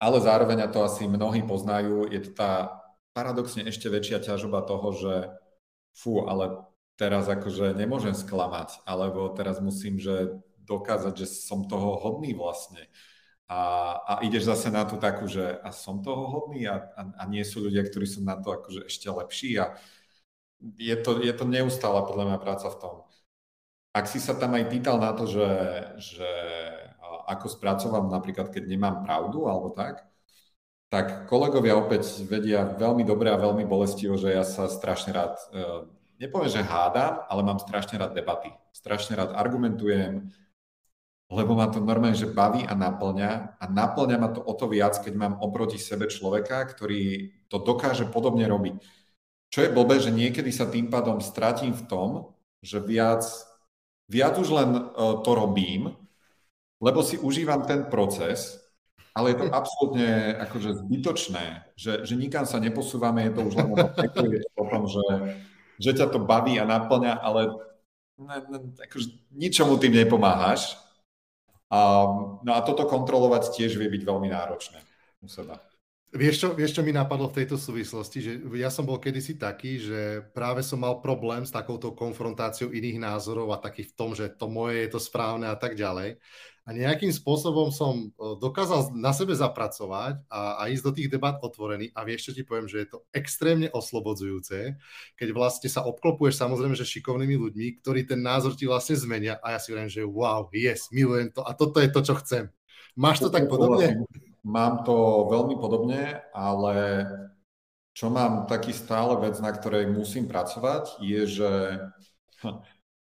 ale 0.00 0.16
zároveň, 0.24 0.64
a 0.64 0.72
to 0.72 0.80
asi 0.80 1.04
mnohí 1.04 1.44
poznajú, 1.44 2.08
je 2.08 2.20
to 2.24 2.30
tá 2.32 2.52
paradoxne 3.12 3.68
ešte 3.68 3.92
väčšia 3.92 4.24
ťažoba 4.24 4.64
toho, 4.64 4.88
že 4.96 5.14
fú, 5.92 6.24
ale 6.24 6.64
teraz 6.96 7.28
akože 7.28 7.76
nemôžem 7.76 8.16
sklamať, 8.16 8.80
alebo 8.88 9.28
teraz 9.36 9.60
musím, 9.60 10.00
že 10.00 10.40
dokázať, 10.64 11.14
že 11.20 11.26
som 11.28 11.68
toho 11.68 12.00
hodný 12.00 12.32
vlastne. 12.32 12.88
A, 13.50 13.92
a 14.06 14.12
ideš 14.22 14.46
zase 14.46 14.70
na 14.70 14.86
tú 14.86 14.94
takú, 14.94 15.26
že 15.26 15.42
a 15.42 15.74
som 15.74 16.00
toho 16.00 16.30
hodný 16.30 16.70
a, 16.70 16.86
a, 16.94 17.02
a 17.18 17.22
nie 17.26 17.42
sú 17.42 17.66
ľudia, 17.66 17.82
ktorí 17.82 18.06
sú 18.06 18.22
na 18.22 18.38
to 18.38 18.54
akože 18.54 18.86
ešte 18.86 19.10
lepší 19.10 19.58
a 19.58 19.74
je 20.78 20.94
to, 20.94 21.18
je 21.18 21.34
to 21.34 21.44
neustála 21.48 22.06
podľa 22.06 22.24
mňa 22.30 22.38
práca 22.38 22.70
v 22.70 22.78
tom. 22.78 22.94
Ak 23.90 24.06
si 24.06 24.22
sa 24.22 24.38
tam 24.38 24.54
aj 24.54 24.70
pýtal 24.70 25.02
na 25.02 25.10
to, 25.10 25.26
že, 25.26 25.50
že 25.98 26.30
ako 27.30 27.46
spracovám 27.46 28.10
napríklad, 28.10 28.50
keď 28.50 28.66
nemám 28.66 29.06
pravdu 29.06 29.46
alebo 29.46 29.70
tak, 29.70 30.02
tak 30.90 31.30
kolegovia 31.30 31.78
opäť 31.78 32.26
vedia 32.26 32.66
veľmi 32.66 33.06
dobre 33.06 33.30
a 33.30 33.38
veľmi 33.38 33.62
bolestivo, 33.62 34.18
že 34.18 34.34
ja 34.34 34.42
sa 34.42 34.66
strašne 34.66 35.14
rád, 35.14 35.38
e, 35.54 35.86
nepoviem, 36.26 36.50
že 36.50 36.66
hádam, 36.66 37.22
ale 37.30 37.46
mám 37.46 37.62
strašne 37.62 37.94
rád 37.94 38.10
debaty. 38.10 38.50
Strašne 38.74 39.14
rád 39.14 39.30
argumentujem, 39.38 40.34
lebo 41.30 41.54
ma 41.54 41.70
to 41.70 41.78
normálne, 41.78 42.18
že 42.18 42.26
baví 42.26 42.66
a 42.66 42.74
naplňa. 42.74 43.62
A 43.62 43.64
naplňa 43.70 44.16
ma 44.18 44.34
to 44.34 44.42
o 44.42 44.50
to 44.50 44.66
viac, 44.66 44.98
keď 44.98 45.14
mám 45.14 45.38
oproti 45.38 45.78
sebe 45.78 46.10
človeka, 46.10 46.66
ktorý 46.66 47.30
to 47.46 47.62
dokáže 47.62 48.10
podobne 48.10 48.50
robiť. 48.50 48.82
Čo 49.54 49.62
je 49.62 49.70
blbé, 49.70 50.02
že 50.02 50.10
niekedy 50.10 50.50
sa 50.50 50.66
tým 50.66 50.90
pádom 50.90 51.22
stratím 51.22 51.70
v 51.70 51.86
tom, 51.86 52.10
že 52.66 52.82
viac, 52.82 53.22
viac 54.10 54.34
už 54.42 54.48
len 54.50 54.70
e, 54.74 54.82
to 55.22 55.30
robím, 55.38 55.94
lebo 56.80 57.04
si 57.04 57.20
užívam 57.20 57.68
ten 57.68 57.86
proces, 57.92 58.58
ale 59.12 59.36
je 59.36 59.36
to 59.42 59.46
absolútne 59.52 60.38
akože 60.48 60.80
zbytočné, 60.80 61.76
že, 61.76 62.08
že 62.08 62.14
nikam 62.16 62.48
sa 62.48 62.56
neposúvame, 62.56 63.28
je 63.28 63.32
to 63.36 63.40
už 63.52 63.54
len 63.58 63.68
o 64.56 64.64
tom, 64.64 64.82
že, 64.88 65.06
že 65.76 65.90
ťa 65.92 66.08
to 66.08 66.24
baví 66.24 66.56
a 66.56 66.64
naplňa, 66.64 67.20
ale 67.20 67.52
ne, 68.16 68.38
ne, 68.48 68.58
akože 68.80 69.08
ničomu 69.34 69.76
tým 69.76 69.92
nepomáhaš. 69.92 70.78
A, 71.70 72.02
no 72.42 72.50
a 72.50 72.60
toto 72.66 72.86
kontrolovať 72.86 73.54
tiež 73.54 73.78
vie 73.78 73.86
byť 73.86 74.02
veľmi 74.02 74.28
náročné 74.30 74.82
u 75.22 75.30
seba. 75.30 75.58
Vieš 76.10 76.42
čo, 76.42 76.48
vieš, 76.58 76.74
čo 76.74 76.82
mi 76.82 76.90
napadlo 76.90 77.30
v 77.30 77.38
tejto 77.42 77.54
súvislosti? 77.54 78.18
Že 78.18 78.32
ja 78.58 78.66
som 78.66 78.82
bol 78.82 78.98
kedysi 78.98 79.38
taký, 79.38 79.78
že 79.78 80.26
práve 80.34 80.58
som 80.66 80.82
mal 80.82 80.98
problém 80.98 81.46
s 81.46 81.54
takouto 81.54 81.94
konfrontáciou 81.94 82.74
iných 82.74 82.98
názorov 82.98 83.54
a 83.54 83.62
taký 83.62 83.86
v 83.86 83.94
tom, 83.94 84.10
že 84.10 84.26
to 84.34 84.50
moje 84.50 84.82
je 84.82 84.90
to 84.90 84.98
správne 84.98 85.46
a 85.46 85.54
tak 85.54 85.78
ďalej 85.78 86.18
a 86.64 86.76
nejakým 86.76 87.08
spôsobom 87.08 87.72
som 87.72 88.12
e, 88.12 88.36
dokázal 88.36 88.92
na 88.92 89.16
sebe 89.16 89.32
zapracovať 89.32 90.20
a, 90.28 90.60
a 90.60 90.62
ísť 90.68 90.84
do 90.84 90.92
tých 90.92 91.08
debat 91.08 91.40
otvorený 91.40 91.90
a 91.96 92.04
vieš, 92.04 92.30
čo 92.30 92.32
ti 92.36 92.42
poviem, 92.44 92.68
že 92.68 92.84
je 92.84 92.88
to 92.94 92.98
extrémne 93.16 93.72
oslobodzujúce, 93.72 94.76
keď 95.16 95.28
vlastne 95.32 95.68
sa 95.72 95.82
obklopuješ 95.88 96.36
samozrejme, 96.36 96.76
že 96.76 96.84
šikovnými 96.84 97.36
ľuďmi, 97.40 97.66
ktorí 97.80 98.04
ten 98.04 98.20
názor 98.20 98.54
ti 98.54 98.68
vlastne 98.68 98.94
zmenia 99.00 99.40
a 99.40 99.56
ja 99.56 99.58
si 99.58 99.72
hovorím, 99.72 99.90
že 99.90 100.04
wow, 100.04 100.46
yes, 100.52 100.92
milujem 100.92 101.32
to 101.32 101.40
a 101.42 101.56
toto 101.56 101.80
je 101.80 101.88
to, 101.88 102.00
čo 102.04 102.14
chcem. 102.20 102.44
Máš 102.94 103.24
to 103.24 103.32
tak 103.32 103.48
podobne? 103.48 104.04
Mám 104.44 104.84
to 104.84 105.28
veľmi 105.28 105.56
podobne, 105.60 106.20
ale 106.32 107.04
čo 107.92 108.08
mám 108.08 108.48
taký 108.48 108.72
stále 108.72 109.16
vec, 109.20 109.36
na 109.40 109.52
ktorej 109.52 109.90
musím 109.90 110.24
pracovať, 110.30 111.02
je, 111.04 111.22
že 111.26 111.50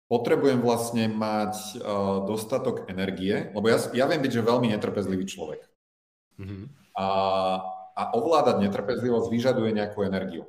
potrebujem 0.06 0.62
vlastne 0.62 1.10
mať 1.10 1.82
uh, 1.82 2.26
dostatok 2.30 2.86
energie, 2.88 3.50
lebo 3.54 3.66
ja, 3.66 3.78
ja 3.92 4.06
viem 4.06 4.22
byť, 4.22 4.34
že 4.38 4.46
veľmi 4.46 4.68
netrpezlivý 4.78 5.26
človek. 5.26 5.66
Mm-hmm. 6.38 6.64
A, 6.96 7.08
a 7.96 8.04
ovládať 8.14 8.70
netrpezlivosť 8.70 9.28
vyžaduje 9.32 9.72
nejakú 9.74 10.06
energiu. 10.06 10.46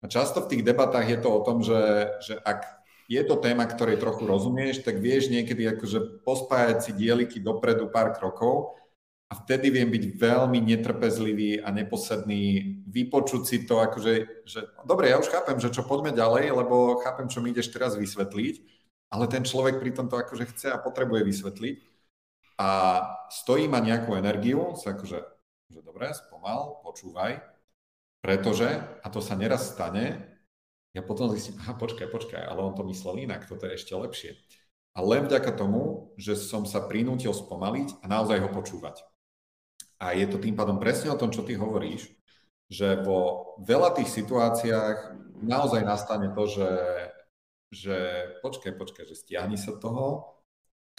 A 0.00 0.08
často 0.08 0.40
v 0.40 0.56
tých 0.56 0.62
debatách 0.64 1.06
je 1.10 1.18
to 1.20 1.28
o 1.28 1.40
tom, 1.44 1.60
že, 1.60 2.08
že 2.24 2.34
ak 2.40 2.80
je 3.10 3.22
to 3.26 3.36
téma, 3.42 3.66
ktorej 3.66 3.98
trochu 3.98 4.22
rozumieš, 4.24 4.86
tak 4.86 5.02
vieš 5.02 5.28
niekedy 5.34 5.66
akože 5.74 6.22
pospájať 6.22 6.78
si 6.78 6.90
dieliky 6.94 7.42
dopredu 7.42 7.90
pár 7.90 8.14
krokov 8.14 8.78
a 9.26 9.34
vtedy 9.34 9.74
viem 9.74 9.90
byť 9.90 10.04
veľmi 10.14 10.58
netrpezlivý 10.62 11.58
a 11.62 11.74
neposedný, 11.74 12.78
vypočuť 12.86 13.42
si 13.42 13.56
to 13.66 13.82
akože, 13.82 14.46
že 14.46 14.60
dobre, 14.86 15.10
ja 15.10 15.18
už 15.18 15.26
chápem, 15.26 15.58
že 15.58 15.74
čo 15.74 15.82
poďme 15.82 16.14
ďalej, 16.14 16.54
lebo 16.54 17.02
chápem, 17.02 17.26
čo 17.26 17.42
mi 17.42 17.50
ideš 17.50 17.74
teraz 17.74 17.98
vysvetliť, 17.98 18.79
ale 19.10 19.26
ten 19.26 19.42
človek 19.42 19.82
pri 19.82 19.90
tomto 19.90 20.16
akože 20.16 20.44
chce 20.54 20.68
a 20.70 20.82
potrebuje 20.82 21.26
vysvetliť 21.26 21.76
a 22.60 22.68
stojí 23.32 23.66
ma 23.66 23.82
nejakú 23.82 24.14
energiu, 24.14 24.78
sa 24.78 24.94
akože, 24.94 25.18
že 25.72 25.80
dobre, 25.82 26.14
spomal, 26.14 26.78
počúvaj, 26.86 27.42
pretože, 28.20 28.68
a 29.00 29.06
to 29.08 29.18
sa 29.18 29.34
neraz 29.34 29.74
stane, 29.74 30.30
ja 30.92 31.02
potom 31.02 31.30
zistím, 31.30 31.58
aha, 31.62 31.74
počkaj, 31.78 32.10
počkaj, 32.10 32.42
ale 32.42 32.60
on 32.60 32.74
to 32.74 32.86
myslel 32.90 33.18
inak, 33.18 33.46
toto 33.46 33.66
je 33.66 33.78
ešte 33.78 33.94
lepšie. 33.94 34.32
A 34.92 35.06
len 35.06 35.24
vďaka 35.24 35.54
tomu, 35.54 36.12
že 36.18 36.34
som 36.34 36.66
sa 36.66 36.82
prinútil 36.82 37.30
spomaliť 37.30 38.02
a 38.02 38.10
naozaj 38.10 38.42
ho 38.42 38.50
počúvať. 38.50 39.06
A 40.02 40.18
je 40.18 40.26
to 40.26 40.42
tým 40.42 40.58
pádom 40.58 40.82
presne 40.82 41.14
o 41.14 41.20
tom, 41.20 41.30
čo 41.30 41.46
ty 41.46 41.54
hovoríš, 41.54 42.10
že 42.66 42.98
vo 43.02 43.54
veľa 43.62 43.94
tých 43.98 44.10
situáciách 44.10 45.14
naozaj 45.40 45.82
nastane 45.86 46.34
to, 46.34 46.44
že 46.50 46.68
že 47.70 47.96
počkaj, 48.42 48.74
počkaj, 48.74 49.04
že 49.06 49.14
stiahni 49.14 49.54
sa 49.54 49.78
toho, 49.78 50.38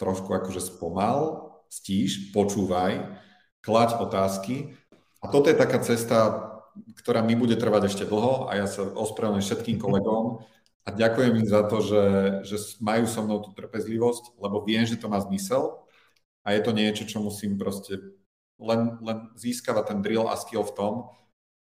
trošku 0.00 0.32
akože 0.32 0.60
spomal, 0.60 1.52
stíš, 1.68 2.32
počúvaj, 2.32 3.20
klaď 3.60 4.00
otázky. 4.00 4.76
A 5.22 5.30
toto 5.30 5.52
je 5.52 5.56
taká 5.56 5.78
cesta, 5.84 6.50
ktorá 6.98 7.20
mi 7.20 7.36
bude 7.36 7.54
trvať 7.54 7.92
ešte 7.92 8.04
dlho 8.08 8.48
a 8.48 8.56
ja 8.56 8.66
sa 8.66 8.88
ospravedlňujem 8.88 9.46
všetkým 9.46 9.78
kolegom 9.84 10.42
a 10.82 10.88
ďakujem 10.90 11.44
im 11.44 11.46
za 11.46 11.62
to, 11.68 11.78
že, 11.78 12.04
že 12.48 12.56
majú 12.82 13.06
so 13.06 13.22
mnou 13.22 13.38
tú 13.44 13.54
trpezlivosť, 13.54 14.34
lebo 14.40 14.66
viem, 14.66 14.82
že 14.82 14.98
to 14.98 15.06
má 15.06 15.20
zmysel 15.22 15.84
a 16.42 16.56
je 16.56 16.60
to 16.64 16.74
niečo, 16.74 17.06
čo 17.06 17.22
musím 17.22 17.54
proste 17.54 18.00
len, 18.58 18.98
len 18.98 19.30
získavať 19.38 19.94
ten 19.94 19.98
drill 20.02 20.26
a 20.26 20.34
skill 20.34 20.66
v 20.66 20.74
tom, 20.74 20.94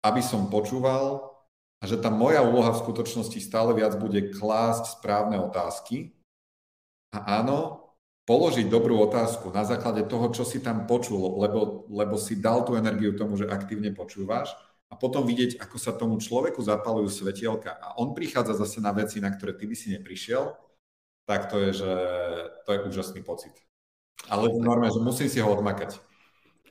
aby 0.02 0.26
som 0.26 0.50
počúval, 0.50 1.35
a 1.80 1.84
že 1.86 2.00
tá 2.00 2.08
moja 2.08 2.42
úloha 2.42 2.72
v 2.72 2.82
skutočnosti 2.82 3.40
stále 3.42 3.76
viac 3.76 4.00
bude 4.00 4.32
klásť 4.32 5.00
správne 5.00 5.38
otázky 5.42 6.16
a 7.12 7.44
áno, 7.44 7.86
položiť 8.26 8.66
dobrú 8.68 8.98
otázku 9.06 9.54
na 9.54 9.62
základe 9.62 10.02
toho, 10.10 10.34
čo 10.34 10.42
si 10.42 10.58
tam 10.60 10.90
počul, 10.90 11.38
lebo, 11.38 11.86
lebo 11.94 12.18
si 12.18 12.42
dal 12.42 12.66
tú 12.66 12.74
energiu 12.74 13.14
tomu, 13.14 13.38
že 13.38 13.46
aktívne 13.46 13.94
počúvaš 13.94 14.52
a 14.90 14.98
potom 14.98 15.26
vidieť, 15.26 15.62
ako 15.62 15.78
sa 15.78 15.94
tomu 15.94 16.18
človeku 16.18 16.62
zapalujú 16.62 17.10
svetielka 17.10 17.78
a 17.78 17.98
on 18.02 18.18
prichádza 18.18 18.58
zase 18.58 18.82
na 18.82 18.94
veci, 18.94 19.22
na 19.22 19.30
ktoré 19.30 19.54
ty 19.54 19.70
by 19.70 19.76
si 19.78 19.94
neprišiel, 19.94 20.58
tak 21.30 21.54
to 21.54 21.62
je, 21.70 21.86
že 21.86 21.92
to 22.66 22.70
je 22.74 22.80
úžasný 22.90 23.22
pocit. 23.22 23.54
Ale 24.26 24.50
normálne, 24.58 24.94
že 24.94 25.02
musím 25.02 25.30
si 25.30 25.38
ho 25.42 25.50
odmakať. 25.54 25.98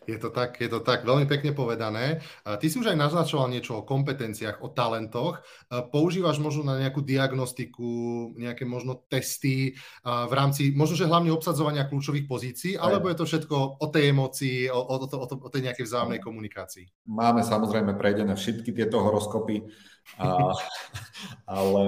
Je 0.04 0.18
to 0.20 0.28
tak, 0.28 0.60
je 0.60 0.68
to 0.68 0.84
tak, 0.84 1.08
veľmi 1.08 1.24
pekne 1.24 1.56
povedané. 1.56 2.20
Ty 2.44 2.66
si 2.68 2.76
už 2.76 2.92
aj 2.92 2.98
naznačoval 3.00 3.48
niečo 3.48 3.80
o 3.80 3.86
kompetenciách, 3.86 4.60
o 4.60 4.68
talentoch. 4.68 5.40
Používaš 5.88 6.36
možno 6.40 6.68
na 6.68 6.76
nejakú 6.76 7.00
diagnostiku, 7.00 8.32
nejaké 8.36 8.68
možno 8.68 9.00
testy 9.08 9.72
v 10.04 10.32
rámci, 10.32 10.76
možno, 10.76 11.00
že 11.00 11.08
hlavne 11.08 11.32
obsadzovania 11.32 11.88
kľúčových 11.88 12.28
pozícií, 12.28 12.72
alebo 12.76 13.08
je 13.08 13.16
to 13.16 13.24
všetko 13.24 13.80
o 13.80 13.86
tej 13.88 14.12
emocii, 14.12 14.68
o, 14.68 14.76
o, 14.76 14.96
o, 15.08 15.26
o, 15.26 15.48
tej 15.48 15.62
nejakej 15.72 15.84
vzájomnej 15.88 16.20
komunikácii? 16.20 17.08
Máme 17.08 17.40
samozrejme 17.40 17.96
prejdené 17.96 18.36
všetky 18.36 18.76
tieto 18.76 19.00
horoskopy, 19.00 19.64
a, 20.20 20.52
ale 21.60 21.84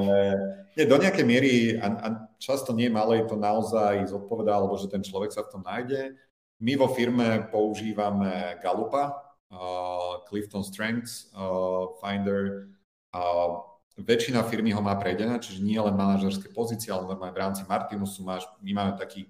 nie, 0.73 0.85
do 0.89 0.97
nejakej 0.97 1.25
miery, 1.29 1.53
a, 1.77 1.87
a 2.01 2.09
často 2.41 2.73
nie 2.73 2.89
malej 2.89 3.29
to 3.29 3.37
naozaj 3.37 4.09
zodpovedá, 4.09 4.57
alebo 4.57 4.81
že 4.81 4.89
ten 4.89 5.05
človek 5.05 5.33
sa 5.33 5.45
v 5.45 5.53
tom 5.53 5.63
nájde 5.65 6.17
my 6.61 6.73
vo 6.77 6.89
firme 6.89 7.49
používame 7.53 8.57
Gallupa, 8.63 9.37
uh, 9.53 10.25
Clifton 10.29 10.65
Strengths 10.65 11.33
uh, 11.37 11.93
Finder. 12.01 12.73
Uh, 13.13 13.61
väčšina 13.97 14.45
firmy 14.45 14.73
ho 14.73 14.81
má 14.85 14.97
prejdené, 14.97 15.41
čiže 15.41 15.65
nie 15.65 15.81
len 15.81 15.97
manažerské 15.97 16.53
pozície, 16.53 16.93
ale 16.93 17.09
normálne 17.09 17.33
v 17.33 17.43
rámci 17.45 17.63
Martinusu 17.65 18.25
máš, 18.25 18.45
my 18.61 18.73
máme 18.73 18.93
taký, 19.01 19.29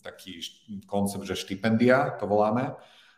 taký 0.00 0.40
koncept, 0.88 1.24
že 1.24 1.36
štipendia, 1.36 2.16
to 2.16 2.24
voláme. 2.24 2.72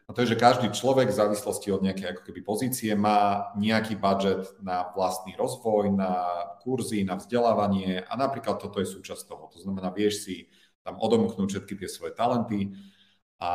A 0.08 0.16
to 0.16 0.24
je, 0.24 0.32
že 0.32 0.40
každý 0.40 0.72
človek 0.72 1.12
v 1.12 1.20
závislosti 1.20 1.68
od 1.68 1.84
nejakej 1.84 2.16
ako 2.16 2.22
keby 2.24 2.40
pozície 2.40 2.96
má 2.96 3.52
nejaký 3.60 4.00
budget 4.00 4.48
na 4.64 4.88
vlastný 4.96 5.36
rozvoj, 5.36 5.92
na 5.92 6.24
kurzy, 6.64 7.04
na 7.04 7.20
vzdelávanie 7.20 8.00
a 8.08 8.16
napríklad 8.16 8.56
toto 8.56 8.80
je 8.80 8.88
súčasť 8.88 9.28
toho. 9.28 9.52
To 9.52 9.58
znamená, 9.60 9.92
vieš 9.92 10.24
si 10.24 10.36
tam 10.80 10.96
odomknúť 10.96 11.52
všetky 11.52 11.74
tie 11.76 11.88
svoje 11.92 12.16
talenty 12.16 12.72
a 13.38 13.52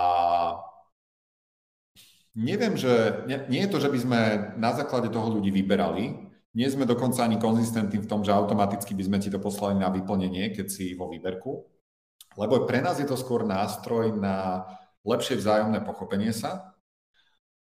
neviem, 2.33 2.73
že 2.75 3.23
nie, 3.29 3.37
nie 3.51 3.61
je 3.67 3.71
to, 3.71 3.79
že 3.79 3.89
by 3.91 3.99
sme 3.99 4.19
na 4.57 4.71
základe 4.73 5.11
toho 5.13 5.39
ľudí 5.39 5.53
vyberali, 5.53 6.33
nie 6.53 6.67
sme 6.69 6.85
dokonca 6.85 7.25
ani 7.25 7.41
konzistentní 7.41 8.01
v 8.01 8.09
tom, 8.09 8.21
že 8.21 8.33
automaticky 8.33 8.93
by 8.93 9.03
sme 9.05 9.17
ti 9.17 9.33
to 9.33 9.41
poslali 9.41 9.77
na 9.77 9.89
vyplnenie, 9.89 10.53
keď 10.53 10.67
si 10.69 10.93
vo 10.93 11.09
výberku, 11.09 11.65
lebo 12.37 12.65
pre 12.65 12.81
nás 12.81 13.01
je 13.01 13.09
to 13.09 13.17
skôr 13.17 13.45
nástroj 13.45 14.13
na 14.13 14.65
lepšie 15.05 15.37
vzájomné 15.37 15.81
pochopenie 15.81 16.33
sa. 16.33 16.73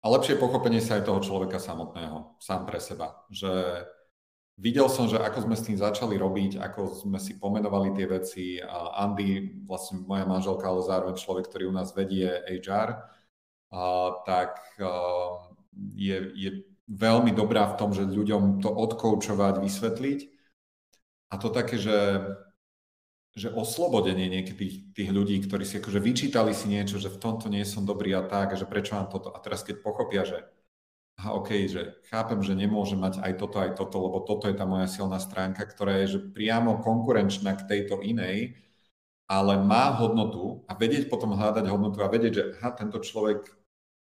A 0.02 0.10
lepšie 0.14 0.38
pochopenie 0.38 0.86
sa 0.86 1.02
aj 1.02 1.10
toho 1.10 1.18
človeka 1.18 1.58
samotného, 1.58 2.38
sám 2.38 2.70
pre 2.70 2.78
seba. 2.78 3.26
Že 3.34 3.82
videl 4.56 4.88
som, 4.88 5.12
že 5.12 5.20
ako 5.20 5.48
sme 5.48 5.56
s 5.56 5.66
tým 5.68 5.78
začali 5.78 6.16
robiť, 6.16 6.60
ako 6.60 7.06
sme 7.06 7.20
si 7.20 7.36
pomenovali 7.36 7.92
tie 7.92 8.08
veci. 8.08 8.46
Andy, 8.96 9.62
vlastne 9.68 10.04
moja 10.04 10.24
manželka, 10.24 10.68
ale 10.68 10.84
zároveň 10.84 11.16
človek, 11.20 11.52
ktorý 11.52 11.68
u 11.70 11.76
nás 11.76 11.92
vedie 11.92 12.30
HR, 12.48 13.04
tak 14.24 14.64
je, 15.96 16.18
je 16.36 16.50
veľmi 16.88 17.36
dobrá 17.36 17.68
v 17.72 17.78
tom, 17.78 17.92
že 17.92 18.08
ľuďom 18.08 18.64
to 18.64 18.72
odkoučovať, 18.72 19.60
vysvetliť. 19.60 20.20
A 21.30 21.42
to 21.42 21.52
také, 21.52 21.76
že 21.76 22.24
že 23.36 23.52
oslobodenie 23.52 24.32
niekedy 24.32 24.96
tých 24.96 25.12
ľudí, 25.12 25.44
ktorí 25.44 25.68
si 25.68 25.84
akože 25.84 26.00
vyčítali 26.00 26.56
si 26.56 26.72
niečo, 26.72 26.96
že 27.04 27.12
v 27.12 27.20
tomto 27.20 27.52
nie 27.52 27.68
som 27.68 27.84
dobrý 27.84 28.16
a 28.16 28.24
tak, 28.24 28.56
a 28.56 28.60
že 28.60 28.64
prečo 28.64 28.96
mám 28.96 29.12
toto. 29.12 29.28
A 29.28 29.44
teraz 29.44 29.60
keď 29.60 29.84
pochopia, 29.84 30.24
že 30.24 30.48
aha, 31.20 31.30
OK, 31.40 31.50
že 31.72 32.00
chápem, 32.12 32.40
že 32.44 32.54
nemôžem 32.56 33.00
mať 33.00 33.24
aj 33.24 33.34
toto, 33.40 33.58
aj 33.64 33.72
toto, 33.80 33.98
lebo 34.04 34.20
toto 34.24 34.52
je 34.52 34.56
tá 34.56 34.68
moja 34.68 34.88
silná 34.88 35.20
stránka, 35.20 35.64
ktorá 35.64 36.04
je 36.04 36.18
že 36.18 36.20
priamo 36.22 36.84
konkurenčná 36.84 37.56
k 37.56 37.68
tejto 37.68 38.04
inej, 38.04 38.60
ale 39.26 39.58
má 39.58 39.96
hodnotu 39.96 40.68
a 40.70 40.78
vedieť 40.78 41.10
potom 41.10 41.34
hľadať 41.34 41.66
hodnotu 41.66 42.04
a 42.04 42.12
vedieť, 42.12 42.34
že 42.34 42.44
aha, 42.60 42.78
tento 42.78 43.02
človek, 43.02 43.48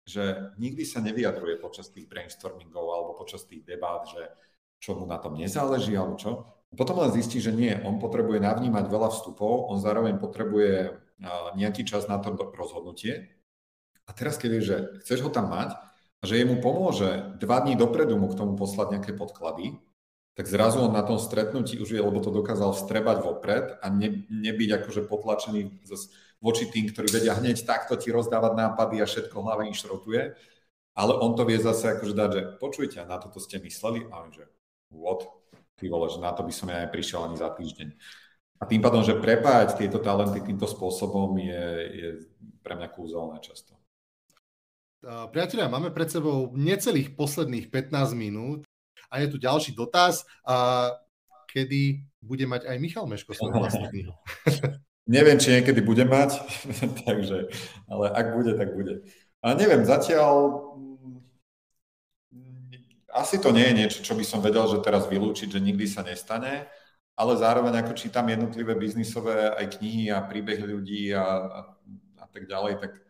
že 0.05 0.53
nikdy 0.61 0.86
sa 0.86 1.01
nevyjadruje 1.01 1.57
počas 1.57 1.89
tých 1.89 2.05
brainstormingov 2.05 2.86
alebo 2.86 3.18
počas 3.18 3.47
tých 3.49 3.66
debát, 3.66 4.05
že 4.05 4.22
čo 4.78 4.93
mu 4.93 5.09
na 5.09 5.18
tom 5.18 5.34
nezáleží 5.34 5.97
alebo 5.97 6.13
čo, 6.20 6.45
potom 6.76 6.99
len 6.99 7.16
zistí, 7.16 7.39
že 7.39 7.55
nie, 7.55 7.72
on 7.88 7.97
potrebuje 7.97 8.43
navnímať 8.43 8.86
veľa 8.91 9.09
vstupov, 9.09 9.72
on 9.72 9.80
zároveň 9.80 10.20
potrebuje 10.20 10.91
nejaký 11.55 11.88
čas 11.88 12.11
na 12.11 12.20
to 12.20 12.36
rozhodnutie. 12.36 13.32
A 14.05 14.11
teraz, 14.11 14.36
keď 14.38 14.49
vieš, 14.51 14.66
že 14.68 14.78
chceš 15.01 15.26
ho 15.26 15.32
tam 15.32 15.49
mať 15.49 15.74
že 16.26 16.41
jemu 16.41 16.59
pomôže 16.59 17.38
dva 17.39 17.61
dní 17.61 17.78
dopredu 17.78 18.17
mu 18.17 18.28
k 18.28 18.38
tomu 18.38 18.57
poslať 18.59 18.97
nejaké 18.97 19.11
podklady, 19.13 19.78
tak 20.36 20.51
zrazu 20.51 20.84
on 20.84 20.91
na 20.91 21.05
tom 21.05 21.15
stretnutí 21.15 21.80
už 21.80 21.95
je, 21.95 22.01
lebo 22.03 22.19
to 22.19 22.28
dokázal 22.28 22.76
vstrebať 22.76 23.17
vopred 23.23 23.65
a 23.80 23.88
ne, 23.88 24.28
nebyť 24.28 24.84
akože 24.84 25.07
potlačený 25.07 25.88
voči 26.43 26.67
tým, 26.67 26.91
ktorí 26.91 27.07
vedia 27.07 27.39
hneď 27.39 27.63
takto 27.63 27.95
ti 27.95 28.11
rozdávať 28.11 28.53
nápady 28.59 28.99
a 28.99 29.07
všetko 29.07 29.36
hlave 29.39 29.71
šrotuje. 29.71 30.36
Ale 30.95 31.11
on 31.19 31.36
to 31.36 31.43
vie 31.47 31.59
zase 31.59 31.95
akože 31.95 32.15
dať, 32.15 32.30
že 32.32 32.41
počujte, 32.59 32.99
na 33.03 33.19
toto 33.19 33.39
ste 33.39 33.59
mysleli 33.59 34.07
a 34.11 34.28
on 34.28 34.32
že 34.32 34.47
what? 34.91 35.28
ty 35.76 35.91
vole, 35.91 36.07
že 36.07 36.23
na 36.23 36.32
to 36.32 36.43
by 36.43 36.53
som 36.55 36.71
ja 36.71 36.88
neprišiel 36.88 37.28
ani 37.28 37.36
za 37.36 37.51
týždeň. 37.51 37.88
A 38.59 38.63
tým 38.63 38.80
pádom, 38.80 39.03
že 39.03 39.19
prepájať 39.19 39.76
tieto 39.76 39.99
talenty 39.99 40.39
týmto 40.39 40.63
spôsobom 40.63 41.36
je, 41.36 41.65
je 41.91 42.09
pre 42.63 42.80
mňa 42.80 42.88
kúzelné 42.95 43.43
často. 43.43 43.74
Priatelia, 45.06 45.70
máme 45.70 45.93
pred 45.93 46.10
sebou 46.10 46.49
necelých 46.58 47.14
posledných 47.14 47.70
15 47.70 48.18
minút 48.18 48.66
a 49.14 49.22
je 49.22 49.30
tu 49.30 49.38
ďalší 49.38 49.78
dotaz, 49.78 50.26
a 50.41 50.89
kedy 51.45 52.01
bude 52.26 52.49
mať 52.49 52.66
aj 52.66 52.78
Michal 52.82 53.06
Meško 53.06 53.38
svoju 53.38 53.53
vlastnú 53.53 53.86
knihu. 53.93 54.18
neviem, 55.06 55.38
či 55.38 55.62
niekedy 55.62 55.86
bude 55.86 56.10
mať, 56.10 56.41
takže, 57.06 57.53
ale 57.86 58.06
ak 58.18 58.34
bude, 58.34 58.58
tak 58.58 58.74
bude. 58.74 59.06
A 59.45 59.53
neviem, 59.53 59.86
zatiaľ 59.86 60.74
asi 63.14 63.38
to 63.38 63.53
nie 63.53 63.62
je 63.62 63.78
niečo, 63.78 63.99
čo 64.01 64.18
by 64.18 64.26
som 64.26 64.41
vedel, 64.41 64.66
že 64.68 64.82
teraz 64.82 65.06
vylúčiť, 65.06 65.53
že 65.53 65.62
nikdy 65.62 65.86
sa 65.86 66.01
nestane, 66.01 66.66
ale 67.14 67.32
zároveň 67.38 67.86
ako 67.86 67.93
čítam 67.93 68.26
jednotlivé 68.26 68.74
biznisové 68.74 69.53
aj 69.53 69.80
knihy 69.80 70.10
a 70.10 70.26
príbehy 70.26 70.66
ľudí 70.66 71.14
a, 71.14 71.24
a, 71.24 71.60
a 72.20 72.26
tak 72.28 72.49
ďalej, 72.49 72.82
tak, 72.82 73.06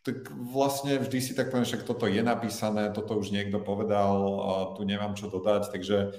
tak 0.00 0.32
vlastne 0.32 0.96
vždy 0.96 1.18
si 1.20 1.32
tak 1.36 1.52
poviem, 1.52 1.68
však 1.68 1.84
toto 1.84 2.08
je 2.08 2.24
napísané, 2.24 2.88
toto 2.88 3.20
už 3.20 3.36
niekto 3.36 3.60
povedal, 3.60 4.16
tu 4.72 4.88
nemám 4.88 5.12
čo 5.12 5.28
dodať, 5.28 5.68
takže 5.68 6.16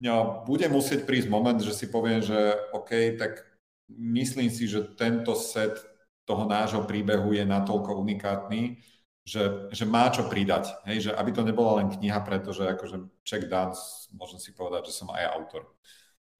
no, 0.00 0.40
bude 0.48 0.64
musieť 0.72 1.04
prísť 1.04 1.28
moment, 1.28 1.60
že 1.60 1.76
si 1.76 1.92
poviem, 1.92 2.24
že 2.24 2.56
OK, 2.72 3.20
tak 3.20 3.44
myslím 3.92 4.48
si, 4.48 4.64
že 4.64 4.96
tento 4.96 5.36
set 5.36 5.76
toho 6.24 6.48
nášho 6.48 6.88
príbehu 6.88 7.36
je 7.36 7.44
natoľko 7.44 8.00
unikátny, 8.00 8.80
že, 9.20 9.68
že 9.68 9.84
má 9.84 10.08
čo 10.08 10.24
pridať. 10.24 10.72
Hej, 10.88 11.10
že 11.10 11.10
aby 11.12 11.30
to 11.34 11.44
nebola 11.44 11.84
len 11.84 11.92
kniha, 11.92 12.24
pretože 12.24 12.64
akože 12.64 13.20
check 13.26 13.50
dance, 13.52 14.08
môžem 14.16 14.40
si 14.40 14.56
povedať, 14.56 14.88
že 14.88 14.96
som 14.96 15.12
aj 15.12 15.28
autor. 15.36 15.68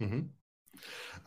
Mm-hmm. 0.01 0.23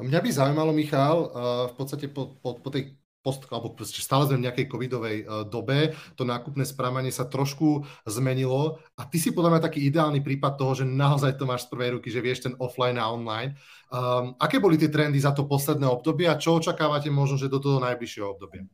Mňa 0.02 0.20
by 0.24 0.30
zaujímalo, 0.34 0.72
Michal, 0.74 1.30
v 1.70 1.74
podstate 1.78 2.10
po, 2.10 2.34
po, 2.42 2.58
po 2.58 2.70
tej 2.74 2.98
post, 3.24 3.48
alebo 3.48 3.72
stále 3.88 4.28
sme 4.28 4.44
v 4.44 4.46
nejakej 4.52 4.66
covidovej 4.68 5.18
uh, 5.24 5.48
dobe, 5.48 5.96
to 6.20 6.28
nákupné 6.28 6.68
správanie 6.68 7.10
sa 7.10 7.24
trošku 7.24 7.88
zmenilo 8.04 8.84
a 9.00 9.08
ty 9.08 9.16
si 9.16 9.32
podľa 9.32 9.58
mňa 9.58 9.62
taký 9.64 9.88
ideálny 9.88 10.20
prípad 10.20 10.60
toho, 10.60 10.84
že 10.84 10.86
naozaj 10.86 11.40
to 11.40 11.48
máš 11.48 11.66
z 11.66 11.72
prvej 11.72 11.90
ruky, 11.98 12.12
že 12.12 12.20
vieš 12.20 12.46
ten 12.52 12.54
offline 12.60 13.00
a 13.00 13.08
online. 13.08 13.56
Um, 13.88 14.36
aké 14.36 14.60
boli 14.60 14.76
tie 14.76 14.92
trendy 14.92 15.18
za 15.24 15.32
to 15.32 15.48
posledné 15.48 15.88
obdobie 15.88 16.28
a 16.28 16.36
čo 16.36 16.60
očakávate 16.60 17.08
možno, 17.08 17.40
že 17.40 17.48
do 17.48 17.64
toho 17.64 17.80
najbližšieho 17.80 18.28
obdobia? 18.28 18.68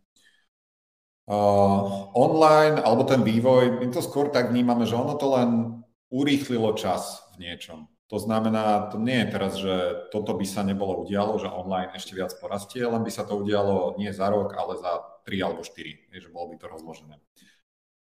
Uh, 1.30 2.10
online, 2.18 2.82
alebo 2.82 3.06
ten 3.06 3.22
vývoj, 3.22 3.78
my 3.78 3.86
to 3.94 4.02
skôr 4.02 4.34
tak 4.34 4.50
vnímame, 4.50 4.90
že 4.90 4.98
ono 4.98 5.14
to 5.14 5.30
len 5.30 5.50
urýchlilo 6.10 6.74
čas 6.74 7.22
v 7.38 7.46
niečom. 7.46 7.86
To 8.10 8.18
znamená, 8.18 8.90
to 8.90 8.98
nie 8.98 9.22
je 9.22 9.28
teraz, 9.30 9.54
že 9.62 9.74
toto 10.10 10.34
by 10.34 10.42
sa 10.42 10.66
nebolo 10.66 11.06
udialo, 11.06 11.38
že 11.38 11.46
online 11.46 11.94
ešte 11.94 12.18
viac 12.18 12.34
porastie, 12.42 12.82
len 12.82 13.06
by 13.06 13.12
sa 13.14 13.22
to 13.22 13.38
udialo 13.38 14.02
nie 14.02 14.10
za 14.10 14.34
rok, 14.34 14.58
ale 14.58 14.82
za 14.82 15.22
3 15.30 15.46
alebo 15.46 15.62
4, 15.62 16.10
že 16.18 16.34
bolo 16.34 16.50
by 16.50 16.56
to 16.58 16.66
rozložené. 16.74 17.22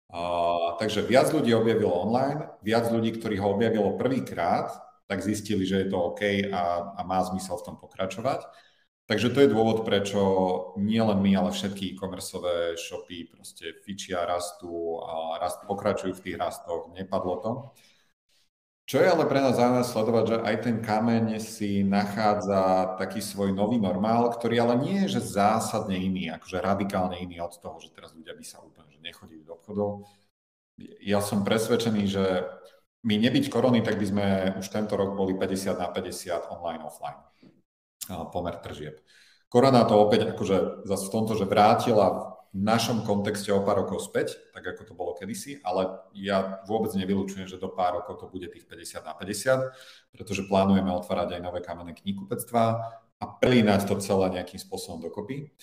Uh, 0.08 0.80
takže 0.80 1.04
viac 1.04 1.28
ľudí 1.28 1.52
objavilo 1.52 1.92
online, 1.92 2.56
viac 2.64 2.88
ľudí, 2.88 3.20
ktorí 3.20 3.36
ho 3.36 3.52
objavilo 3.52 4.00
prvýkrát, 4.00 4.72
tak 5.04 5.20
zistili, 5.20 5.68
že 5.68 5.84
je 5.84 5.88
to 5.92 6.00
OK 6.00 6.48
a, 6.48 6.96
a 6.96 7.00
má 7.04 7.20
zmysel 7.28 7.60
v 7.60 7.66
tom 7.68 7.76
pokračovať. 7.76 8.48
Takže 9.08 9.32
to 9.32 9.40
je 9.44 9.52
dôvod, 9.52 9.88
prečo 9.88 10.20
nie 10.80 11.00
len 11.00 11.20
my, 11.20 11.32
ale 11.36 11.50
všetky 11.52 11.96
e-commerceové 11.96 12.76
shopy 12.76 13.28
proste 13.28 13.76
fičia, 13.80 14.24
rastú 14.24 15.00
a 15.00 15.40
rast, 15.40 15.64
pokračujú 15.64 16.12
v 16.16 16.24
tých 16.28 16.36
rastoch, 16.36 16.92
nepadlo 16.92 17.34
to. 17.40 17.52
Čo 18.88 19.04
je 19.04 19.12
ale 19.12 19.28
pre 19.28 19.44
nás 19.44 19.60
zaujímavé 19.60 19.84
sledovať, 19.84 20.24
že 20.24 20.36
aj 20.48 20.56
ten 20.64 20.76
kameň 20.80 21.36
si 21.44 21.84
nachádza 21.84 22.96
taký 22.96 23.20
svoj 23.20 23.52
nový 23.52 23.76
normál, 23.76 24.32
ktorý 24.32 24.64
ale 24.64 24.74
nie 24.80 24.98
je 25.04 25.20
že 25.20 25.36
zásadne 25.36 25.92
iný, 25.92 26.32
akože 26.32 26.56
radikálne 26.56 27.20
iný 27.20 27.44
od 27.44 27.52
toho, 27.60 27.76
že 27.84 27.92
teraz 27.92 28.16
ľudia 28.16 28.32
by 28.32 28.44
sa 28.48 28.64
úplne 28.64 28.88
že 28.88 29.04
nechodili 29.04 29.44
do 29.44 29.60
obchodov. 29.60 30.08
Ja 31.04 31.20
som 31.20 31.44
presvedčený, 31.44 32.02
že 32.08 32.24
my 33.04 33.14
nebyť 33.20 33.52
korony, 33.52 33.84
tak 33.84 34.00
by 34.00 34.06
sme 34.08 34.26
už 34.56 34.66
tento 34.72 34.96
rok 34.96 35.12
boli 35.12 35.36
50 35.36 35.76
na 35.76 35.92
50 35.92 36.48
online, 36.48 36.80
offline 36.80 37.20
pomer 38.32 38.56
tržieb. 38.56 39.04
Korona 39.48 39.84
to 39.84 39.96
opäť 39.96 40.32
akože 40.32 40.88
zase 40.88 41.04
v 41.08 41.12
tomto, 41.12 41.32
že 41.36 41.48
vrátila 41.48 42.37
v 42.58 42.66
našom 42.66 43.06
kontexte 43.06 43.54
o 43.54 43.62
pár 43.62 43.86
rokov 43.86 44.02
späť, 44.02 44.34
tak 44.50 44.66
ako 44.74 44.82
to 44.82 44.94
bolo 44.98 45.14
kedysi, 45.14 45.62
ale 45.62 46.10
ja 46.10 46.58
vôbec 46.66 46.90
nevylučujem, 46.90 47.46
že 47.46 47.62
do 47.62 47.70
pár 47.70 48.02
rokov 48.02 48.18
to 48.18 48.26
bude 48.26 48.50
tých 48.50 48.66
50 48.66 49.06
na 49.06 49.14
50, 49.14 49.70
pretože 50.10 50.42
plánujeme 50.50 50.90
otvárať 50.90 51.38
aj 51.38 51.40
nové 51.46 51.62
kamenné 51.62 51.94
knihkupectvá 51.94 52.64
a 53.22 53.24
prelínať 53.38 53.86
to 53.86 53.94
celé 54.02 54.42
nejakým 54.42 54.58
spôsobom 54.58 55.06
dokopy. 55.06 55.54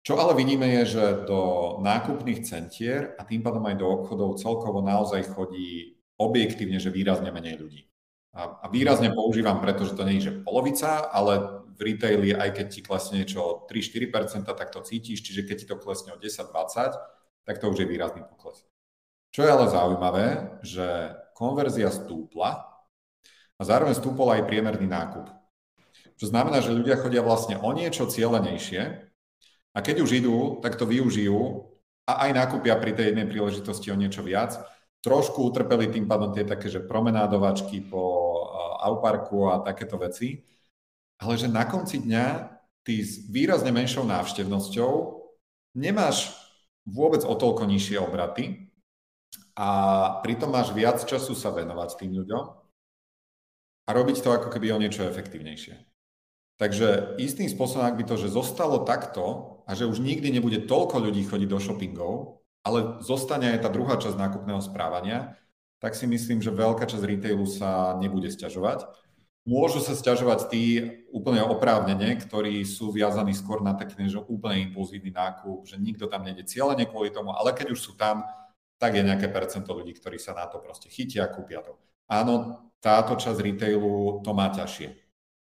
Čo 0.00 0.16
ale 0.16 0.32
vidíme 0.32 0.64
je, 0.80 0.96
že 0.96 1.04
do 1.28 1.76
nákupných 1.84 2.40
centier 2.40 3.12
a 3.20 3.28
tým 3.28 3.44
pádom 3.44 3.60
aj 3.68 3.76
do 3.76 3.86
obchodov 3.92 4.40
celkovo 4.40 4.80
naozaj 4.80 5.28
chodí 5.36 6.00
objektívne, 6.16 6.80
že 6.80 6.88
výrazne 6.88 7.28
menej 7.28 7.60
ľudí. 7.60 7.84
A, 8.32 8.64
a 8.64 8.66
výrazne 8.72 9.12
používam, 9.12 9.60
pretože 9.60 9.92
to 9.92 10.08
nie 10.08 10.24
je 10.24 10.32
že 10.32 10.40
polovica, 10.40 11.04
ale 11.12 11.59
retaili, 11.80 12.36
aj 12.36 12.50
keď 12.52 12.66
ti 12.68 12.80
klesne 12.84 13.24
niečo 13.24 13.40
o 13.40 13.52
3-4%, 13.64 14.44
tak 14.44 14.68
to 14.68 14.84
cítiš, 14.84 15.24
čiže 15.24 15.48
keď 15.48 15.56
ti 15.56 15.66
to 15.66 15.76
klesne 15.80 16.12
o 16.12 16.20
10-20, 16.20 16.94
tak 17.48 17.56
to 17.56 17.66
už 17.72 17.82
je 17.82 17.88
výrazný 17.88 18.22
pokles. 18.28 18.62
Čo 19.32 19.46
je 19.46 19.50
ale 19.50 19.66
zaujímavé, 19.72 20.26
že 20.60 21.16
konverzia 21.32 21.88
stúpla 21.88 22.68
a 23.56 23.62
zároveň 23.62 23.96
stúpol 23.96 24.28
aj 24.28 24.44
priemerný 24.44 24.84
nákup. 24.84 25.32
Čo 26.20 26.28
znamená, 26.28 26.60
že 26.60 26.76
ľudia 26.76 27.00
chodia 27.00 27.24
vlastne 27.24 27.56
o 27.56 27.70
niečo 27.72 28.04
cieľenejšie 28.04 28.82
a 29.72 29.78
keď 29.80 29.96
už 30.04 30.10
idú, 30.20 30.60
tak 30.60 30.76
to 30.76 30.84
využijú 30.84 31.64
a 32.04 32.28
aj 32.28 32.30
nakúpia 32.36 32.76
pri 32.76 32.92
tej 32.92 33.14
jednej 33.14 33.24
príležitosti 33.24 33.88
o 33.88 33.96
niečo 33.96 34.20
viac. 34.20 34.58
Trošku 35.00 35.40
utrpeli 35.48 35.88
tým 35.88 36.04
pádom 36.04 36.36
tie 36.36 36.44
také, 36.44 36.68
že 36.68 36.84
promenádovačky 36.84 37.88
po 37.88 38.04
Auparku 38.84 39.48
a 39.48 39.64
takéto 39.64 39.96
veci, 39.96 40.44
ale 41.20 41.36
že 41.36 41.52
na 41.52 41.68
konci 41.68 42.00
dňa 42.00 42.26
ty 42.82 43.04
s 43.04 43.28
výrazne 43.28 43.70
menšou 43.70 44.08
návštevnosťou 44.08 44.92
nemáš 45.76 46.32
vôbec 46.88 47.22
o 47.22 47.36
toľko 47.36 47.68
nižšie 47.68 48.00
obraty 48.00 48.72
a 49.54 49.68
pritom 50.24 50.48
máš 50.48 50.72
viac 50.72 50.98
času 51.04 51.36
sa 51.36 51.52
venovať 51.52 52.00
tým 52.00 52.16
ľuďom 52.16 52.44
a 53.86 53.90
robiť 53.92 54.16
to 54.24 54.32
ako 54.32 54.48
keby 54.48 54.72
o 54.72 54.80
niečo 54.80 55.04
efektívnejšie. 55.04 55.76
Takže 56.60 57.16
istým 57.16 57.48
spôsobom, 57.48 57.88
ak 57.88 57.96
by 57.96 58.04
to, 58.04 58.20
že 58.20 58.36
zostalo 58.36 58.84
takto 58.84 59.24
a 59.64 59.72
že 59.72 59.88
už 59.88 60.04
nikdy 60.04 60.28
nebude 60.28 60.68
toľko 60.68 61.08
ľudí 61.08 61.24
chodiť 61.24 61.48
do 61.48 61.56
shoppingov, 61.56 62.44
ale 62.60 63.00
zostane 63.00 63.56
aj 63.56 63.64
tá 63.64 63.68
druhá 63.72 63.96
časť 63.96 64.16
nákupného 64.20 64.60
správania, 64.60 65.40
tak 65.80 65.96
si 65.96 66.04
myslím, 66.04 66.44
že 66.44 66.52
veľká 66.52 66.84
časť 66.84 67.00
retailu 67.00 67.48
sa 67.48 67.96
nebude 67.96 68.28
sťažovať. 68.28 68.84
Môžu 69.50 69.82
sa 69.82 69.98
sťažovať 69.98 70.46
tí 70.46 70.62
úplne 71.10 71.42
oprávnene, 71.42 72.14
ktorí 72.22 72.62
sú 72.62 72.94
viazaní 72.94 73.34
skôr 73.34 73.58
na 73.66 73.74
taký 73.74 73.98
že 74.06 74.22
úplne 74.30 74.70
impulzívny 74.70 75.10
nákup, 75.10 75.66
že 75.66 75.74
nikto 75.74 76.06
tam 76.06 76.22
nejde 76.22 76.46
cieľene 76.46 76.86
kvôli 76.86 77.10
tomu, 77.10 77.34
ale 77.34 77.50
keď 77.50 77.74
už 77.74 77.80
sú 77.82 77.92
tam, 77.98 78.22
tak 78.78 78.94
je 78.94 79.02
nejaké 79.02 79.26
percento 79.26 79.74
ľudí, 79.74 79.98
ktorí 79.98 80.22
sa 80.22 80.38
na 80.38 80.46
to 80.46 80.62
proste 80.62 80.86
chytia 80.86 81.26
a 81.26 81.34
kúpia 81.34 81.66
to. 81.66 81.74
Áno, 82.06 82.62
táto 82.78 83.18
časť 83.18 83.42
retailu 83.42 84.22
to 84.22 84.30
má 84.30 84.54
ťažšie. 84.54 84.94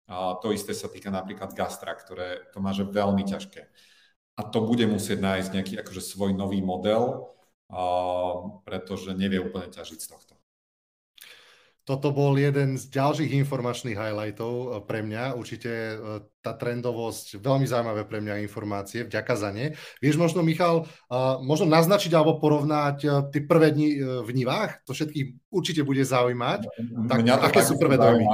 A 0.08 0.40
to 0.40 0.56
isté 0.56 0.72
sa 0.72 0.88
týka 0.88 1.12
napríklad 1.12 1.52
gastra, 1.52 1.92
ktoré 1.92 2.48
to 2.56 2.64
má 2.64 2.72
že 2.72 2.88
veľmi 2.88 3.28
ťažké 3.28 3.68
a 4.38 4.46
to 4.46 4.62
bude 4.62 4.86
musieť 4.86 5.18
nájsť 5.18 5.50
nejaký 5.50 5.74
akože 5.82 5.98
svoj 5.98 6.30
nový 6.30 6.62
model, 6.62 7.34
pretože 8.62 9.10
nevie 9.18 9.42
úplne 9.42 9.66
ťažiť 9.74 9.98
z 9.98 10.06
tohto. 10.14 10.37
Toto 11.88 12.12
bol 12.12 12.36
jeden 12.36 12.76
z 12.76 12.92
ďalších 12.92 13.32
informačných 13.48 13.96
highlightov 13.96 14.52
e, 14.52 14.66
pre 14.84 15.00
mňa. 15.00 15.32
Určite 15.40 15.72
e, 15.72 15.94
tá 16.44 16.52
trendovosť, 16.52 17.40
veľmi 17.40 17.64
zaujímavé 17.64 18.04
pre 18.04 18.20
mňa 18.20 18.44
informácie, 18.44 19.08
vďaka 19.08 19.32
za 19.32 19.48
ne. 19.56 19.72
Vieš 20.04 20.20
možno, 20.20 20.44
Michal, 20.44 20.84
možno 21.40 21.64
naznačiť 21.64 22.12
alebo 22.12 22.36
porovnať 22.44 22.96
e, 23.00 23.08
tie 23.32 23.40
prvé 23.40 23.72
dni 23.72 24.20
v 24.20 24.30
Nivách? 24.36 24.84
To 24.84 24.92
všetkých 24.92 25.48
určite 25.48 25.80
bude 25.80 26.04
zaujímať. 26.04 26.68
Tak, 27.08 27.18
Mňa 27.24 27.34
to 27.40 27.44
aké 27.48 27.60
sú 27.64 27.80
prvé 27.80 27.96
dojmy? 27.96 28.28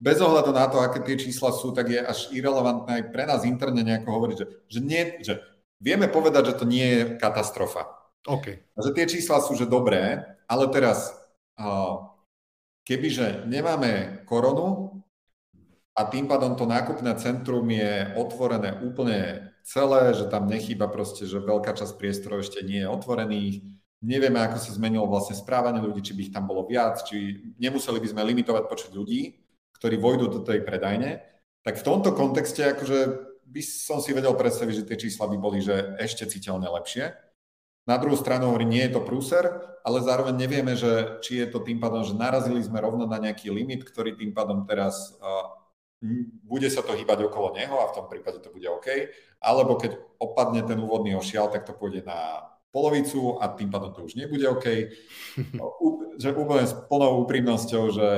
bez 0.00 0.18
ohľadu 0.24 0.56
na 0.56 0.64
to, 0.72 0.80
aké 0.80 1.04
tie 1.04 1.20
čísla 1.20 1.52
sú, 1.52 1.76
tak 1.76 1.92
je 1.92 2.00
až 2.00 2.32
irrelevantné 2.32 3.00
aj 3.00 3.04
pre 3.12 3.24
nás 3.28 3.44
interne 3.44 3.84
nejako 3.84 4.08
hovoriť, 4.08 4.36
že, 4.36 4.46
že, 4.68 4.80
nie, 4.80 5.02
že 5.20 5.40
vieme 5.80 6.08
povedať, 6.08 6.52
že 6.52 6.58
to 6.60 6.64
nie 6.64 6.84
je 6.84 7.00
katastrofa. 7.20 7.88
Okay. 8.24 8.64
A 8.72 8.78
že 8.80 8.96
tie 8.96 9.04
čísla 9.04 9.44
sú 9.44 9.52
že 9.52 9.68
dobré, 9.68 10.24
ale 10.48 10.64
teraz, 10.72 11.23
kebyže 12.84 13.48
nemáme 13.48 14.24
koronu 14.26 15.00
a 15.94 16.04
tým 16.10 16.26
pádom 16.26 16.58
to 16.58 16.66
nákupné 16.66 17.14
centrum 17.22 17.64
je 17.70 18.12
otvorené 18.18 18.82
úplne 18.82 19.50
celé, 19.64 20.12
že 20.12 20.28
tam 20.28 20.50
nechýba 20.50 20.90
proste, 20.90 21.24
že 21.24 21.40
veľká 21.40 21.72
časť 21.72 21.94
priestorov 21.96 22.44
ešte 22.44 22.60
nie 22.66 22.84
je 22.84 22.90
otvorených, 22.90 23.56
nevieme, 24.04 24.36
ako 24.44 24.60
sa 24.60 24.76
zmenilo 24.76 25.08
vlastne 25.08 25.38
správanie 25.38 25.80
ľudí, 25.80 26.04
či 26.04 26.12
by 26.12 26.20
ich 26.28 26.34
tam 26.34 26.44
bolo 26.44 26.68
viac, 26.68 27.00
či 27.08 27.40
nemuseli 27.56 27.98
by 27.98 28.08
sme 28.12 28.28
limitovať 28.28 28.64
počet 28.68 28.92
ľudí, 28.92 29.40
ktorí 29.80 29.96
vojdu 29.96 30.28
do 30.28 30.40
tej 30.44 30.60
predajne, 30.60 31.24
tak 31.64 31.80
v 31.80 31.86
tomto 31.86 32.12
kontexte 32.12 32.76
akože 32.76 32.98
by 33.48 33.62
som 33.64 34.04
si 34.04 34.12
vedel 34.12 34.36
predstaviť, 34.36 34.84
že 34.84 34.86
tie 34.88 35.00
čísla 35.08 35.24
by 35.28 35.36
boli 35.40 35.64
že 35.64 35.96
ešte 35.96 36.28
citeľne 36.28 36.68
lepšie. 36.68 37.12
Na 37.84 38.00
druhú 38.00 38.16
stranu 38.16 38.48
hovorím, 38.48 38.80
nie 38.80 38.84
je 38.88 38.96
to 38.96 39.04
prúser, 39.04 39.44
ale 39.84 40.00
zároveň 40.00 40.32
nevieme, 40.32 40.72
že 40.72 41.20
či 41.20 41.44
je 41.44 41.46
to 41.52 41.60
tým 41.60 41.76
pádom, 41.76 42.00
že 42.00 42.16
narazili 42.16 42.64
sme 42.64 42.80
rovno 42.80 43.04
na 43.04 43.20
nejaký 43.20 43.52
limit, 43.52 43.84
ktorý 43.84 44.16
tým 44.16 44.32
pádom 44.32 44.64
teraz 44.64 45.12
uh, 45.20 45.52
bude 46.44 46.68
sa 46.68 46.80
to 46.80 46.96
hýbať 46.96 47.28
okolo 47.28 47.52
neho 47.56 47.76
a 47.80 47.92
v 47.92 47.96
tom 47.96 48.06
prípade 48.08 48.40
to 48.40 48.52
bude 48.52 48.64
OK, 48.68 48.88
alebo 49.40 49.76
keď 49.76 49.96
opadne 50.20 50.64
ten 50.64 50.80
úvodný 50.80 51.16
ošial, 51.16 51.48
tak 51.52 51.68
to 51.68 51.76
pôjde 51.76 52.04
na 52.04 52.48
polovicu 52.72 53.38
a 53.38 53.48
tým 53.52 53.70
pádom 53.70 53.92
to 53.94 54.04
už 54.04 54.16
nebude 54.16 54.44
OK. 54.48 54.66
že 56.20 56.28
úplne 56.34 56.66
s 56.66 56.74
plnou 56.90 57.24
úprimnosťou, 57.24 57.82
že, 57.92 58.10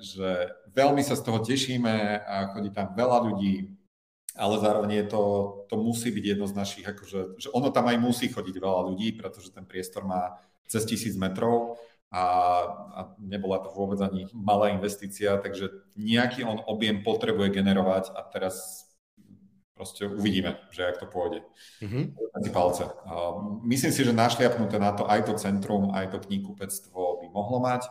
že 0.00 0.30
veľmi 0.74 1.02
sa 1.02 1.18
z 1.18 1.22
toho 1.22 1.38
tešíme 1.42 2.22
a 2.22 2.54
chodí 2.54 2.70
tam 2.70 2.94
veľa 2.94 3.30
ľudí, 3.30 3.74
ale 4.34 4.58
zároveň 4.58 4.90
je 4.90 5.06
to, 5.14 5.22
to 5.70 5.76
musí 5.78 6.10
byť 6.10 6.24
jedno 6.34 6.46
z 6.50 6.54
našich, 6.58 6.86
akože, 6.86 7.38
že 7.38 7.48
ono 7.54 7.70
tam 7.70 7.86
aj 7.86 7.98
musí 8.02 8.26
chodiť 8.26 8.58
veľa 8.58 8.80
ľudí, 8.90 9.14
pretože 9.14 9.54
ten 9.54 9.62
priestor 9.62 10.02
má 10.02 10.42
cez 10.66 10.82
tisíc 10.82 11.14
metrov 11.14 11.78
a, 12.10 12.24
a 12.94 13.00
nebola 13.22 13.62
to 13.62 13.70
vôbec 13.70 14.02
ani 14.02 14.26
malá 14.34 14.74
investícia, 14.74 15.38
takže 15.38 15.70
nejaký 15.94 16.42
on 16.42 16.58
objem 16.66 17.06
potrebuje 17.06 17.54
generovať 17.54 18.10
a 18.10 18.20
teraz 18.26 18.86
proste 19.74 20.06
uvidíme, 20.06 20.58
že 20.70 20.86
ak 20.86 21.02
to 21.02 21.06
pôjde. 21.10 21.42
Mm-hmm. 21.82 22.50
palce. 22.54 22.86
Myslím 23.66 23.92
si, 23.94 24.06
že 24.06 24.14
našliapnuté 24.14 24.78
na 24.78 24.94
to 24.94 25.06
aj 25.10 25.26
to 25.26 25.34
centrum, 25.34 25.90
aj 25.94 26.14
to 26.14 26.22
kníhkupectvo 26.22 27.22
by 27.22 27.26
mohlo 27.30 27.58
mať 27.58 27.90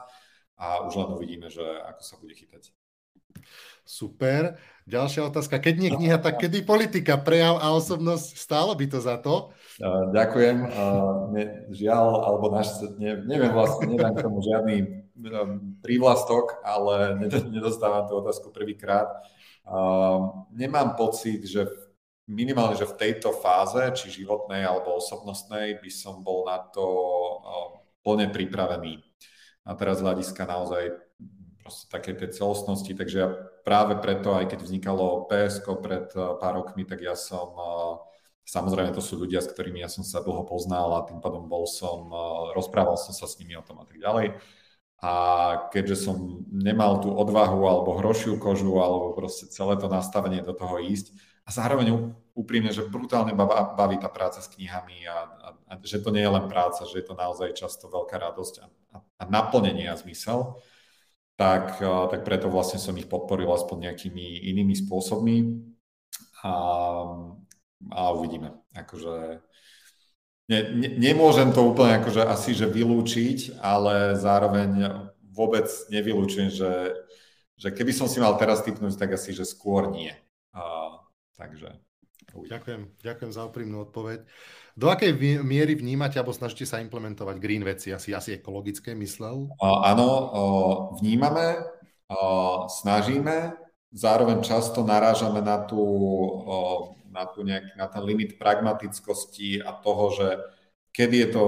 a 0.56 0.88
už 0.88 0.96
len 0.96 1.10
uvidíme, 1.16 1.48
že 1.52 1.64
ako 1.64 2.02
sa 2.04 2.16
bude 2.20 2.36
chytať. 2.36 2.72
Super. 3.84 4.56
Ďalšia 4.88 5.28
otázka. 5.28 5.60
Keď 5.60 5.76
nie 5.80 5.92
kniha, 5.92 6.20
tak 6.20 6.40
kedy 6.40 6.64
politika? 6.64 7.20
Prejav 7.20 7.60
a 7.60 7.72
osobnosť 7.76 8.36
stálo 8.36 8.72
by 8.76 8.86
to 8.88 9.00
za 9.04 9.20
to? 9.20 9.52
Ďakujem. 10.12 10.58
Žiaľ, 11.72 12.08
alebo 12.24 12.46
naš, 12.52 12.80
ne, 13.00 13.20
neviem 13.24 13.52
vlastne, 13.52 13.92
nedám 13.92 14.16
tomu 14.16 14.40
žiadny 14.44 15.08
um, 15.20 15.76
prívlastok, 15.84 16.64
ale 16.64 17.16
nedostávam 17.52 18.08
tú 18.08 18.20
otázku 18.24 18.52
prvýkrát. 18.52 19.08
Nemám 20.52 21.00
pocit, 21.00 21.48
že 21.48 21.68
minimálne, 22.24 22.80
že 22.80 22.88
v 22.88 22.96
tejto 23.00 23.36
fáze, 23.36 23.84
či 24.00 24.24
životnej 24.24 24.64
alebo 24.64 24.96
osobnostnej, 24.96 25.80
by 25.80 25.92
som 25.92 26.24
bol 26.24 26.48
na 26.48 26.60
to 26.60 26.84
plne 28.04 28.32
pripravený 28.32 29.00
a 29.64 29.72
teraz 29.80 30.00
z 30.00 30.08
hľadiska 30.08 30.44
naozaj 30.44 30.92
proste 31.64 31.88
také 31.88 32.12
tej 32.12 32.36
celostnosti, 32.36 32.92
takže 32.92 33.18
ja 33.18 33.32
práve 33.64 33.96
preto, 33.98 34.36
aj 34.36 34.52
keď 34.52 34.60
vznikalo 34.60 35.26
PSK 35.32 35.68
pred 35.80 36.12
eh, 36.12 36.22
pár 36.38 36.60
rokmi, 36.60 36.84
tak 36.84 37.00
ja 37.00 37.16
som, 37.16 37.56
eh, 37.56 37.94
samozrejme 38.44 38.92
to 38.92 39.00
sú 39.00 39.16
ľudia, 39.16 39.40
s 39.40 39.50
ktorými 39.50 39.80
ja 39.80 39.88
som 39.88 40.04
sa 40.04 40.20
dlho 40.20 40.44
poznal 40.44 40.92
a 41.00 41.08
tým 41.08 41.24
pádom 41.24 41.48
bol 41.48 41.64
som, 41.64 42.12
eh, 42.12 42.20
rozprával 42.54 43.00
som 43.00 43.16
sa 43.16 43.26
s 43.26 43.40
nimi 43.40 43.56
o 43.56 43.64
tom 43.64 43.80
a 43.80 43.88
tak 43.88 43.98
ďalej. 43.98 44.36
A 45.04 45.14
keďže 45.72 46.08
som 46.08 46.48
nemal 46.48 47.04
tú 47.04 47.12
odvahu 47.12 47.60
alebo 47.68 48.00
hrošiu 48.00 48.40
kožu 48.40 48.80
alebo 48.80 49.12
proste 49.12 49.52
celé 49.52 49.76
to 49.76 49.92
nastavenie 49.92 50.40
do 50.40 50.56
toho 50.56 50.80
ísť 50.80 51.12
a 51.44 51.52
zároveň 51.52 52.16
úprimne, 52.32 52.72
že 52.72 52.88
brutálne 52.88 53.36
baví 53.36 54.00
tá 54.00 54.08
práca 54.08 54.40
s 54.40 54.48
knihami 54.56 55.04
a, 55.04 55.18
a, 55.28 55.48
a 55.68 55.74
že 55.84 56.00
to 56.00 56.08
nie 56.08 56.24
je 56.24 56.32
len 56.32 56.48
práca, 56.48 56.88
že 56.88 57.04
je 57.04 57.06
to 57.06 57.20
naozaj 57.20 57.52
často 57.52 57.92
veľká 57.92 58.16
radosť 58.16 58.64
a, 58.64 58.66
a, 58.96 58.98
a 59.04 59.24
naplnenie 59.28 59.92
a 59.92 60.00
zmysel, 60.00 60.56
tak, 61.34 61.82
tak 61.82 62.22
preto 62.22 62.48
vlastne 62.50 62.78
som 62.78 62.94
ich 62.94 63.10
podporil 63.10 63.50
aspoň 63.50 63.90
nejakými 63.90 64.54
inými 64.54 64.78
spôsobmi 64.78 65.38
a, 66.46 66.54
a 67.90 68.02
uvidíme. 68.14 68.54
Akože, 68.78 69.42
ne, 70.50 70.60
ne, 70.78 70.90
nemôžem 70.98 71.50
to 71.50 71.66
úplne 71.66 71.98
akože 72.02 72.22
asi 72.26 72.54
že 72.54 72.70
vylúčiť, 72.70 73.58
ale 73.62 74.14
zároveň 74.18 74.70
vôbec 75.34 75.66
nevylúčujem, 75.90 76.54
že, 76.54 76.74
že 77.58 77.70
keby 77.74 77.92
som 77.92 78.06
si 78.06 78.22
mal 78.22 78.38
teraz 78.38 78.62
typnúť, 78.62 78.94
tak 78.96 79.18
asi, 79.18 79.34
že 79.34 79.50
skôr 79.50 79.90
nie. 79.90 80.14
A, 80.54 80.62
takže 81.34 81.74
Ďakujem, 82.34 82.82
ďakujem 83.06 83.32
za 83.32 83.46
úprimnú 83.46 83.86
odpoveď. 83.86 84.26
Do 84.74 84.90
akej 84.90 85.14
miery 85.46 85.78
vnímate 85.78 86.18
alebo 86.18 86.34
snažíte 86.34 86.66
sa 86.66 86.82
implementovať 86.82 87.38
green 87.38 87.62
veci? 87.62 87.94
Asi, 87.94 88.10
asi 88.10 88.42
ekologické, 88.42 88.98
myslel? 88.98 89.54
Áno, 89.62 90.08
vnímame, 90.98 91.62
snažíme, 92.82 93.54
zároveň 93.94 94.42
často 94.42 94.82
narážame 94.82 95.46
na, 95.46 95.62
tú, 95.62 95.86
na, 97.14 97.30
tú 97.30 97.46
nejak, 97.46 97.78
na 97.78 97.86
ten 97.86 98.02
limit 98.02 98.42
pragmatickosti 98.42 99.62
a 99.62 99.78
toho, 99.78 100.10
že 100.18 100.28
kedy 100.90 101.16
je 101.26 101.30
to 101.38 101.44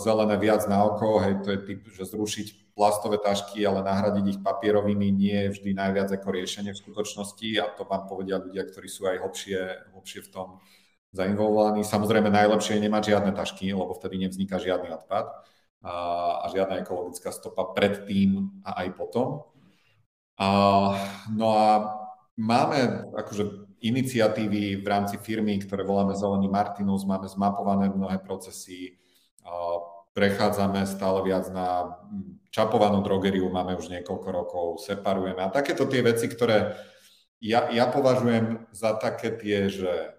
zelené 0.00 0.40
viac 0.40 0.64
na 0.64 0.84
oko, 0.84 1.20
hej, 1.20 1.44
to 1.44 1.52
je 1.52 1.58
typ, 1.60 1.80
že 1.92 2.08
zrušiť 2.08 2.46
plastové 2.72 3.20
tašky, 3.20 3.60
ale 3.68 3.84
nahradiť 3.84 4.24
ich 4.36 4.40
papierovými 4.40 5.12
nie 5.12 5.38
je 5.46 5.52
vždy 5.60 5.70
najviac 5.76 6.08
ako 6.08 6.28
riešenie 6.32 6.72
v 6.72 6.82
skutočnosti 6.82 7.48
a 7.60 7.68
to 7.76 7.84
vám 7.84 8.08
povedia 8.08 8.40
ľudia, 8.40 8.64
ktorí 8.64 8.88
sú 8.88 9.04
aj 9.04 9.20
hlbšie, 9.20 9.60
hlbšie 9.92 10.20
v 10.24 10.32
tom 10.32 10.48
zainvolovaní. 11.12 11.84
Samozrejme 11.84 12.32
najlepšie 12.32 12.80
je 12.80 12.84
nemať 12.88 13.02
žiadne 13.12 13.32
tašky, 13.36 13.76
lebo 13.76 13.92
vtedy 13.92 14.24
nevzniká 14.24 14.56
žiadny 14.56 14.88
odpad 14.96 15.28
a, 15.84 15.94
a 16.40 16.44
žiadna 16.48 16.80
ekologická 16.80 17.28
stopa 17.28 17.76
predtým 17.76 18.64
a 18.64 18.80
aj 18.84 18.88
potom. 18.96 19.44
A, 20.40 20.48
no 21.28 21.52
a 21.52 21.68
máme 22.40 23.12
akože 23.12 23.68
iniciatívy 23.84 24.80
v 24.80 24.86
rámci 24.88 25.20
firmy, 25.20 25.60
ktoré 25.60 25.84
voláme 25.84 26.16
Zelený 26.16 26.48
Martinus, 26.48 27.04
máme 27.04 27.28
zmapované 27.28 27.92
mnohé 27.92 28.22
procesy, 28.22 28.96
prechádzame 30.14 30.86
stále 30.86 31.18
viac 31.26 31.50
na 31.50 31.98
čapovanú 32.52 33.00
drogeriu, 33.00 33.48
máme 33.48 33.74
už 33.80 33.88
niekoľko 33.88 34.28
rokov, 34.28 34.66
separujeme 34.84 35.40
a 35.40 35.48
takéto 35.48 35.88
tie 35.88 36.04
veci, 36.04 36.28
ktoré 36.28 36.76
ja, 37.40 37.72
ja 37.72 37.88
považujem 37.88 38.68
za 38.70 38.94
také 39.00 39.32
tie, 39.34 39.72
že 39.72 40.14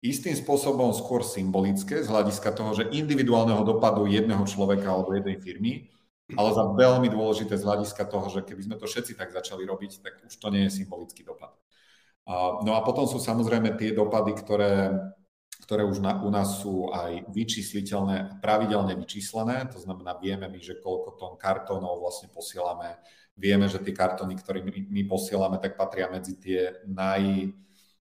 istým 0.00 0.34
spôsobom 0.34 0.90
skôr 0.96 1.20
symbolické 1.20 2.00
z 2.00 2.08
hľadiska 2.08 2.56
toho, 2.56 2.72
že 2.74 2.90
individuálneho 2.90 3.60
dopadu 3.62 4.08
jedného 4.08 4.42
človeka 4.48 4.88
alebo 4.88 5.14
jednej 5.14 5.36
firmy, 5.36 5.72
ale 6.34 6.50
za 6.50 6.64
veľmi 6.74 7.06
dôležité 7.06 7.54
z 7.54 7.62
hľadiska 7.62 8.02
toho, 8.10 8.26
že 8.32 8.42
keby 8.42 8.62
sme 8.66 8.76
to 8.80 8.90
všetci 8.90 9.14
tak 9.14 9.30
začali 9.30 9.62
robiť, 9.62 10.02
tak 10.02 10.26
už 10.26 10.34
to 10.34 10.48
nie 10.50 10.66
je 10.66 10.82
symbolický 10.82 11.22
dopad. 11.22 11.54
No 12.66 12.74
a 12.74 12.82
potom 12.82 13.06
sú 13.06 13.22
samozrejme 13.22 13.78
tie 13.78 13.94
dopady, 13.94 14.34
ktoré, 14.34 14.90
ktoré 15.62 15.82
už 15.88 16.04
na, 16.04 16.20
u 16.20 16.28
nás 16.28 16.60
sú 16.60 16.92
aj 16.92 17.26
vyčísliteľné, 17.32 18.42
pravidelne 18.44 18.92
vyčíslené, 18.94 19.66
to 19.72 19.80
znamená, 19.80 20.16
vieme 20.20 20.46
my, 20.46 20.60
že 20.60 20.78
koľko 20.78 21.16
tón 21.16 21.34
kartónov 21.40 22.02
vlastne 22.02 22.28
posielame, 22.28 23.00
vieme, 23.36 23.68
že 23.68 23.80
tie 23.80 23.96
kartóny, 23.96 24.36
ktoré 24.36 24.60
my, 24.60 24.72
my 24.88 25.02
posielame, 25.08 25.56
tak 25.56 25.76
patria 25.76 26.12
medzi 26.12 26.36
tie 26.36 26.84
naj, 26.84 27.52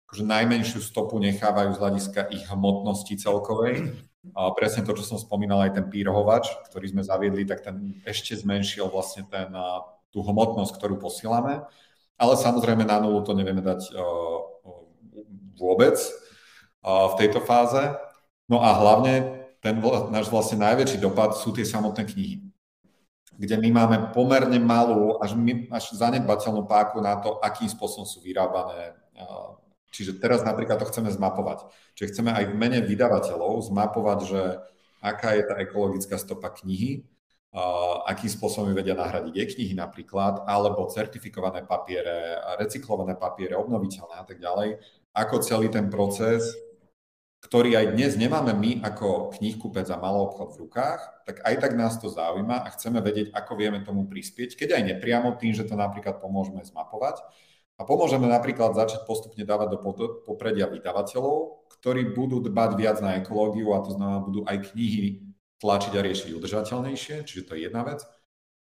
akože 0.09 0.25
najmenšiu 0.25 0.81
stopu 0.81 1.21
nechávajú 1.21 1.77
z 1.77 1.81
hľadiska 1.81 2.21
ich 2.33 2.45
hmotnosti 2.49 3.15
celkovej. 3.17 3.97
A 4.39 4.55
presne 4.55 4.87
to, 4.87 4.95
čo 4.95 5.03
som 5.03 5.19
spomínal, 5.19 5.67
aj 5.67 5.83
ten 5.83 5.87
pírhovač, 5.91 6.47
ktorý 6.71 6.95
sme 6.95 7.03
zaviedli, 7.03 7.43
tak 7.43 7.67
ten 7.67 7.99
ešte 8.07 8.39
zmenšil 8.39 8.87
vlastne 8.87 9.27
ten, 9.27 9.51
tú 10.15 10.23
hmotnosť, 10.23 10.79
ktorú 10.79 11.03
posielame. 11.03 11.67
Ale 12.15 12.39
samozrejme 12.39 12.87
na 12.87 13.03
nulu 13.03 13.27
to 13.27 13.35
nevieme 13.35 13.65
dať 13.65 13.91
vôbec 15.59 15.99
v 16.83 17.15
tejto 17.19 17.41
fáze. 17.47 17.81
No 18.51 18.59
a 18.59 18.75
hlavne 18.75 19.47
ten 19.63 19.79
náš 20.11 20.27
vlastne 20.27 20.59
najväčší 20.59 20.99
dopad 20.99 21.39
sú 21.39 21.55
tie 21.55 21.63
samotné 21.63 22.03
knihy, 22.03 22.43
kde 23.39 23.55
my 23.63 23.69
máme 23.71 23.97
pomerne 24.11 24.59
malú, 24.59 25.23
až, 25.23 25.39
až 25.71 25.85
zanedbateľnú 25.95 26.67
páku 26.67 26.99
na 26.99 27.23
to, 27.23 27.39
akým 27.39 27.71
spôsobom 27.71 28.03
sú 28.03 28.19
vyrábané. 28.21 28.99
Čiže 29.95 30.19
teraz 30.19 30.43
napríklad 30.43 30.83
to 30.83 30.91
chceme 30.91 31.13
zmapovať. 31.15 31.69
Čiže 31.95 32.11
chceme 32.11 32.35
aj 32.35 32.45
v 32.51 32.59
mene 32.59 32.81
vydavateľov 32.83 33.63
zmapovať, 33.71 34.19
že 34.27 34.43
aká 34.99 35.39
je 35.39 35.45
tá 35.47 35.55
ekologická 35.63 36.19
stopa 36.19 36.51
knihy, 36.51 37.07
akým 38.09 38.33
spôsobom 38.33 38.73
vedia 38.73 38.97
nahradiť 38.97 39.35
e-knihy 39.37 39.77
napríklad, 39.77 40.49
alebo 40.49 40.89
certifikované 40.89 41.63
papiere, 41.69 42.41
recyklované 42.57 43.15
papiere, 43.15 43.55
obnoviteľné 43.55 44.17
a 44.17 44.25
tak 44.25 44.41
ďalej, 44.41 44.81
ako 45.13 45.35
celý 45.45 45.69
ten 45.69 45.93
proces, 45.93 46.57
ktorý 47.43 47.75
aj 47.75 47.87
dnes 47.99 48.15
nemáme 48.15 48.55
my 48.55 48.87
ako 48.87 49.35
knihkupec 49.35 49.91
a 49.91 49.99
malý 49.99 50.31
obchod 50.31 50.55
v 50.55 50.61
rukách, 50.67 51.01
tak 51.27 51.43
aj 51.43 51.55
tak 51.59 51.73
nás 51.75 51.99
to 51.99 52.07
zaujíma 52.07 52.63
a 52.63 52.69
chceme 52.71 53.03
vedieť, 53.03 53.35
ako 53.35 53.53
vieme 53.59 53.83
tomu 53.83 54.07
prispieť, 54.07 54.55
keď 54.55 54.79
aj 54.79 54.83
nepriamo 54.95 55.35
tým, 55.35 55.51
že 55.51 55.67
to 55.67 55.75
napríklad 55.75 56.23
pomôžeme 56.23 56.63
zmapovať 56.63 57.19
a 57.77 57.83
pomôžeme 57.83 58.31
napríklad 58.31 58.79
začať 58.79 59.03
postupne 59.11 59.43
dávať 59.43 59.75
do 59.75 59.79
popredia 60.23 60.71
vydavateľov, 60.71 61.67
ktorí 61.83 62.15
budú 62.15 62.39
dbať 62.47 62.71
viac 62.79 62.99
na 63.03 63.19
ekológiu 63.19 63.75
a 63.75 63.83
to 63.83 63.91
znamená, 63.99 64.23
budú 64.23 64.47
aj 64.47 64.71
knihy 64.71 65.35
tlačiť 65.59 65.93
a 65.99 66.01
riešiť 66.01 66.31
udržateľnejšie, 66.39 67.27
čiže 67.27 67.43
to 67.43 67.59
je 67.59 67.67
jedna 67.67 67.83
vec. 67.83 68.07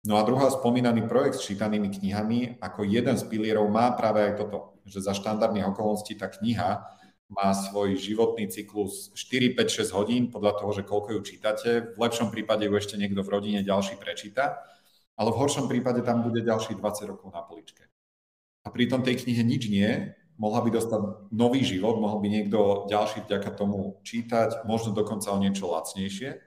No 0.08 0.16
a 0.16 0.24
druhá, 0.24 0.48
spomínaný 0.48 1.04
projekt 1.04 1.36
s 1.36 1.44
čítanými 1.44 1.92
knihami, 1.92 2.56
ako 2.64 2.88
jeden 2.88 3.20
z 3.20 3.24
pilierov 3.28 3.68
má 3.68 3.92
práve 3.92 4.24
aj 4.24 4.40
toto, 4.40 4.80
že 4.88 5.04
za 5.04 5.12
štandardných 5.12 5.68
okolností 5.76 6.16
tá 6.16 6.32
kniha 6.32 6.80
má 7.30 7.54
svoj 7.54 7.94
životný 7.94 8.50
cyklus 8.50 9.14
4, 9.14 9.54
5, 9.54 9.86
6 9.86 9.96
hodín 9.96 10.22
podľa 10.34 10.58
toho, 10.58 10.70
že 10.74 10.82
koľko 10.82 11.14
ju 11.14 11.20
čítate. 11.22 11.70
V 11.94 11.98
lepšom 12.02 12.34
prípade 12.34 12.66
ju 12.66 12.74
ešte 12.74 12.98
niekto 12.98 13.22
v 13.22 13.32
rodine 13.32 13.62
ďalší 13.62 14.02
prečíta, 14.02 14.58
ale 15.14 15.30
v 15.30 15.38
horšom 15.38 15.70
prípade 15.70 16.02
tam 16.02 16.26
bude 16.26 16.42
ďalší 16.42 16.74
20 16.74 17.06
rokov 17.06 17.30
na 17.30 17.46
poličke. 17.46 17.86
A 18.66 18.68
pritom 18.74 19.06
tej 19.06 19.22
knihe 19.22 19.46
nič 19.46 19.70
nie, 19.70 20.10
mohla 20.42 20.60
by 20.60 20.74
dostať 20.74 21.30
nový 21.30 21.62
život, 21.62 22.02
mohol 22.02 22.18
by 22.18 22.28
niekto 22.28 22.90
ďalší 22.90 23.24
vďaka 23.30 23.50
tomu 23.54 24.02
čítať, 24.02 24.66
možno 24.66 24.90
dokonca 24.90 25.30
o 25.30 25.38
niečo 25.38 25.70
lacnejšie. 25.70 26.42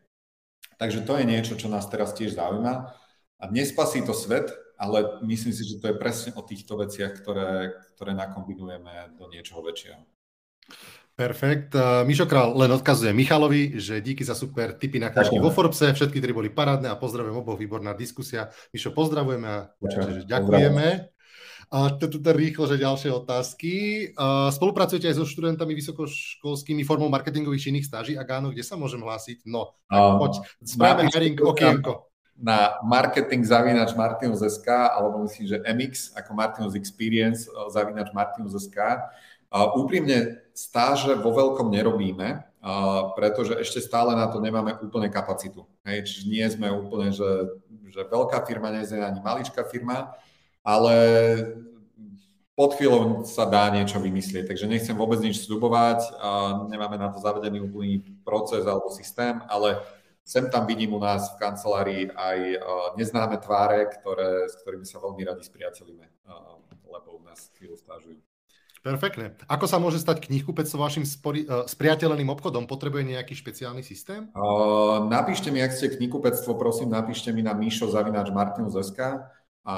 Takže 0.75 1.05
to 1.07 1.15
je 1.15 1.25
niečo, 1.25 1.55
čo 1.55 1.71
nás 1.71 1.87
teraz 1.87 2.11
tiež 2.11 2.35
zaujíma. 2.35 2.91
A 3.39 3.43
nespasí 3.47 4.03
to 4.03 4.11
svet, 4.11 4.51
ale 4.75 5.21
myslím 5.23 5.53
si, 5.55 5.63
že 5.63 5.79
to 5.79 5.93
je 5.93 6.01
presne 6.01 6.35
o 6.35 6.43
týchto 6.43 6.75
veciach, 6.75 7.13
ktoré, 7.23 7.71
ktoré 7.95 8.11
nakombinujeme 8.17 9.15
do 9.15 9.31
niečoho 9.31 9.63
väčšieho. 9.63 10.01
Perfekt. 11.13 11.77
Uh, 11.77 12.01
Mišo 12.09 12.25
Král 12.25 12.57
len 12.57 12.73
odkazuje 12.73 13.13
Michalovi, 13.13 13.77
že 13.77 14.01
díky 14.01 14.25
za 14.25 14.33
super 14.33 14.73
tipy 14.73 14.97
na 14.97 15.13
knižky 15.13 15.37
vo 15.37 15.53
Forbese. 15.53 15.93
Všetky 15.93 16.17
tri 16.17 16.33
boli 16.33 16.49
parádne 16.49 16.89
a 16.89 16.97
pozdravujem 16.97 17.37
oboch, 17.37 17.61
výborná 17.61 17.93
diskusia. 17.93 18.49
Mišo, 18.73 18.89
pozdravujeme 18.97 19.45
a 19.45 19.59
ďakujeme. 19.77 20.25
ďakujeme. 20.25 20.87
A 21.73 21.89
teda 21.97 22.33
rýchlo, 22.37 22.69
že 22.69 22.81
ďalšie 22.81 23.09
otázky. 23.09 23.73
Spolupracujete 24.53 25.09
aj 25.09 25.17
so 25.17 25.25
študentami 25.25 25.73
vysokoškolskými 25.73 26.85
formou 26.85 27.09
marketingových 27.09 27.69
činných 27.69 27.89
stáží? 27.89 28.13
Ak 28.13 28.29
áno, 28.29 28.53
kde 28.53 28.61
sa 28.61 28.77
môžem 28.77 29.01
hlásiť? 29.01 29.45
No, 29.49 29.73
poď, 29.89 30.45
spravíme 30.61 31.09
hiring 31.09 31.37
okienko. 31.41 32.13
Na 32.33 32.81
marketing 32.81 33.45
zavinač 33.45 33.93
Martinus.sk 33.93 34.65
alebo 34.69 35.21
myslím, 35.25 35.45
že 35.49 35.57
MX 35.65 36.17
ako 36.17 36.33
Martinus 36.33 36.73
Experience 36.73 37.45
zavinač 37.69 38.09
Martinus.sk. 38.13 38.77
Úprimne 39.53 40.41
stáže 40.57 41.13
vo 41.13 41.29
veľkom 41.29 41.69
nerobíme, 41.69 42.41
pretože 43.13 43.53
ešte 43.61 43.85
stále 43.85 44.17
na 44.17 44.25
to 44.25 44.41
nemáme 44.41 44.73
úplne 44.81 45.13
kapacitu. 45.13 45.69
Hej, 45.85 46.09
čiže 46.09 46.23
nie 46.25 46.45
sme 46.49 46.73
úplne, 46.73 47.13
že, 47.13 47.61
že 47.93 48.01
veľká 48.01 48.41
firma, 48.49 48.73
nie 48.73 48.81
je 48.81 48.97
ani 48.97 49.21
maličká 49.21 49.61
firma, 49.69 50.17
ale 50.65 50.95
pod 52.57 52.77
chvíľou 52.77 53.25
sa 53.25 53.45
dá 53.49 53.69
niečo 53.73 53.97
vymyslieť, 54.01 54.49
takže 54.49 54.69
nechcem 54.69 54.97
vôbec 54.97 55.21
nič 55.21 55.41
slubovať, 55.45 56.05
nemáme 56.69 56.97
na 56.97 57.09
to 57.13 57.21
zavedený 57.21 57.65
úplný 57.65 58.01
proces 58.25 58.65
alebo 58.65 58.93
systém, 58.93 59.41
ale 59.49 59.81
sem 60.23 60.47
tam 60.47 60.63
vidím 60.63 60.95
u 60.95 61.01
nás 61.03 61.35
v 61.35 61.39
kancelárii 61.41 62.03
aj 62.15 62.63
neznáme 62.95 63.37
tváre, 63.43 63.91
ktoré, 63.91 64.47
s 64.47 64.55
ktorými 64.61 64.87
sa 64.87 65.03
veľmi 65.03 65.21
radi 65.25 65.43
spriateľíme, 65.43 66.05
lebo 66.87 67.19
u 67.19 67.21
nás 67.27 67.51
chvíľu 67.57 67.75
stážujú. 67.75 68.21
Perfektne. 68.83 69.31
Ako 69.47 69.63
sa 69.63 69.79
môže 69.79 69.95
stať 69.95 70.27
knihkupec 70.27 70.67
so 70.67 70.75
vašim 70.75 71.07
spori- 71.07 71.47
uh, 71.47 71.63
spriateľeným 71.63 72.27
obchodom? 72.35 72.67
Potrebuje 72.67 73.15
nejaký 73.15 73.31
špeciálny 73.31 73.79
systém? 73.79 74.27
Uh, 74.35 75.07
napíšte 75.07 75.47
mi, 75.55 75.63
ak 75.63 75.71
ste 75.71 75.95
knihkupectvo, 75.95 76.59
prosím, 76.59 76.91
napíšte 76.91 77.31
mi 77.31 77.39
na 77.39 77.55
mišo.martinus.sk 77.55 78.99
a 79.63 79.75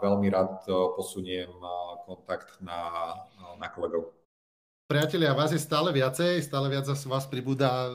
veľmi 0.00 0.32
rád 0.32 0.64
e, 0.64 0.72
posuniem 0.96 1.52
e, 1.52 1.72
kontakt 2.08 2.56
na, 2.64 3.12
na 3.60 3.68
kolegov. 3.68 4.16
Priatelia, 4.90 5.38
vás 5.38 5.54
je 5.54 5.62
stále 5.62 5.94
viacej, 5.94 6.42
stále 6.42 6.66
viac 6.66 6.82
vás 6.82 7.22
pribúda, 7.30 7.86
e, 7.86 7.90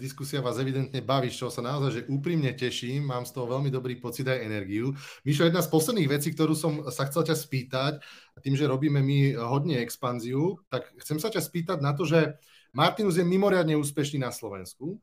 diskusia 0.00 0.40
vás 0.40 0.56
evidentne 0.56 1.04
baví, 1.04 1.28
čo 1.28 1.52
sa 1.52 1.60
naozaj 1.60 1.90
že 1.92 2.02
úprimne 2.08 2.48
teším, 2.56 3.04
mám 3.04 3.28
z 3.28 3.36
toho 3.36 3.52
veľmi 3.52 3.68
dobrý 3.68 4.00
pocit 4.00 4.24
aj 4.24 4.48
energiu. 4.48 4.96
Mišo, 5.28 5.44
jedna 5.44 5.60
z 5.60 5.68
posledných 5.68 6.08
vecí, 6.08 6.32
ktorú 6.32 6.56
som 6.56 6.88
sa 6.88 7.04
chcel 7.04 7.28
ťa 7.28 7.36
spýtať, 7.36 7.92
tým, 8.40 8.56
že 8.56 8.64
robíme 8.64 8.96
my 8.96 9.36
hodne 9.44 9.76
expanziu, 9.84 10.56
tak 10.72 10.88
chcem 11.04 11.20
sa 11.20 11.28
ťa 11.28 11.44
spýtať 11.44 11.84
na 11.84 11.92
to, 11.92 12.08
že 12.08 12.40
Martinus 12.72 13.20
je 13.20 13.28
mimoriadne 13.28 13.76
úspešný 13.76 14.16
na 14.16 14.32
Slovensku. 14.32 14.96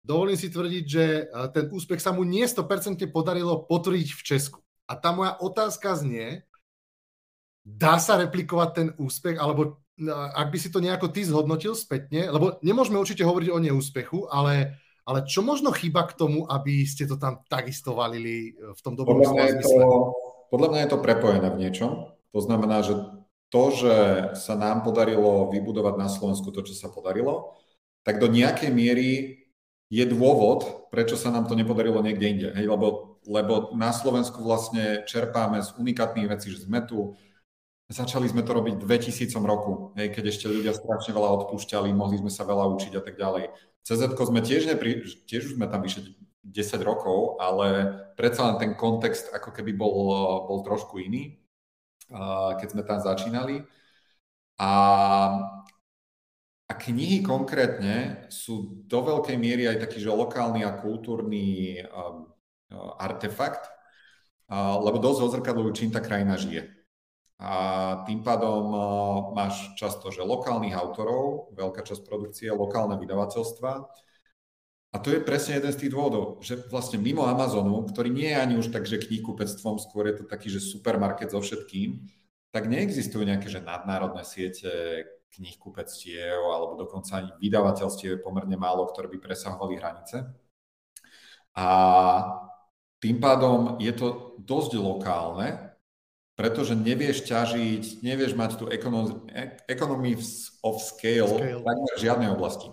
Dovolím 0.00 0.40
si 0.40 0.48
tvrdiť, 0.48 0.84
že 0.88 1.28
ten 1.52 1.68
úspech 1.68 2.00
sa 2.00 2.16
mu 2.16 2.24
nie 2.24 2.48
100% 2.48 3.04
podarilo 3.12 3.60
potvrdiť 3.68 4.08
v 4.16 4.22
Česku. 4.24 4.64
A 4.88 4.96
tá 4.96 5.12
moja 5.12 5.36
otázka 5.36 6.00
znie, 6.00 6.48
dá 7.60 8.00
sa 8.00 8.16
replikovať 8.16 8.68
ten 8.72 8.88
úspech, 8.96 9.36
alebo 9.36 9.84
ak 10.34 10.48
by 10.54 10.58
si 10.58 10.70
to 10.70 10.78
nejako 10.78 11.10
ty 11.10 11.26
zhodnotil 11.26 11.74
spätne, 11.74 12.30
lebo 12.30 12.56
nemôžeme 12.62 12.98
určite 12.98 13.26
hovoriť 13.26 13.48
o 13.50 13.58
neúspechu, 13.58 14.18
ale, 14.30 14.78
ale 15.02 15.26
čo 15.26 15.42
možno 15.42 15.74
chýba 15.74 16.06
k 16.06 16.14
tomu, 16.14 16.46
aby 16.46 16.86
ste 16.86 17.04
to 17.10 17.18
tam 17.18 17.42
takisto 17.50 17.98
valili 17.98 18.54
e, 18.54 18.72
v 18.74 18.80
tom 18.80 18.94
dobrom 18.94 19.18
podľa 19.18 19.58
zmysle? 19.58 19.82
To, 19.82 19.98
podľa 20.54 20.68
mňa 20.70 20.80
je 20.86 20.90
to 20.90 20.98
prepojené 21.02 21.48
v 21.50 21.60
niečom. 21.60 21.90
To 22.32 22.40
znamená, 22.40 22.86
že 22.86 22.94
to, 23.48 23.62
že 23.72 23.94
sa 24.36 24.54
nám 24.54 24.84
podarilo 24.84 25.48
vybudovať 25.50 25.94
na 25.96 26.08
Slovensku 26.12 26.52
to, 26.52 26.62
čo 26.62 26.76
sa 26.76 26.92
podarilo, 26.92 27.58
tak 28.04 28.20
do 28.22 28.28
nejakej 28.28 28.70
miery 28.70 29.10
je 29.88 30.04
dôvod, 30.04 30.88
prečo 30.92 31.16
sa 31.16 31.32
nám 31.32 31.48
to 31.48 31.56
nepodarilo 31.56 32.04
niekde 32.04 32.26
inde. 32.28 32.48
Hej, 32.52 32.68
lebo 32.68 33.08
lebo 33.28 33.76
na 33.76 33.92
Slovensku 33.92 34.40
vlastne 34.40 35.04
čerpáme 35.04 35.60
z 35.60 35.76
unikátnych 35.76 36.28
vecí, 36.32 36.48
že 36.48 36.64
sme 36.64 36.80
tu, 36.80 37.12
začali 37.88 38.28
sme 38.28 38.44
to 38.44 38.52
robiť 38.52 38.74
v 38.76 38.84
2000 38.84 39.32
roku, 39.48 39.96
hej, 39.96 40.12
keď 40.12 40.24
ešte 40.28 40.46
ľudia 40.46 40.76
strašne 40.76 41.16
veľa 41.16 41.30
odpúšťali, 41.42 41.88
mohli 41.96 42.20
sme 42.20 42.28
sa 42.28 42.44
veľa 42.44 42.68
učiť 42.76 42.92
a 43.00 43.02
tak 43.02 43.16
ďalej. 43.16 43.48
CZ 43.80 44.12
sme 44.12 44.40
tiež, 44.44 44.68
nepri, 44.68 45.00
tiež 45.24 45.48
už 45.48 45.54
sme 45.56 45.64
tam 45.72 45.80
vyše 45.80 46.04
10 46.44 46.84
rokov, 46.84 47.40
ale 47.40 47.96
predsa 48.20 48.44
len 48.52 48.56
ten 48.60 48.72
kontext 48.76 49.32
ako 49.32 49.56
keby 49.56 49.72
bol, 49.72 49.92
bol 50.44 50.60
trošku 50.60 51.00
iný, 51.00 51.40
keď 52.60 52.68
sme 52.68 52.84
tam 52.84 53.00
začínali. 53.00 53.64
A, 54.60 54.72
a 56.68 56.72
knihy 56.76 57.24
konkrétne 57.24 58.28
sú 58.28 58.84
do 58.84 59.00
veľkej 59.00 59.36
miery 59.40 59.64
aj 59.64 59.88
taký, 59.88 60.04
že 60.04 60.12
lokálny 60.12 60.60
a 60.68 60.76
kultúrny 60.76 61.80
um, 61.88 62.28
artefakt, 63.00 63.64
lebo 64.52 65.00
dosť 65.00 65.20
odzrkadľujú, 65.24 65.70
čím 65.72 65.90
tá 65.92 66.00
krajina 66.00 66.36
žije. 66.36 66.77
A 67.38 67.52
tým 68.02 68.26
pádom 68.26 68.62
uh, 68.74 68.82
máš 69.30 69.70
často, 69.78 70.10
že 70.10 70.26
lokálnych 70.26 70.74
autorov, 70.74 71.54
veľká 71.54 71.86
časť 71.86 72.02
produkcie, 72.02 72.50
lokálne 72.50 72.98
vydavateľstva, 72.98 73.70
a 74.88 74.96
to 74.96 75.12
je 75.12 75.20
presne 75.20 75.60
jeden 75.60 75.68
z 75.68 75.84
tých 75.84 75.92
dôvodov, 75.92 76.40
že 76.40 76.64
vlastne 76.72 76.96
mimo 76.96 77.28
Amazonu, 77.28 77.84
ktorý 77.84 78.08
nie 78.08 78.32
je 78.32 78.40
ani 78.40 78.54
už 78.56 78.72
tak, 78.72 78.88
že 78.88 78.96
knihkupectvom, 78.96 79.76
skôr 79.76 80.08
je 80.08 80.16
to 80.18 80.24
taký, 80.24 80.48
že 80.48 80.64
supermarket 80.64 81.28
so 81.28 81.44
všetkým, 81.44 82.08
tak 82.48 82.72
neexistujú 82.72 83.28
nejaké 83.28 83.52
že 83.52 83.60
nadnárodné 83.60 84.24
siete 84.24 85.04
knihkupectiev 85.36 86.40
alebo 86.40 86.80
dokonca 86.80 87.20
ani 87.20 87.36
vydavateľstiev 87.36 88.24
pomerne 88.24 88.56
málo, 88.56 88.88
ktoré 88.88 89.12
by 89.12 89.18
presahovali 89.20 89.76
hranice. 89.76 90.24
A 91.52 91.68
tým 92.96 93.20
pádom 93.20 93.76
je 93.76 93.92
to 93.92 94.40
dosť 94.40 94.80
lokálne, 94.80 95.67
pretože 96.38 96.78
nevieš 96.78 97.26
ťažiť, 97.26 98.06
nevieš 98.06 98.38
mať 98.38 98.50
tú 98.62 98.70
economy 98.70 100.12
of 100.62 100.78
scale, 100.78 101.34
scale. 101.34 101.60
takmer 101.66 101.92
v 101.98 102.04
žiadnej 102.06 102.30
oblasti 102.30 102.70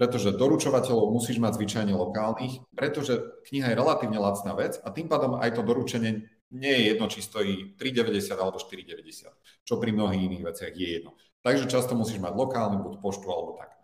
pretože 0.00 0.32
doručovateľov 0.32 1.12
musíš 1.12 1.36
mať 1.36 1.60
zvyčajne 1.60 1.92
lokálnych, 1.92 2.64
pretože 2.72 3.20
kniha 3.52 3.68
je 3.68 3.76
relatívne 3.76 4.16
lacná 4.16 4.56
vec 4.56 4.80
a 4.80 4.88
tým 4.88 5.12
pádom 5.12 5.36
aj 5.36 5.58
to 5.58 5.60
doručenie 5.60 6.24
nie 6.50 6.72
je 6.72 6.82
jedno, 6.94 7.04
či 7.04 7.20
stojí 7.20 7.54
3,90 7.76 8.32
alebo 8.32 8.56
4,90, 8.56 9.28
čo 9.60 9.74
pri 9.76 9.90
mnohých 9.92 10.24
iných 10.24 10.46
veciach 10.48 10.72
je 10.72 10.88
jedno. 10.88 11.20
Takže 11.44 11.68
často 11.68 11.92
musíš 11.92 12.16
mať 12.16 12.32
lokálny, 12.32 12.80
buď 12.80 12.92
poštu 13.04 13.28
alebo 13.28 13.60
tak. 13.60 13.76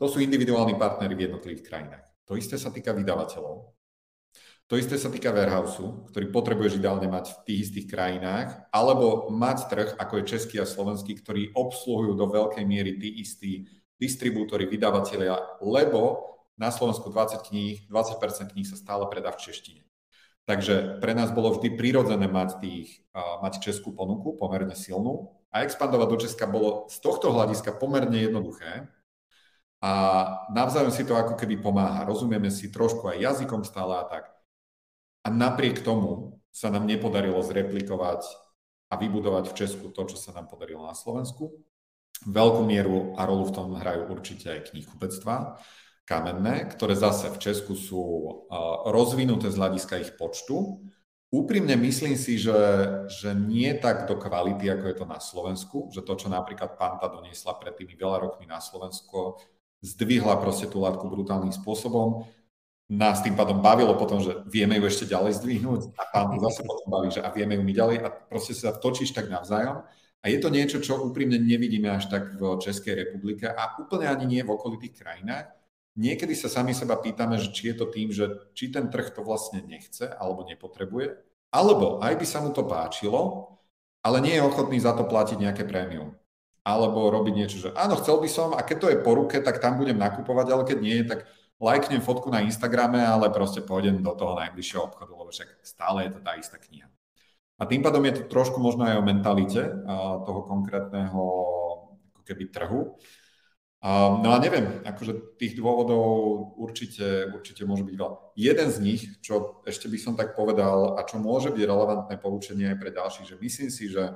To 0.00 0.08
sú 0.08 0.24
individuálni 0.24 0.76
partnery 0.80 1.12
v 1.12 1.24
jednotlivých 1.28 1.68
krajinách. 1.68 2.04
To 2.24 2.40
isté 2.40 2.56
sa 2.56 2.72
týka 2.72 2.96
vydavateľov. 2.96 3.75
To 4.66 4.74
isté 4.74 4.98
sa 4.98 5.14
týka 5.14 5.30
warehouseu, 5.30 6.10
ktorý 6.10 6.34
potrebuješ 6.34 6.82
ideálne 6.82 7.06
mať 7.06 7.38
v 7.38 7.42
tých 7.46 7.58
istých 7.70 7.86
krajinách, 7.86 8.66
alebo 8.74 9.30
mať 9.30 9.58
trh, 9.70 9.88
ako 9.94 10.12
je 10.18 10.30
český 10.34 10.58
a 10.58 10.66
slovenský, 10.66 11.22
ktorí 11.22 11.54
obsluhujú 11.54 12.18
do 12.18 12.26
veľkej 12.26 12.66
miery 12.66 12.98
tí 12.98 13.22
istí 13.22 13.70
distribútory, 13.94 14.66
vydavatelia, 14.66 15.38
lebo 15.62 16.34
na 16.58 16.74
Slovensku 16.74 17.14
20 17.14 17.46
kníh, 17.46 17.86
20% 17.86 18.52
kníh 18.52 18.66
sa 18.66 18.74
stále 18.74 19.06
predá 19.06 19.30
v 19.30 19.38
češtine. 19.38 19.86
Takže 20.46 21.02
pre 21.02 21.10
nás 21.14 21.34
bolo 21.34 21.54
vždy 21.54 21.74
prirodzené 21.74 22.30
mať, 22.30 22.62
tých, 22.62 23.02
mať 23.14 23.62
českú 23.62 23.90
ponuku, 23.94 24.38
pomerne 24.38 24.78
silnú. 24.78 25.34
A 25.50 25.66
expandovať 25.66 26.08
do 26.10 26.18
Česka 26.22 26.46
bolo 26.46 26.86
z 26.86 27.02
tohto 27.02 27.34
hľadiska 27.34 27.74
pomerne 27.74 28.14
jednoduché. 28.14 28.86
A 29.82 29.92
navzájom 30.54 30.94
si 30.94 31.02
to 31.02 31.18
ako 31.18 31.34
keby 31.34 31.58
pomáha. 31.58 32.06
Rozumieme 32.06 32.52
si 32.54 32.70
trošku 32.70 33.10
aj 33.10 33.26
jazykom 33.26 33.66
stále 33.66 33.98
a 33.98 34.04
tak. 34.06 34.35
A 35.26 35.34
napriek 35.34 35.82
tomu 35.82 36.38
sa 36.54 36.70
nám 36.70 36.86
nepodarilo 36.86 37.42
zreplikovať 37.42 38.22
a 38.86 38.94
vybudovať 38.94 39.50
v 39.50 39.56
Česku 39.58 39.90
to, 39.90 40.06
čo 40.06 40.14
sa 40.14 40.30
nám 40.30 40.46
podarilo 40.46 40.86
na 40.86 40.94
Slovensku. 40.94 41.50
Veľkú 42.22 42.62
mieru 42.62 43.18
a 43.18 43.26
rolu 43.26 43.50
v 43.50 43.54
tom 43.58 43.74
hrajú 43.74 44.06
určite 44.06 44.54
aj 44.54 44.70
knihkupectvá 44.70 45.58
kamenné, 46.06 46.70
ktoré 46.70 46.94
zase 46.94 47.34
v 47.34 47.42
Česku 47.42 47.74
sú 47.74 48.02
rozvinuté 48.86 49.50
z 49.50 49.58
hľadiska 49.58 49.98
ich 49.98 50.14
počtu. 50.14 50.86
Úprimne 51.34 51.74
myslím 51.74 52.14
si, 52.14 52.38
že, 52.38 52.54
že 53.10 53.34
nie 53.34 53.74
tak 53.74 54.06
do 54.06 54.14
kvality, 54.14 54.70
ako 54.70 54.84
je 54.86 54.96
to 55.02 55.06
na 55.10 55.18
Slovensku, 55.18 55.90
že 55.90 56.06
to, 56.06 56.14
čo 56.14 56.30
napríklad 56.30 56.78
Panta 56.78 57.10
doniesla 57.10 57.58
pred 57.58 57.74
tými 57.74 57.98
veľa 57.98 58.22
rokmi 58.22 58.46
na 58.46 58.62
Slovensko, 58.62 59.42
zdvihla 59.82 60.38
proste 60.38 60.70
tú 60.70 60.86
látku 60.86 61.02
brutálnym 61.10 61.50
spôsobom. 61.50 62.30
Nás 62.86 63.18
tým 63.18 63.34
pádom 63.34 63.58
bavilo 63.58 63.98
potom, 63.98 64.22
že 64.22 64.46
vieme 64.46 64.78
ju 64.78 64.86
ešte 64.86 65.10
ďalej 65.10 65.42
zdvihnúť 65.42 65.98
a 65.98 66.02
pán 66.06 66.38
zase 66.38 66.62
potom 66.62 66.86
baví, 66.86 67.10
že 67.10 67.18
a 67.18 67.34
vieme 67.34 67.58
ju 67.58 67.66
my 67.66 67.74
ďalej 67.74 67.96
a 68.06 68.08
proste 68.14 68.54
sa 68.54 68.70
točíš 68.70 69.10
tak 69.10 69.26
navzájom. 69.26 69.82
A 70.22 70.24
je 70.30 70.38
to 70.38 70.54
niečo, 70.54 70.78
čo 70.78 71.02
úprimne 71.02 71.34
nevidíme 71.34 71.90
až 71.90 72.06
tak 72.06 72.38
v 72.38 72.58
Českej 72.62 72.94
republike 72.94 73.50
a 73.50 73.74
úplne 73.82 74.06
ani 74.06 74.26
nie 74.26 74.42
v 74.46 74.54
okolitých 74.54 75.02
krajinách. 75.02 75.50
Niekedy 75.98 76.38
sa 76.38 76.46
sami 76.46 76.78
seba 76.78 76.94
pýtame, 77.02 77.42
že 77.42 77.50
či 77.50 77.74
je 77.74 77.76
to 77.78 77.86
tým, 77.90 78.14
že 78.14 78.54
či 78.54 78.70
ten 78.70 78.86
trh 78.86 79.10
to 79.10 79.26
vlastne 79.26 79.66
nechce 79.66 80.06
alebo 80.06 80.46
nepotrebuje, 80.46 81.18
alebo 81.50 81.98
aj 81.98 82.14
by 82.22 82.26
sa 82.26 82.38
mu 82.38 82.54
to 82.54 82.62
páčilo, 82.68 83.50
ale 84.06 84.22
nie 84.22 84.38
je 84.38 84.46
ochotný 84.46 84.78
za 84.78 84.94
to 84.94 85.02
platiť 85.02 85.42
nejaké 85.42 85.66
prémium. 85.66 86.14
Alebo 86.62 87.10
robiť 87.10 87.34
niečo, 87.34 87.58
že 87.58 87.70
áno, 87.74 87.98
chcel 87.98 88.22
by 88.22 88.28
som 88.30 88.54
a 88.54 88.62
keď 88.62 88.76
to 88.78 88.90
je 88.94 89.02
po 89.02 89.14
ruke, 89.14 89.42
tak 89.42 89.58
tam 89.58 89.78
budem 89.78 89.98
nakupovať, 89.98 90.46
ale 90.54 90.62
keď 90.62 90.78
nie, 90.78 91.02
tak 91.02 91.26
lajknem 91.56 92.04
fotku 92.04 92.28
na 92.28 92.44
Instagrame, 92.44 93.00
ale 93.00 93.32
proste 93.32 93.64
pôjdem 93.64 94.04
do 94.04 94.12
toho 94.12 94.36
najbližšieho 94.36 94.92
obchodu, 94.92 95.12
lebo 95.16 95.32
však 95.32 95.48
stále 95.64 96.04
je 96.04 96.10
to 96.12 96.20
tá 96.20 96.36
istá 96.36 96.60
kniha. 96.60 96.88
A 97.56 97.64
tým 97.64 97.80
pádom 97.80 98.04
je 98.04 98.20
to 98.20 98.22
trošku 98.28 98.60
možno 98.60 98.84
aj 98.84 99.00
o 99.00 99.06
mentalite 99.06 99.64
toho 100.28 100.40
konkrétneho 100.44 101.22
ako 102.12 102.20
keby 102.28 102.52
trhu. 102.52 103.00
No 103.86 104.28
a 104.28 104.36
neviem, 104.36 104.84
akože 104.84 105.38
tých 105.40 105.56
dôvodov 105.56 106.04
určite, 106.60 107.32
určite 107.32 107.64
môže 107.64 107.86
byť 107.86 107.94
veľa. 107.96 108.16
Jeden 108.36 108.68
z 108.68 108.78
nich, 108.82 109.02
čo 109.24 109.64
ešte 109.64 109.88
by 109.88 109.98
som 110.00 110.12
tak 110.18 110.36
povedal 110.36 111.00
a 111.00 111.06
čo 111.08 111.16
môže 111.16 111.48
byť 111.48 111.62
relevantné 111.64 112.20
poučenie 112.20 112.68
aj 112.74 112.78
pre 112.82 112.90
ďalších, 112.92 113.32
že 113.32 113.36
myslím 113.40 113.70
si, 113.72 113.88
že 113.88 114.12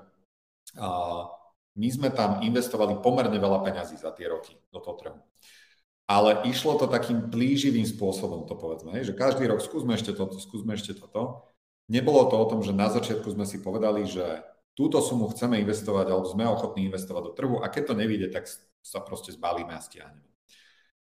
my 1.70 1.88
sme 1.88 2.12
tam 2.12 2.45
investovali 2.45 2.99
pomerne 3.01 3.38
veľa 3.41 3.64
peňazí 3.64 3.97
za 3.97 4.12
tie 4.12 4.28
roky 4.28 4.53
do 4.68 4.82
toho 4.84 4.97
trhu. 5.01 5.20
Ale 6.11 6.42
išlo 6.50 6.74
to 6.74 6.90
takým 6.90 7.30
plíživým 7.30 7.86
spôsobom, 7.86 8.42
to 8.50 8.58
povedzme, 8.58 8.98
že 9.06 9.14
každý 9.14 9.46
rok 9.46 9.62
skúsme 9.62 9.94
ešte 9.94 10.11
toto, 10.11 10.42
skúsme 10.42 10.74
ešte 10.74 10.98
toto. 10.98 11.46
Nebolo 11.86 12.26
to 12.26 12.34
o 12.34 12.48
tom, 12.50 12.66
že 12.66 12.74
na 12.74 12.90
začiatku 12.90 13.30
sme 13.30 13.46
si 13.46 13.62
povedali, 13.62 14.02
že 14.11 14.42
túto 14.74 14.98
sumu 14.98 15.30
chceme 15.30 15.62
investovať 15.62 16.11
alebo 16.11 16.26
sme 16.26 16.50
ochotní 16.50 16.90
investovať 16.90 17.22
do 17.30 17.32
trhu 17.38 17.56
a 17.62 17.70
keď 17.70 17.94
to 17.94 17.94
nevíde, 17.94 18.26
tak 18.34 18.50
sa 18.82 18.98
proste 18.98 19.30
zbalíme 19.30 19.70
a 19.70 19.78
stiahneme. 19.78 20.26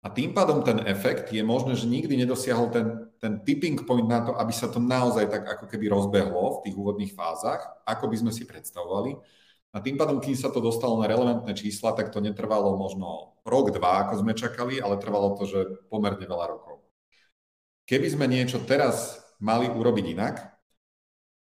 A 0.02 0.10
tým 0.10 0.34
pádom 0.34 0.66
ten 0.66 0.82
efekt 0.86 1.30
je 1.30 1.42
možné, 1.46 1.78
že 1.78 1.86
nikdy 1.86 2.18
nedosiahol 2.22 2.74
ten, 2.74 3.06
ten 3.22 3.38
tipping 3.46 3.86
point 3.86 4.06
na 4.06 4.22
to, 4.26 4.34
aby 4.34 4.50
sa 4.50 4.66
to 4.66 4.82
naozaj 4.82 5.30
tak 5.30 5.46
ako 5.46 5.70
keby 5.70 5.86
rozbehlo 5.90 6.58
v 6.58 6.62
tých 6.66 6.74
úvodných 6.74 7.14
fázach, 7.14 7.62
ako 7.86 8.10
by 8.10 8.16
sme 8.18 8.32
si 8.34 8.42
predstavovali. 8.42 9.14
A 9.72 9.80
tým 9.80 9.96
pádom, 9.96 10.20
kým 10.20 10.36
sa 10.36 10.52
to 10.52 10.60
dostalo 10.60 11.00
na 11.00 11.08
relevantné 11.08 11.56
čísla, 11.56 11.96
tak 11.96 12.12
to 12.12 12.20
netrvalo 12.20 12.76
možno 12.76 13.40
rok, 13.48 13.72
dva, 13.72 14.04
ako 14.04 14.20
sme 14.20 14.36
čakali, 14.36 14.76
ale 14.76 15.00
trvalo 15.00 15.32
to, 15.40 15.48
že 15.48 15.88
pomerne 15.88 16.28
veľa 16.28 16.46
rokov. 16.52 16.84
Keby 17.88 18.08
sme 18.12 18.28
niečo 18.28 18.60
teraz 18.68 19.24
mali 19.40 19.72
urobiť 19.72 20.06
inak, 20.12 20.36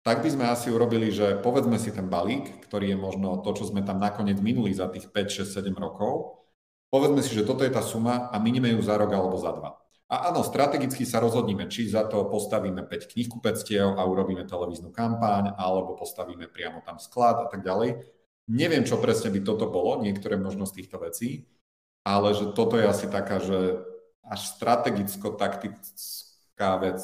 tak 0.08 0.24
by 0.24 0.30
sme 0.32 0.48
asi 0.48 0.72
urobili, 0.72 1.12
že 1.12 1.40
povedzme 1.40 1.76
si 1.80 1.92
ten 1.92 2.08
balík, 2.08 2.64
ktorý 2.68 2.96
je 2.96 2.98
možno 3.00 3.44
to, 3.44 3.52
čo 3.56 3.68
sme 3.68 3.84
tam 3.84 4.00
nakoniec 4.00 4.40
minuli 4.40 4.72
za 4.72 4.88
tých 4.88 5.12
5, 5.12 5.44
6, 5.44 5.60
7 5.60 5.76
rokov. 5.76 6.44
Povedzme 6.92 7.20
si, 7.24 7.36
že 7.36 7.48
toto 7.48 7.68
je 7.68 7.72
tá 7.72 7.84
suma 7.84 8.32
a 8.32 8.40
minime 8.40 8.72
ju 8.72 8.80
za 8.84 8.96
rok 8.96 9.12
alebo 9.12 9.36
za 9.36 9.52
dva. 9.52 9.83
A 10.14 10.30
áno, 10.30 10.46
strategicky 10.46 11.10
sa 11.10 11.18
rozhodníme, 11.18 11.66
či 11.74 11.90
za 11.90 12.06
to 12.06 12.30
postavíme 12.30 12.86
5 12.86 13.18
knihkupectiev 13.18 13.98
a 13.98 14.06
urobíme 14.06 14.46
televíznu 14.46 14.94
kampaň, 14.94 15.58
alebo 15.58 15.98
postavíme 15.98 16.54
priamo 16.54 16.86
tam 16.86 17.02
sklad 17.02 17.42
a 17.42 17.50
tak 17.50 17.66
ďalej. 17.66 17.98
Neviem, 18.46 18.86
čo 18.86 19.02
presne 19.02 19.34
by 19.34 19.42
toto 19.42 19.74
bolo, 19.74 20.06
niektoré 20.06 20.38
možno 20.38 20.70
týchto 20.70 21.02
vecí, 21.02 21.50
ale 22.06 22.38
že 22.38 22.54
toto 22.54 22.78
je 22.78 22.86
asi 22.86 23.10
taká, 23.10 23.42
že 23.42 23.82
až 24.22 24.54
strategicko-taktická 24.54 26.70
vec, 26.78 27.02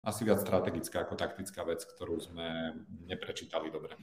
asi 0.00 0.24
viac 0.24 0.40
strategická 0.40 1.04
ako 1.04 1.20
taktická 1.20 1.60
vec, 1.68 1.84
ktorú 1.84 2.24
sme 2.24 2.72
neprečítali 3.04 3.68
dobre. 3.68 4.00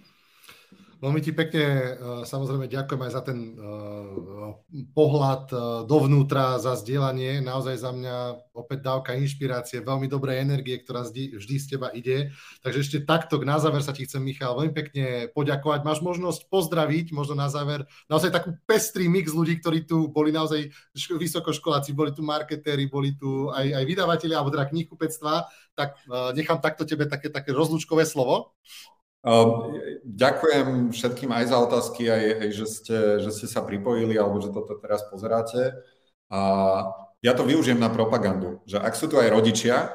Veľmi 0.97 1.21
ti 1.21 1.29
pekne 1.29 1.65
e, 1.65 1.89
samozrejme 2.25 2.65
ďakujem 2.65 3.01
aj 3.05 3.11
za 3.13 3.21
ten 3.21 3.53
uh, 3.53 4.57
pohľad 4.97 5.45
uh, 5.53 5.59
dovnútra, 5.85 6.57
za 6.57 6.73
zdieľanie. 6.73 7.37
Naozaj 7.45 7.75
za 7.77 7.93
mňa 7.93 8.15
opäť 8.57 8.81
dávka 8.81 9.13
inšpirácie, 9.13 9.85
veľmi 9.85 10.09
dobrej 10.09 10.41
energie, 10.41 10.81
ktorá 10.81 11.05
vždy, 11.05 11.37
z 11.37 11.65
teba 11.69 11.93
ide. 11.93 12.33
Takže 12.65 12.79
ešte 12.81 12.97
takto 13.05 13.37
na 13.45 13.61
záver 13.61 13.85
sa 13.85 13.93
ti 13.93 14.09
chcem, 14.09 14.25
Michal, 14.25 14.57
veľmi 14.57 14.73
pekne 14.73 15.05
poďakovať. 15.37 15.85
Máš 15.85 16.01
možnosť 16.01 16.49
pozdraviť, 16.49 17.13
možno 17.13 17.37
na 17.37 17.53
záver, 17.53 17.85
naozaj 18.09 18.33
takú 18.33 18.57
pestrý 18.65 19.05
mix 19.05 19.29
ľudí, 19.29 19.61
ktorí 19.61 19.85
tu 19.85 20.09
boli 20.09 20.33
naozaj 20.33 20.73
vysokoškoláci, 20.97 21.93
boli 21.93 22.09
tu 22.09 22.25
marketéri, 22.25 22.89
boli 22.89 23.13
tu 23.13 23.53
aj, 23.53 23.69
aj 23.69 23.83
vydavateľi, 23.85 24.33
alebo 24.33 24.49
teda 24.49 24.65
knihkupectva. 24.73 25.45
Tak 25.77 26.09
nechám 26.33 26.57
takto 26.57 26.89
tebe 26.89 27.05
také, 27.05 27.29
také 27.29 27.53
rozlúčkové 27.53 28.01
slovo. 28.01 28.57
Ehm, 29.25 29.49
ďakujem 30.05 30.93
všetkým 30.93 31.33
aj 31.33 31.45
za 31.49 31.57
otázky, 31.57 32.05
aj, 32.05 32.23
aj 32.37 32.49
že, 32.53 32.67
ste, 32.69 32.97
že 33.23 33.31
ste 33.33 33.47
sa 33.49 33.65
pripojili 33.65 34.13
alebo 34.15 34.37
že 34.37 34.53
toto 34.53 34.77
teraz 34.77 35.01
pozeráte. 35.09 35.73
A 36.29 36.39
ja 37.25 37.33
to 37.33 37.47
využijem 37.47 37.81
na 37.81 37.89
propagandu, 37.89 38.61
že 38.69 38.77
ak 38.77 38.93
sú 38.93 39.09
tu 39.09 39.17
aj 39.17 39.33
rodičia, 39.33 39.89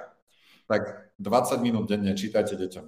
tak 0.66 1.14
20 1.22 1.62
minút 1.62 1.86
denne 1.86 2.18
čítajte 2.18 2.58
deťom. 2.58 2.86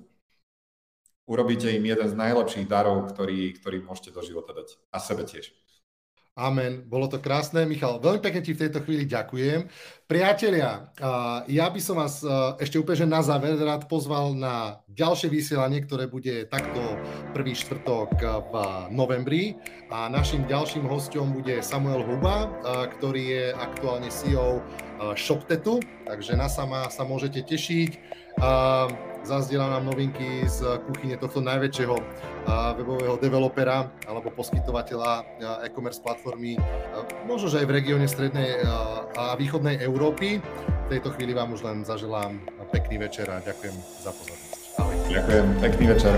urobíte 1.24 1.72
im 1.72 1.84
jeden 1.84 2.08
z 2.08 2.14
najlepších 2.18 2.68
darov, 2.68 3.08
ktorý, 3.08 3.56
ktorý 3.56 3.80
môžete 3.80 4.10
do 4.12 4.20
života 4.20 4.52
dať. 4.52 4.76
A 4.92 4.98
sebe 5.00 5.24
tiež. 5.24 5.63
Amen. 6.34 6.82
Bolo 6.90 7.06
to 7.06 7.22
krásne. 7.22 7.62
Michal, 7.62 8.02
veľmi 8.02 8.18
pekne 8.18 8.42
ti 8.42 8.58
v 8.58 8.66
tejto 8.66 8.82
chvíli 8.82 9.06
ďakujem. 9.06 9.70
Priatelia, 10.10 10.90
ja 11.46 11.66
by 11.70 11.78
som 11.78 12.02
vás 12.02 12.26
ešte 12.58 12.74
úplne 12.74 13.06
na 13.06 13.22
záver 13.22 13.54
rád 13.54 13.86
pozval 13.86 14.34
na 14.34 14.82
ďalšie 14.90 15.30
vysielanie, 15.30 15.86
ktoré 15.86 16.10
bude 16.10 16.50
takto 16.50 16.98
prvý 17.30 17.54
štvrtok 17.54 18.18
v 18.50 18.54
novembri. 18.90 19.54
A 19.94 20.10
našim 20.10 20.42
ďalším 20.50 20.90
hostom 20.90 21.38
bude 21.38 21.62
Samuel 21.62 22.02
Huba, 22.02 22.50
ktorý 22.98 23.22
je 23.30 23.44
aktuálne 23.54 24.10
CEO 24.10 24.58
ShopTetu, 25.14 25.78
takže 26.02 26.34
na 26.34 26.50
sama 26.50 26.90
sa 26.90 27.06
môžete 27.06 27.46
tešiť 27.46 27.90
zazdiela 29.24 29.72
nám 29.72 29.88
novinky 29.88 30.44
z 30.44 30.78
kuchyne 30.84 31.16
tohto 31.16 31.40
najväčšieho 31.40 31.96
webového 32.76 33.16
developera 33.16 33.88
alebo 34.04 34.28
poskytovateľa 34.30 35.24
e-commerce 35.64 35.98
platformy, 36.04 36.60
možno, 37.24 37.48
že 37.48 37.64
aj 37.64 37.66
v 37.66 37.72
regióne 37.72 38.06
strednej 38.06 38.60
a 39.16 39.32
východnej 39.34 39.80
Európy. 39.80 40.44
V 40.84 40.88
tejto 40.92 41.16
chvíli 41.16 41.32
vám 41.32 41.56
už 41.56 41.64
len 41.64 41.80
zaželám 41.80 42.36
pekný 42.68 43.00
večer 43.00 43.24
a 43.32 43.40
ďakujem 43.40 43.76
za 44.04 44.12
pozornosť. 44.12 44.60
Ahoj. 44.76 44.94
Ďakujem, 45.08 45.46
pekný 45.64 45.84
večer. 45.96 46.14